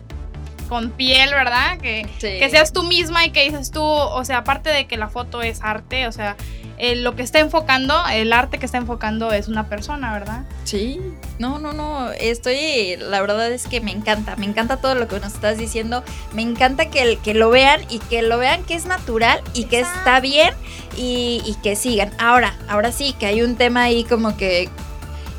con 0.68 0.92
piel, 0.92 1.30
¿verdad? 1.30 1.78
Que, 1.78 2.08
que 2.20 2.50
seas 2.50 2.74
tú 2.74 2.84
misma 2.84 3.26
y 3.26 3.32
que 3.32 3.44
dices 3.44 3.72
tú, 3.72 3.84
o 3.84 4.26
sea, 4.26 4.40
aparte 4.40 4.72
de 4.72 4.88
que 4.88 4.98
la 4.98 5.08
foto 5.08 5.42
es 5.42 5.62
arte, 5.62 6.08
o 6.08 6.12
sea, 6.12 6.36
eh, 6.78 6.96
lo 6.96 7.16
que 7.16 7.24
está 7.24 7.40
enfocando, 7.40 7.96
el 8.12 8.34
arte 8.34 8.58
que 8.58 8.66
está 8.66 8.78
enfocando 8.78 9.32
es 9.32 9.48
una 9.48 9.70
persona, 9.70 10.12
¿verdad? 10.12 10.44
Sí, 10.64 11.00
no, 11.38 11.60
no, 11.60 11.74
no, 11.74 12.12
estoy, 12.12 12.96
la 12.98 13.22
verdad 13.22 13.52
es 13.52 13.68
que 13.68 13.80
me 13.80 13.92
encanta, 13.92 14.36
me 14.38 14.46
encanta 14.46 14.78
todo 14.78 14.96
lo 14.96 15.08
que 15.08 15.20
nos 15.20 15.34
estás 15.34 15.58
diciendo, 15.58 16.04
me 16.34 16.42
encanta 16.42 16.90
que, 16.90 17.20
que 17.24 17.34
lo 17.34 17.50
vean 17.50 17.82
y 17.90 18.00
que 18.00 18.22
lo 18.22 18.38
vean 18.38 18.64
que 18.64 18.74
es 18.74 18.86
natural 18.86 19.42
y 19.54 19.66
que 19.66 19.82
está 19.82 20.20
bien 20.20 20.54
y, 20.98 21.56
que 21.64 21.76
sigan. 21.76 22.12
Ahora, 22.18 22.56
ahora 22.68 22.92
sí, 22.92 23.14
que 23.20 23.26
hay 23.26 23.42
un 23.42 23.56
tema 23.56 23.84
ahí 23.84 24.04
como 24.04 24.36
que, 24.36 24.70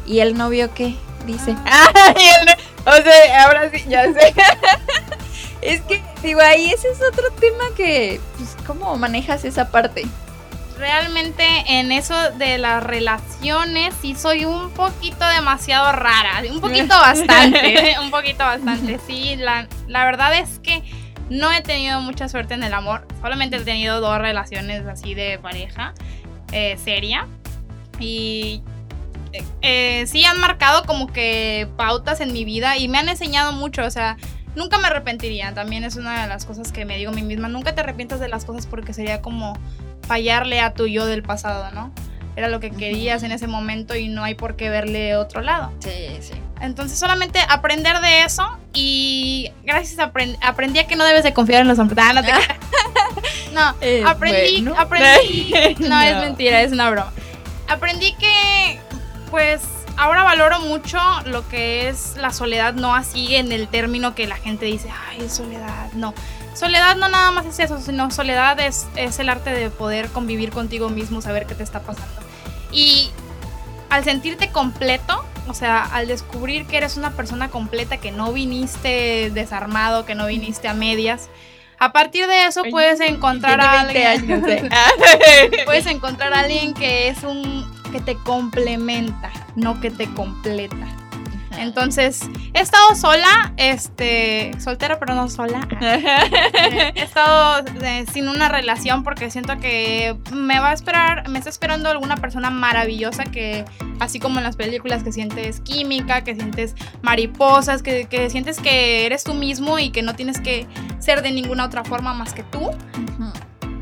¿y 0.07 0.21
el 0.21 0.37
novio 0.37 0.73
qué? 0.75 0.95
Dice. 1.27 1.57
Ah. 1.67 2.93
o 2.99 3.03
sea, 3.03 3.45
ahora 3.45 3.71
sí, 3.71 3.83
ya 3.89 4.05
sé. 4.13 4.35
es 5.63 5.81
que, 5.83 6.03
digo, 6.23 6.41
ahí 6.41 6.71
ese 6.71 6.89
es 6.91 6.99
otro 7.01 7.31
tema 7.41 7.65
que, 7.77 8.21
pues, 8.37 8.57
¿cómo 8.67 8.97
manejas 8.97 9.45
esa 9.45 9.71
parte? 9.71 10.07
Realmente 10.79 11.45
en 11.67 11.93
eso 11.93 12.15
de 12.33 12.59
las 12.59 12.83
relaciones 12.83 13.95
sí 14.01 14.15
soy 14.15 14.45
un 14.45 14.71
poquito 14.71 15.27
demasiado 15.27 15.93
rara, 15.93 16.43
un 16.51 16.61
poquito 16.61 16.89
bastante, 17.01 17.97
un 18.03 18.11
poquito 18.11 18.45
bastante, 18.45 18.99
sí, 19.07 19.37
la, 19.37 19.69
la 19.87 20.05
verdad 20.05 20.37
es 20.37 20.59
que 20.59 20.83
no 21.31 21.53
he 21.53 21.63
tenido 21.63 22.01
mucha 22.01 22.29
suerte 22.29 22.55
en 22.55 22.63
el 22.63 22.75
amor, 22.75 23.07
solamente 23.21 23.57
he 23.57 23.61
tenido 23.61 24.01
dos 24.01 24.19
relaciones 24.19 24.87
así 24.87 25.15
de 25.15 25.39
pareja 25.39 25.95
eh, 26.53 26.77
seria 26.83 27.27
y 27.99 28.63
eh, 29.63 30.05
sí 30.07 30.25
han 30.25 30.39
marcado 30.39 30.85
como 30.85 31.13
que 31.13 31.69
pautas 31.77 32.21
en 32.21 32.33
mi 32.33 32.45
vida 32.45 32.77
y 32.77 32.89
me 32.89 32.99
han 32.99 33.09
enseñado 33.09 33.53
mucho, 33.53 33.85
o 33.85 33.91
sea, 33.91 34.17
nunca 34.55 34.79
me 34.79 34.87
arrepentiría, 34.87 35.55
también 35.55 35.85
es 35.85 35.97
una 35.97 36.23
de 36.23 36.29
las 36.29 36.45
cosas 36.45 36.73
que 36.73 36.85
me 36.85 36.97
digo 36.97 37.11
a 37.11 37.15
mí 37.15 37.23
misma, 37.23 37.49
nunca 37.49 37.75
te 37.75 37.81
arrepientas 37.81 38.21
de 38.21 38.29
las 38.29 38.45
cosas 38.45 38.67
porque 38.67 38.93
sería 38.93 39.21
como 39.21 39.59
fallarle 40.05 40.61
a 40.61 40.75
tu 40.75 40.87
yo 40.87 41.07
del 41.07 41.23
pasado, 41.23 41.71
¿no? 41.73 41.93
Era 42.37 42.49
lo 42.49 42.59
que 42.61 42.71
querías 42.71 43.23
en 43.23 43.33
ese 43.33 43.47
momento 43.47 43.95
y 43.95 44.09
no 44.09 44.25
hay 44.25 44.35
por 44.35 44.57
qué 44.57 44.69
verle 44.69 45.17
otro 45.17 45.41
lado. 45.41 45.73
Sí, 45.79 46.09
sí. 46.21 46.35
Entonces 46.61 46.99
solamente 46.99 47.39
aprender 47.49 48.01
de 48.01 48.23
eso 48.23 48.59
y 48.73 49.53
gracias 49.63 49.99
a 50.01 50.11
aprendí 50.41 50.79
a 50.79 50.87
que 50.87 50.97
no 50.97 51.05
debes 51.05 51.23
de 51.23 51.33
confiar 51.33 51.63
en 51.63 51.69
los 51.69 51.79
hombres. 51.79 52.05
Ah, 52.05 52.13
no, 52.13 52.23
te 52.23 52.33
no 53.53 53.75
eh, 53.81 54.03
aprendí, 54.05 54.69
aprendí. 54.77 55.77
no, 55.89 56.01
es 56.01 56.17
mentira, 56.19 56.63
es 56.63 56.73
una 56.73 56.91
broma. 56.91 57.13
Aprendí 57.69 58.15
que, 58.15 58.81
pues, 59.31 59.63
ahora 59.97 60.23
valoro 60.23 60.61
mucho 60.61 60.99
lo 61.27 61.47
que 61.49 61.89
es 61.89 62.17
la 62.17 62.31
soledad, 62.31 62.75
no 62.75 62.95
así 62.95 63.37
en 63.37 63.53
el 63.53 63.69
término 63.69 64.15
que 64.15 64.27
la 64.27 64.37
gente 64.37 64.67
dice, 64.67 64.91
ay, 65.09 65.29
soledad, 65.29 65.93
no 65.93 66.15
Soledad 66.55 66.97
no 66.97 67.09
nada 67.09 67.31
más 67.33 67.47
es 67.47 67.59
eso, 67.59 67.81
sino 67.81 68.11
soledad 68.11 68.59
es, 68.61 68.87
es 68.97 69.19
el 69.19 69.29
arte 69.29 69.51
de 69.51 69.71
poder 69.71 70.09
convivir 70.09 70.51
contigo 70.51 70.89
mismo, 70.89 71.21
saber 71.21 71.47
qué 71.47 71.55
te 71.55 71.63
está 71.63 71.81
pasando. 71.81 72.15
Y 72.71 73.11
al 73.91 74.05
sentirte 74.05 74.51
completo, 74.51 75.25
o 75.49 75.55
sea, 75.55 75.85
al 75.85 76.07
descubrir 76.07 76.67
que 76.67 76.77
eres 76.77 76.97
una 76.97 77.11
persona 77.11 77.49
completa, 77.49 77.97
que 77.99 78.13
no 78.13 78.33
viniste 78.33 79.31
desarmado, 79.31 80.07
que 80.07 80.15
no 80.15 80.27
viniste 80.27 80.69
a 80.69 80.75
medias, 80.75 81.29
a 81.79 81.93
partir 81.93 82.27
de 82.27 82.47
eso 82.47 82.63
puedes 82.71 83.01
encontrar 83.01 83.61
a 83.61 83.81
alguien. 83.81 84.45
¿eh? 84.49 84.71
puedes 85.65 85.87
encontrar 85.87 86.33
a 86.33 86.41
alguien 86.41 86.73
que 86.73 87.09
es 87.09 87.23
un 87.25 87.65
que 87.93 88.01
te 88.01 88.17
complementa, 88.17 89.31
no 89.55 89.81
que 89.81 89.91
te 89.91 90.13
completa. 90.15 90.87
Entonces, 91.59 92.23
he 92.53 92.61
estado 92.61 92.95
sola, 92.95 93.53
este, 93.57 94.53
soltera 94.59 94.99
pero 94.99 95.15
no 95.15 95.29
sola. 95.29 95.67
he 95.81 97.03
estado 97.03 97.65
eh, 97.83 98.05
sin 98.13 98.29
una 98.29 98.49
relación 98.49 99.03
porque 99.05 99.31
siento 99.31 99.59
que 99.59 100.17
me 100.33 100.61
va 100.61 100.71
a 100.71 100.73
esperar, 100.73 101.29
me 101.29 101.39
está 101.39 101.51
esperando 101.51 101.89
alguna 101.89 102.17
persona 102.17 102.51
maravillosa 102.51 103.25
que, 103.25 103.65
así 104.01 104.19
como 104.19 104.39
en 104.39 104.45
las 104.45 104.57
películas, 104.57 105.03
que 105.03 105.13
sientes 105.13 105.61
química, 105.61 106.25
que 106.25 106.35
sientes 106.35 106.75
mariposas, 107.03 107.83
que, 107.83 108.07
sientes 108.31 108.61
que 108.61 109.07
eres 109.07 109.25
tú 109.25 109.35
mismo 109.35 109.79
y 109.79 109.91
que 109.91 110.03
no 110.03 110.15
tienes 110.15 110.41
que 110.41 110.67
ser 110.99 111.23
de 111.23 111.31
ninguna 111.31 111.65
otra 111.65 111.85
forma 111.85 112.15
más 112.15 112.33
que 112.33 112.43
tú. 112.43 112.71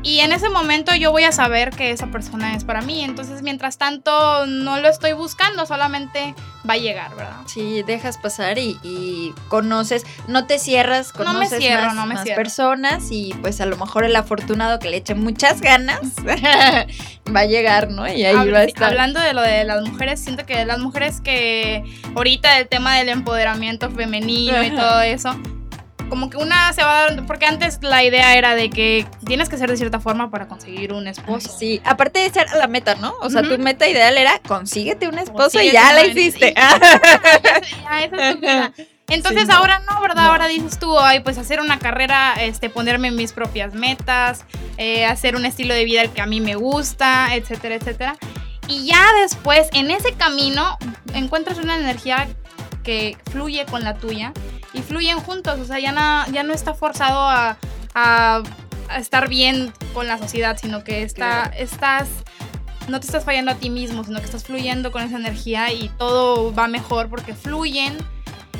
Y 0.03 0.19
en 0.19 0.33
ese 0.33 0.49
momento 0.49 0.93
yo 0.93 1.11
voy 1.11 1.23
a 1.23 1.31
saber 1.31 1.69
que 1.69 1.91
esa 1.91 2.07
persona 2.07 2.55
es 2.55 2.65
para 2.65 2.81
mí. 2.81 3.03
Entonces, 3.03 3.41
mientras 3.41 3.77
tanto, 3.77 4.45
no 4.45 4.79
lo 4.79 4.89
estoy 4.89 5.13
buscando, 5.13 5.65
solamente 5.65 6.35
va 6.69 6.73
a 6.73 6.77
llegar, 6.77 7.15
¿verdad? 7.15 7.37
Sí, 7.45 7.83
dejas 7.83 8.17
pasar 8.17 8.57
y, 8.57 9.33
conoces, 9.47 10.05
no 10.27 10.45
te 10.45 10.59
cierras, 10.59 11.11
conoces 11.13 11.59
no 11.95 12.05
más, 12.05 12.29
personas 12.29 13.11
y 13.11 13.33
pues 13.41 13.61
a 13.61 13.65
lo 13.65 13.77
mejor 13.77 14.03
el 14.05 14.15
afortunado 14.15 14.79
que 14.79 14.89
le 14.89 14.97
eche 14.97 15.15
muchas 15.15 15.61
ganas 15.61 16.01
va 17.35 17.39
a 17.39 17.45
llegar, 17.45 17.89
¿no? 17.89 18.07
Y 18.07 18.23
ahí 18.25 18.49
va 18.49 18.59
a 18.59 18.63
estar. 18.63 18.89
Hablando 18.89 19.19
de 19.19 19.33
lo 19.33 19.41
de 19.41 19.63
las 19.63 19.87
mujeres, 19.87 20.19
siento 20.19 20.45
que 20.45 20.65
las 20.65 20.79
mujeres 20.79 21.21
que 21.21 21.83
ahorita 22.15 22.59
el 22.59 22.67
tema 22.67 22.97
del 22.97 23.09
empoderamiento 23.09 23.89
femenino 23.89 24.63
y 24.63 24.71
todo 24.71 25.01
eso, 25.01 25.35
como 26.13 26.29
que 26.29 26.37
una 26.37 26.71
se 26.73 26.83
va 26.83 26.99
a 26.99 27.09
dar, 27.09 27.25
porque 27.25 27.47
antes 27.47 27.79
la 27.81 28.03
idea 28.03 28.37
era 28.37 28.53
de 28.53 28.69
que 28.69 29.07
tienes 29.25 29.49
que 29.49 29.57
ser 29.57 29.67
de 29.67 29.77
cierta 29.77 29.99
forma 29.99 30.29
para 30.29 30.47
conseguir 30.47 30.93
un 30.93 31.07
esposo. 31.07 31.51
Sí, 31.57 31.81
aparte 31.83 32.19
de 32.19 32.29
ser 32.29 32.45
la 32.55 32.67
meta, 32.67 32.93
¿no? 32.93 33.15
O 33.21 33.31
sea, 33.31 33.41
tu 33.41 33.57
meta 33.57 33.87
ideal 33.87 34.15
era 34.15 34.37
consíguete 34.37 35.07
un 35.07 35.17
esposo 35.17 35.59
y 35.59 35.71
ya 35.71 35.91
la 35.91 36.05
hiciste. 36.05 36.53
Entonces 39.07 39.49
ahora 39.49 39.81
no, 39.89 39.99
¿verdad? 40.01 40.27
Ahora 40.27 40.45
dices 40.45 40.77
tú, 40.77 40.99
ay, 40.99 41.21
pues 41.21 41.39
hacer 41.39 41.59
una 41.59 41.79
carrera, 41.79 42.35
este, 42.39 42.69
ponerme 42.69 43.09
mis 43.09 43.33
propias 43.33 43.73
metas, 43.73 44.45
eh, 44.77 45.07
hacer 45.07 45.35
un 45.35 45.47
estilo 45.47 45.73
de 45.73 45.83
vida 45.83 46.03
el 46.03 46.11
que 46.11 46.21
a 46.21 46.27
mí 46.27 46.41
me 46.41 46.53
gusta, 46.53 47.33
etcétera, 47.33 47.73
etcétera. 47.73 48.17
Y 48.67 48.85
ya 48.85 49.03
después, 49.23 49.67
en 49.73 49.89
ese 49.89 50.13
camino, 50.13 50.77
encuentras 51.15 51.57
una 51.57 51.75
energía 51.75 52.27
que 52.83 53.17
fluye 53.31 53.65
con 53.65 53.83
la 53.83 53.95
tuya 53.95 54.31
y 54.73 54.81
fluyen 54.81 55.19
juntos, 55.19 55.59
o 55.59 55.65
sea, 55.65 55.79
ya 55.79 55.91
no, 55.91 56.31
ya 56.31 56.43
no 56.43 56.53
está 56.53 56.73
forzado 56.73 57.19
a, 57.19 57.57
estar 58.97 59.29
bien 59.29 59.71
con 59.93 60.07
la 60.07 60.17
sociedad, 60.17 60.57
sino 60.59 60.83
que 60.83 61.03
está, 61.03 61.45
estás, 61.57 62.09
no 62.87 62.99
te 62.99 63.05
estás 63.05 63.23
fallando 63.23 63.51
a 63.51 63.55
ti 63.55 63.69
mismo, 63.69 64.03
sino 64.03 64.19
que 64.19 64.25
estás 64.25 64.43
fluyendo 64.43 64.91
con 64.91 65.01
esa 65.03 65.17
energía 65.17 65.71
y 65.71 65.89
todo 65.97 66.53
va 66.53 66.67
mejor 66.67 67.09
porque 67.09 67.33
fluyen 67.33 67.97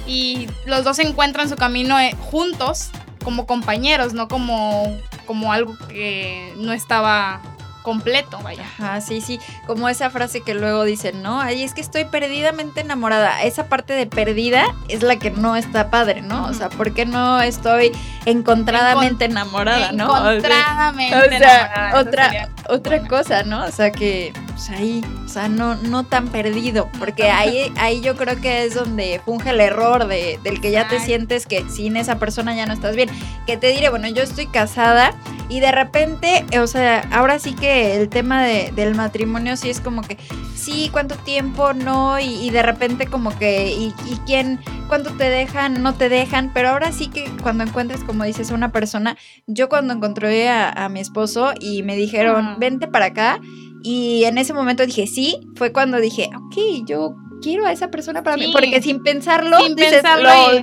y 0.07 0.47
los 0.65 0.83
dos 0.83 0.99
encuentran 0.99 1.49
su 1.49 1.55
camino 1.55 1.99
eh, 1.99 2.15
juntos 2.19 2.89
como 3.23 3.45
compañeros, 3.45 4.13
no 4.13 4.27
como, 4.27 4.97
como 5.25 5.51
algo 5.51 5.77
que 5.87 6.53
no 6.57 6.73
estaba 6.73 7.41
completo, 7.83 8.39
vaya. 8.41 8.63
Ajá, 8.63 9.01
sí, 9.01 9.21
sí, 9.21 9.39
como 9.67 9.89
esa 9.89 10.09
frase 10.09 10.41
que 10.41 10.55
luego 10.55 10.83
dicen, 10.83 11.21
¿no? 11.21 11.39
Ay, 11.39 11.63
es 11.63 11.73
que 11.73 11.81
estoy 11.81 12.05
perdidamente 12.05 12.81
enamorada. 12.81 13.43
Esa 13.43 13.67
parte 13.67 13.93
de 13.93 14.07
perdida 14.07 14.73
es 14.87 15.03
la 15.03 15.17
que 15.17 15.29
no 15.29 15.55
está 15.55 15.91
padre, 15.91 16.21
¿no? 16.21 16.45
O 16.45 16.53
sea, 16.53 16.69
¿por 16.69 16.93
qué 16.93 17.05
no 17.05 17.41
estoy 17.41 17.91
encontradamente 18.25 19.25
enamorada, 19.25 19.91
no? 19.91 20.31
Encontradamente 20.31 21.15
o 21.15 21.37
sea, 21.37 21.93
otra, 21.95 22.49
otra 22.69 23.07
cosa, 23.07 23.43
¿no? 23.43 23.65
O 23.65 23.71
sea, 23.71 23.91
que 23.91 24.33
pues 24.53 24.69
ahí, 24.69 25.03
o 25.25 25.27
sea, 25.27 25.49
no, 25.49 25.75
no 25.75 26.03
tan 26.03 26.27
perdido, 26.27 26.89
porque 26.99 27.29
ahí, 27.29 27.73
ahí 27.77 28.01
yo 28.01 28.15
creo 28.15 28.39
que 28.39 28.65
es 28.65 28.75
donde 28.75 29.19
funge 29.25 29.49
el 29.49 29.59
error 29.59 30.07
de, 30.07 30.39
del 30.43 30.61
que 30.61 30.71
ya 30.71 30.87
te 30.87 30.99
sientes 30.99 31.45
que 31.45 31.67
sin 31.69 31.97
esa 31.97 32.19
persona 32.19 32.55
ya 32.55 32.65
no 32.65 32.73
estás 32.73 32.95
bien. 32.95 33.09
Que 33.45 33.57
te 33.57 33.67
diré, 33.67 33.89
bueno, 33.89 34.07
yo 34.07 34.21
estoy 34.21 34.47
casada 34.47 35.13
y 35.49 35.59
de 35.59 35.71
repente, 35.71 36.45
o 36.59 36.67
sea, 36.67 37.07
ahora 37.11 37.39
sí 37.39 37.53
que 37.53 37.72
el 37.73 38.09
tema 38.09 38.43
de, 38.43 38.71
del 38.75 38.95
matrimonio 38.95 39.57
sí 39.57 39.69
es 39.69 39.79
como 39.79 40.01
que, 40.01 40.17
sí, 40.55 40.89
cuánto 40.91 41.15
tiempo, 41.15 41.73
no, 41.73 42.19
y, 42.19 42.49
de 42.49 42.61
repente 42.63 43.07
como 43.07 43.37
que, 43.37 43.71
y, 43.71 43.93
y 44.11 44.17
quién, 44.25 44.59
cuánto 44.87 45.11
te 45.11 45.29
dejan, 45.29 45.81
no 45.83 45.93
te 45.93 46.09
dejan, 46.09 46.51
pero 46.53 46.69
ahora 46.69 46.91
sí 46.91 47.07
que 47.07 47.29
cuando 47.41 47.63
encuentres, 47.63 48.03
como 48.03 48.23
dices, 48.23 48.51
a 48.51 48.55
una 48.55 48.71
persona, 48.71 49.17
yo 49.47 49.69
cuando 49.69 49.93
encontré 49.93 50.49
a, 50.49 50.69
a 50.69 50.89
mi 50.89 50.99
esposo 50.99 51.53
y 51.59 51.83
me 51.83 51.95
dijeron, 51.95 52.55
vente 52.59 52.87
para 52.87 53.05
acá, 53.07 53.39
y 53.83 54.23
en 54.23 54.37
ese 54.37 54.53
momento 54.53 54.85
dije, 54.85 55.07
sí, 55.07 55.41
fue 55.55 55.73
cuando 55.73 55.99
dije, 55.99 56.29
ok, 56.35 56.85
yo 56.87 57.15
quiero 57.43 57.65
a 57.65 57.71
esa 57.71 57.91
persona 57.91 58.23
para 58.23 58.37
mí, 58.37 58.49
porque 58.51 58.81
sin 58.81 59.03
pensarlo, 59.03 59.57
dices, 59.75 60.03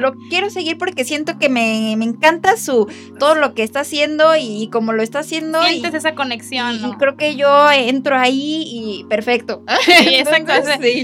lo, 0.01 0.15
quiero 0.31 0.51
seguir 0.51 0.79
porque 0.79 1.05
siento 1.05 1.39
que 1.39 1.49
me, 1.49 1.93
encanta 1.93 2.57
su 2.57 2.89
todo 3.19 3.35
lo 3.35 3.55
que 3.55 3.63
está 3.63 3.81
haciendo 3.81 4.35
y, 4.37 4.69
como 4.73 4.93
lo 4.93 5.03
está 5.03 5.21
haciendo. 5.21 5.63
Sientes 5.63 5.95
esa 5.95 6.15
conexión. 6.15 6.77
Y, 6.77 6.93
creo 6.97 7.17
que 7.17 7.37
yo 7.37 7.71
entro 7.71 8.17
ahí 8.17 8.65
y 8.67 9.05
perfecto. 9.05 9.63
Sí, 9.91 10.15
exacto. 10.15 10.53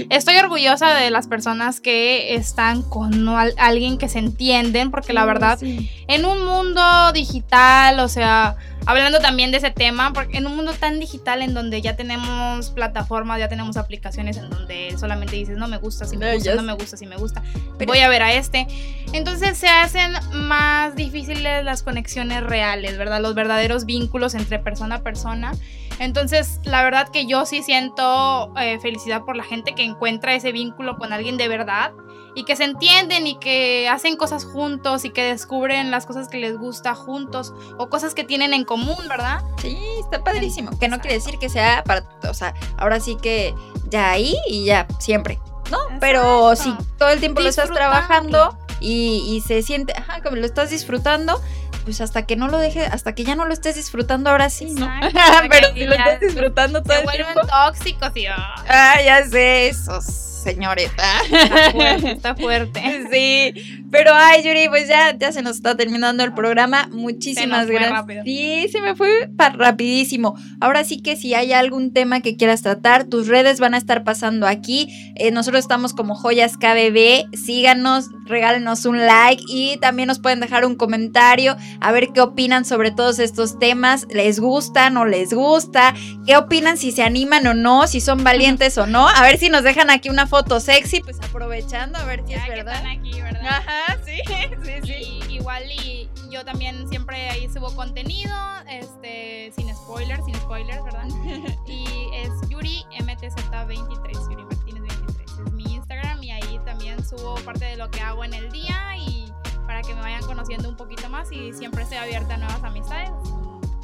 Estoy 0.09 0.37
orgullosa 0.37 0.95
de 0.95 1.11
las 1.11 1.27
personas 1.27 1.81
que 1.81 2.35
están 2.35 2.81
con 2.81 3.27
alguien 3.57 3.97
que 3.97 4.09
se 4.09 4.19
entienden, 4.19 4.91
porque 4.91 5.13
la 5.13 5.25
verdad, 5.25 5.59
en 5.61 6.25
un 6.25 6.45
mundo 6.45 7.11
digital, 7.13 7.99
o 7.99 8.07
sea 8.07 8.55
hablando 8.85 9.19
también 9.19 9.51
de 9.51 9.57
ese 9.57 9.71
tema, 9.71 10.13
porque 10.13 10.37
en 10.37 10.47
un 10.47 10.55
mundo 10.55 10.73
tan 10.73 10.99
digital 10.99 11.41
en 11.41 11.53
donde 11.53 11.81
ya 11.81 11.95
tenemos 11.95 12.69
plataformas, 12.71 13.39
ya 13.39 13.47
tenemos 13.47 13.77
aplicaciones 13.77 14.37
en 14.37 14.49
donde 14.49 14.95
solamente 14.97 15.35
dices, 15.35 15.57
no 15.57 15.67
me 15.67 15.77
gusta, 15.77 16.05
si 16.05 16.17
me 16.17 16.35
gusta, 16.35 16.55
no 16.55 16.63
me 16.63 16.73
gusta, 16.73 16.97
si 16.97 17.05
me 17.05 17.17
gusta, 17.17 17.43
voy 17.85 17.99
a 17.99 18.09
ver 18.09 18.23
a 18.23 18.33
este. 18.33 18.67
Entonces 19.13 19.57
se 19.57 19.67
hacen 19.67 20.11
más 20.33 20.95
difíciles 20.95 21.63
las 21.63 21.83
conexiones 21.83 22.43
reales, 22.43 22.97
¿verdad? 22.97 23.21
Los 23.21 23.35
verdaderos 23.35 23.85
vínculos 23.85 24.35
entre 24.35 24.59
persona 24.59 24.95
a 24.95 25.03
persona. 25.03 25.53
Entonces, 25.99 26.59
la 26.63 26.83
verdad 26.83 27.09
que 27.09 27.25
yo 27.25 27.45
sí 27.45 27.63
siento 27.63 28.53
eh, 28.57 28.79
felicidad 28.79 29.23
por 29.23 29.35
la 29.35 29.43
gente 29.43 29.73
que 29.73 29.83
encuentra 29.83 30.33
ese 30.33 30.51
vínculo 30.51 30.97
con 30.97 31.11
alguien 31.11 31.37
de 31.37 31.47
verdad 31.47 31.91
y 32.35 32.43
que 32.43 32.55
se 32.55 32.65
entienden 32.65 33.25
y 33.25 33.39
que 33.39 33.89
hacen 33.89 34.15
cosas 34.15 34.45
juntos 34.45 35.05
y 35.05 35.09
que 35.09 35.23
descubren 35.23 35.89
las 35.89 36.05
cosas 36.05 36.27
que 36.27 36.37
les 36.37 36.55
gusta 36.55 36.93
juntos 36.93 37.51
o 37.79 37.89
cosas 37.89 38.13
que 38.13 38.23
tienen 38.23 38.53
en 38.53 38.63
común, 38.63 38.97
¿verdad? 39.09 39.41
Sí, 39.59 39.75
está 39.99 40.23
padrísimo. 40.23 40.77
Que 40.77 40.87
no 40.87 40.99
quiere 40.99 41.15
decir 41.15 41.39
que 41.39 41.49
sea 41.49 41.83
para, 41.83 42.03
o 42.29 42.33
sea, 42.35 42.53
ahora 42.77 42.99
sí 42.99 43.17
que 43.19 43.55
ya 43.89 44.11
ahí 44.11 44.35
y 44.47 44.65
ya 44.65 44.85
siempre, 44.99 45.39
¿no? 45.71 45.79
Pero 45.99 46.55
si 46.55 46.71
todo 46.99 47.09
el 47.09 47.19
tiempo 47.19 47.41
lo 47.41 47.49
estás 47.49 47.71
trabajando 47.71 48.55
y, 48.79 49.23
y 49.27 49.41
se 49.41 49.63
siente, 49.63 49.93
ajá, 49.97 50.21
como 50.21 50.35
lo 50.35 50.45
estás 50.45 50.69
disfrutando, 50.69 51.41
pues 51.87 52.01
hasta 52.01 52.25
que 52.25 52.35
no 52.35 52.49
lo 52.49 52.57
deje, 52.57 52.85
hasta 52.85 53.15
que 53.15 53.23
ya 53.23 53.35
no 53.35 53.45
lo 53.45 53.53
estés 53.53 53.75
disfrutando 53.75 54.29
ahora 54.29 54.49
sí, 54.49 54.65
¿no? 54.65 54.91
Pero 55.49 55.73
si 55.73 55.85
lo 55.85 55.93
estás 55.93 56.19
disfrutando 56.19 56.83
todo 56.83 56.97
el 56.99 57.07
tiempo. 57.07 57.39
tóxicos 57.47 58.11
y 58.17 58.25
ah, 58.27 59.01
ya 59.01 59.23
sé, 59.23 59.69
esos 59.69 60.26
señorita. 60.47 61.03
Está 61.31 61.71
fuerte, 61.71 62.11
está 62.11 62.35
fuerte. 62.35 62.81
Sí, 63.11 63.53
pero 63.89 64.11
ay, 64.13 64.43
Yuri, 64.43 64.67
pues 64.67 64.89
ya, 64.89 65.17
ya 65.17 65.31
se 65.31 65.41
nos 65.41 65.57
está 65.57 65.77
terminando 65.77 66.23
el 66.23 66.33
programa. 66.33 66.89
Muchísimas 66.91 67.67
gracias. 67.67 68.23
Sí, 68.25 68.67
se 68.69 68.81
me 68.81 68.95
fue 68.95 69.29
rapidísimo. 69.37 70.35
Ahora 70.59 70.83
sí 70.83 71.01
que 71.01 71.15
si 71.15 71.33
hay 71.33 71.53
algún 71.53 71.93
tema 71.93 72.19
que 72.19 72.35
quieras 72.35 72.61
tratar, 72.61 73.05
tus 73.05 73.27
redes 73.27 73.59
van 73.59 73.73
a 73.73 73.77
estar 73.77 74.03
pasando 74.03 74.45
aquí. 74.45 74.89
Eh, 75.15 75.31
nosotros 75.31 75.61
estamos 75.61 75.93
como 75.93 76.15
Joyas 76.15 76.57
KBB. 76.57 77.33
Síganos, 77.37 78.09
regálenos 78.25 78.85
un 78.85 79.05
like 79.05 79.43
y 79.47 79.77
también 79.77 80.07
nos 80.07 80.19
pueden 80.19 80.41
dejar 80.41 80.65
un 80.65 80.75
comentario 80.75 81.55
a 81.79 81.91
ver 81.91 82.09
qué 82.13 82.19
opinan 82.19 82.65
sobre 82.65 82.91
todos 82.91 83.19
estos 83.19 83.57
temas. 83.57 84.05
¿Les 84.09 84.39
gusta, 84.39 84.89
no 84.89 85.05
les 85.05 85.33
gusta? 85.33 85.93
¿Qué 86.25 86.35
opinan 86.35 86.77
si 86.77 86.91
se 86.91 87.03
animan 87.03 87.47
o 87.47 87.53
no? 87.53 87.87
Si 87.87 88.01
son 88.01 88.23
valientes 88.23 88.77
o 88.77 88.85
no. 88.85 89.07
A 89.07 89.21
ver 89.21 89.37
si 89.37 89.49
nos 89.49 89.63
dejan 89.63 89.89
aquí 89.89 90.09
una 90.09 90.27
foto 90.27 90.36
sexy, 90.59 91.01
pues 91.01 91.19
aprovechando 91.21 91.97
a 91.97 92.05
ver 92.05 92.23
si 92.25 92.33
es 92.33 92.47
verdad. 92.47 92.75
están 92.75 92.99
aquí, 92.99 93.21
¿verdad? 93.21 93.45
Ajá, 93.45 93.97
sí, 94.05 94.21
sí, 94.63 94.71
sí. 94.83 95.33
igual 95.33 95.63
y 95.71 96.09
yo 96.29 96.45
también 96.45 96.87
siempre 96.89 97.29
ahí 97.29 97.49
subo 97.51 97.75
contenido, 97.75 98.35
este, 98.69 99.51
sin 99.55 99.73
spoilers, 99.75 100.23
sin 100.25 100.35
spoilers, 100.35 100.83
¿verdad? 100.83 101.07
y 101.67 101.85
es 102.13 102.49
Yuri 102.49 102.85
MTZ23, 102.99 104.31
Yuri 104.31 104.43
Martínez 104.43 104.81
23. 104.81 105.31
Es 105.45 105.53
mi 105.53 105.63
Instagram 105.63 106.23
y 106.23 106.31
ahí 106.31 106.59
también 106.65 107.03
subo 107.05 107.35
parte 107.35 107.65
de 107.65 107.77
lo 107.77 107.89
que 107.89 108.01
hago 108.01 108.23
en 108.23 108.33
el 108.33 108.51
día 108.51 108.95
y 108.97 109.31
para 109.65 109.81
que 109.81 109.93
me 109.95 110.01
vayan 110.01 110.23
conociendo 110.23 110.69
un 110.69 110.77
poquito 110.77 111.09
más 111.09 111.31
y 111.31 111.53
siempre 111.53 111.83
estoy 111.83 111.97
abierta 111.97 112.35
a 112.35 112.37
nuevas 112.37 112.63
amistades. 112.63 113.11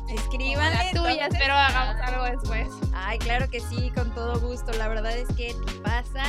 Escríbanle. 0.07 0.91
tuya, 0.93 1.27
espero 1.27 1.53
hagamos 1.53 1.95
algo 2.01 2.25
después. 2.25 2.67
Ay, 2.93 3.17
claro 3.19 3.49
que 3.49 3.59
sí, 3.59 3.91
con 3.95 4.13
todo 4.13 4.39
gusto. 4.39 4.71
La 4.73 4.87
verdad 4.87 5.17
es 5.17 5.27
que 5.35 5.55
te 5.65 5.73
pasa. 5.81 6.23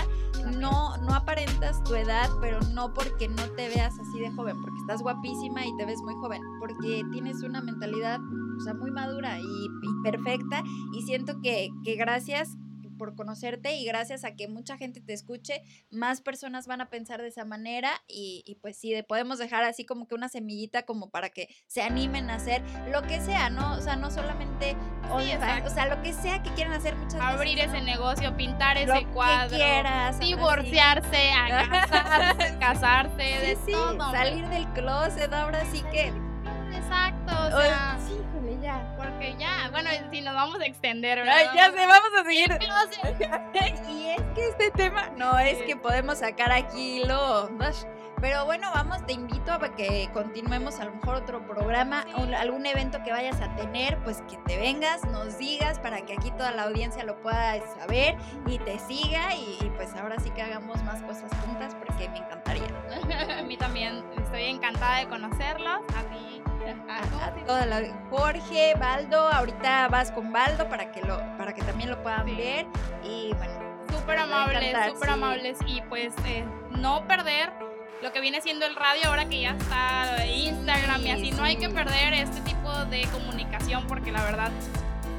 No, 0.58 0.96
no 0.98 1.14
aparentas 1.14 1.82
tu 1.84 1.94
edad, 1.94 2.28
pero 2.40 2.60
no 2.72 2.92
porque 2.92 3.28
no 3.28 3.42
te 3.56 3.68
veas 3.68 3.98
así 3.98 4.20
de 4.20 4.30
joven, 4.32 4.60
porque 4.60 4.78
estás 4.80 5.00
guapísima 5.00 5.64
y 5.66 5.74
te 5.76 5.86
ves 5.86 6.00
muy 6.02 6.14
joven, 6.16 6.42
porque 6.58 7.02
tienes 7.12 7.42
una 7.42 7.62
mentalidad, 7.62 8.20
o 8.20 8.60
sea, 8.60 8.74
muy 8.74 8.90
madura 8.90 9.38
y, 9.40 9.68
perfecta. 10.02 10.62
Y 10.92 11.02
siento 11.02 11.40
que, 11.40 11.70
que 11.82 11.96
gracias 11.96 12.58
por 13.04 13.14
conocerte 13.16 13.76
y 13.76 13.84
gracias 13.84 14.24
a 14.24 14.34
que 14.34 14.48
mucha 14.48 14.78
gente 14.78 15.02
te 15.02 15.12
escuche, 15.12 15.62
más 15.90 16.22
personas 16.22 16.66
van 16.66 16.80
a 16.80 16.88
pensar 16.88 17.20
de 17.20 17.28
esa 17.28 17.44
manera 17.44 17.90
y, 18.08 18.58
pues 18.62 18.78
sí, 18.78 18.94
podemos 19.06 19.38
dejar 19.38 19.62
así 19.64 19.84
como 19.84 20.06
que 20.06 20.14
una 20.14 20.30
semillita 20.30 20.84
como 20.84 21.10
para 21.10 21.28
que 21.28 21.48
se 21.66 21.82
animen 21.82 22.30
a 22.30 22.36
hacer 22.36 22.62
lo 22.90 23.02
que 23.02 23.20
sea, 23.20 23.50
¿no? 23.50 23.74
O 23.74 23.80
sea, 23.82 23.96
no 23.96 24.10
solamente, 24.10 24.74
o 25.10 25.20
sea, 25.20 25.86
lo 25.86 26.00
que 26.02 26.14
sea 26.14 26.42
que 26.42 26.50
quieran 26.54 26.72
hacer 26.72 26.96
muchas 26.96 27.20
Abrir 27.20 27.56
veces. 27.56 27.74
ese 27.74 27.82
negocio, 27.82 28.34
pintar 28.36 28.78
ese 28.78 29.06
cuadro, 29.12 29.50
que 29.50 29.56
quieras, 29.56 30.18
divorciarse, 30.18 31.30
casarse, 31.70 32.58
casarse, 32.58 33.22
de 33.22 33.58
todo. 33.70 34.10
Salir 34.12 34.48
del 34.48 34.66
closet, 34.72 35.30
ahora 35.32 35.62
sí 35.70 35.82
que... 35.92 36.33
Exacto, 36.76 37.32
o 37.46 37.60
sea... 37.60 37.98
sí, 38.06 38.24
ya. 38.64 38.94
Porque 38.96 39.36
ya, 39.38 39.68
bueno, 39.70 39.90
si 40.10 40.20
nos 40.20 40.34
vamos 40.34 40.60
a 40.60 40.66
extender, 40.66 41.18
¿verdad? 41.18 41.52
ya 41.54 41.70
sé, 41.70 41.86
vamos 41.86 42.10
a 42.18 42.24
seguir. 42.24 42.50
y 43.90 44.06
es 44.06 44.22
que 44.34 44.48
este 44.48 44.70
tema, 44.70 45.10
no, 45.16 45.38
es 45.38 45.62
que 45.62 45.76
podemos 45.76 46.18
sacar 46.18 46.50
aquí 46.52 47.04
lo... 47.04 47.48
Pero 48.20 48.46
bueno, 48.46 48.70
vamos, 48.72 49.04
te 49.04 49.12
invito 49.12 49.52
a 49.52 49.74
que 49.74 50.08
continuemos 50.14 50.80
a 50.80 50.86
lo 50.86 50.94
mejor 50.94 51.16
otro 51.16 51.46
programa, 51.46 52.06
algún 52.38 52.64
evento 52.64 53.02
que 53.04 53.10
vayas 53.10 53.38
a 53.42 53.54
tener, 53.54 53.98
pues 53.98 54.22
que 54.22 54.38
te 54.46 54.56
vengas, 54.56 55.04
nos 55.04 55.36
digas 55.36 55.78
para 55.78 56.06
que 56.06 56.14
aquí 56.14 56.30
toda 56.30 56.50
la 56.52 56.62
audiencia 56.62 57.04
lo 57.04 57.20
pueda 57.20 57.60
saber 57.76 58.16
y 58.46 58.58
te 58.60 58.78
siga 58.78 59.34
y, 59.34 59.70
pues 59.76 59.94
ahora 59.94 60.18
sí 60.20 60.30
que 60.30 60.40
hagamos 60.40 60.82
más 60.84 61.02
cosas 61.02 61.30
juntas 61.44 61.74
porque 61.74 62.08
me 62.08 62.18
encantaría. 62.18 62.64
a 63.40 63.42
mí 63.42 63.58
también 63.58 64.02
estoy 64.16 64.44
encantada 64.44 65.00
de 65.00 65.08
conocerlos, 65.08 65.80
a 65.94 66.02
ti 66.10 66.33
a, 66.88 67.46
toda 67.46 67.66
la 67.66 67.82
Jorge, 68.10 68.74
Baldo, 68.78 69.18
ahorita 69.18 69.88
vas 69.88 70.10
con 70.10 70.32
Baldo 70.32 70.68
para 70.68 70.92
que 70.92 71.02
lo 71.02 71.18
para 71.36 71.52
que 71.52 71.62
también 71.62 71.90
lo 71.90 72.02
puedan 72.02 72.26
ver. 72.26 72.66
Y 73.02 73.32
bueno, 73.34 73.54
súper 73.90 74.18
amables, 74.18 74.76
súper 74.92 75.10
amables. 75.10 75.58
Y 75.66 75.80
pues 75.82 76.14
eh, 76.26 76.44
no 76.70 77.06
perder 77.06 77.52
lo 78.02 78.12
que 78.12 78.20
viene 78.20 78.40
siendo 78.40 78.66
el 78.66 78.76
radio 78.76 79.08
ahora 79.08 79.26
que 79.28 79.40
ya 79.40 79.52
está 79.52 80.26
Instagram 80.26 81.00
y 81.06 81.10
así, 81.10 81.30
no 81.30 81.42
hay 81.42 81.56
que 81.56 81.70
perder 81.70 82.12
este 82.12 82.40
tipo 82.42 82.70
de 82.86 83.06
comunicación 83.06 83.86
porque 83.86 84.12
la 84.12 84.22
verdad 84.24 84.50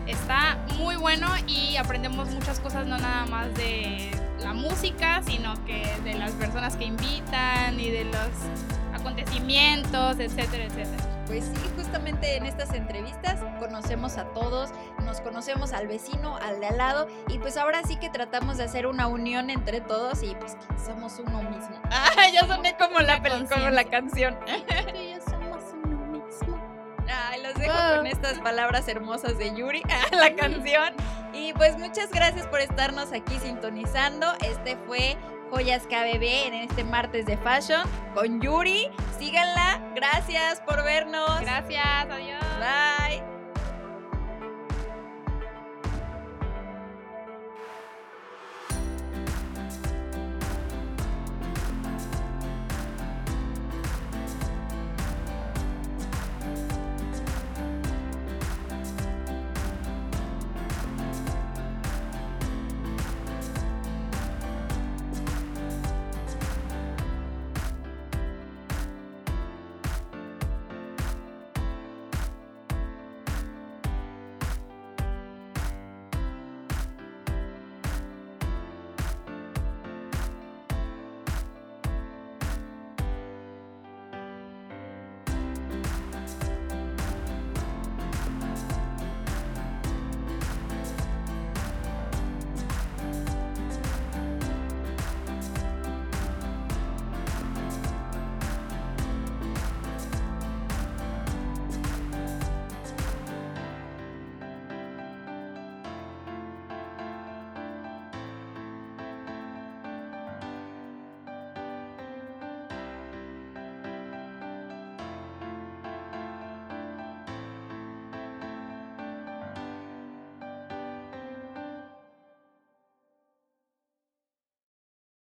está 0.06 0.60
muy 0.78 0.96
bueno 0.96 1.28
y 1.48 1.78
aprendemos 1.78 2.30
muchas 2.30 2.60
cosas 2.60 2.86
no 2.86 2.98
nada 3.00 3.26
más 3.26 3.54
de 3.56 4.12
la 4.40 4.54
música, 4.54 5.24
sino 5.24 5.54
que 5.66 5.84
de 6.04 6.14
las 6.14 6.32
personas 6.34 6.76
que 6.76 6.86
invitan 6.86 7.80
y 7.80 7.90
de 7.90 8.06
los 8.06 8.30
acontecimientos, 9.06 10.20
etcétera, 10.20 10.66
etcétera. 10.66 11.04
Pues 11.28 11.46
sí, 11.46 11.70
justamente 11.76 12.38
en 12.38 12.46
estas 12.46 12.74
entrevistas 12.74 13.40
conocemos 13.60 14.18
a 14.18 14.26
todos, 14.34 14.72
nos 15.04 15.22
conocemos 15.22 15.74
al 15.74 15.88
vecino, 15.88 16.38
al 16.38 16.60
de 16.60 16.68
al 16.68 16.78
lado, 16.78 17.08
y 17.30 17.40
pues 17.40 17.58
ahora 17.58 17.82
sí 17.84 17.98
que 17.98 18.10
tratamos 18.10 18.58
de 18.58 18.64
hacer 18.64 18.86
una 18.88 19.08
unión 19.08 19.50
entre 19.50 19.82
todos 19.82 20.22
y 20.24 20.36
pues 20.36 20.56
que 20.56 20.80
somos 20.84 21.20
uno 21.20 21.42
mismo. 21.44 21.76
Ah, 22.18 22.30
ya 22.32 22.46
soné 22.48 22.76
como 22.78 23.00
la, 23.00 23.22
como 23.22 23.70
la 23.70 23.84
canción. 23.86 24.38
somos 25.30 25.64
uno 25.84 25.98
mismo. 26.08 26.58
Ay, 27.08 27.42
los 27.42 27.54
dejo 27.56 27.74
dejo 27.74 27.98
con 27.98 28.08
estas 28.08 28.40
palabras 28.40 28.88
hermosas 28.88 29.38
de 29.38 29.56
Yuri, 29.56 29.84
la 30.12 30.36
canción. 30.36 30.94
Y 31.34 31.54
pues 31.54 31.78
muchas 31.78 32.10
gracias 32.12 32.48
por 32.48 32.62
estarnos 32.62 33.12
aquí 33.12 33.38
sintonizando. 33.40 34.34
Este 34.42 34.78
fue 34.88 35.18
Joyas 35.52 35.84
KBB 35.84 36.48
en 36.48 36.54
este 36.54 36.84
martes 36.84 37.26
de 37.26 37.38
Fashion 37.38 37.82
con 38.14 38.42
Yuri. 38.42 38.90
Síganla. 39.18 39.82
Gracias 39.96 40.62
por 40.62 40.84
vernos. 40.84 41.40
Gracias. 41.42 41.86
Adiós. 42.10 42.42
Bye. 42.60 43.05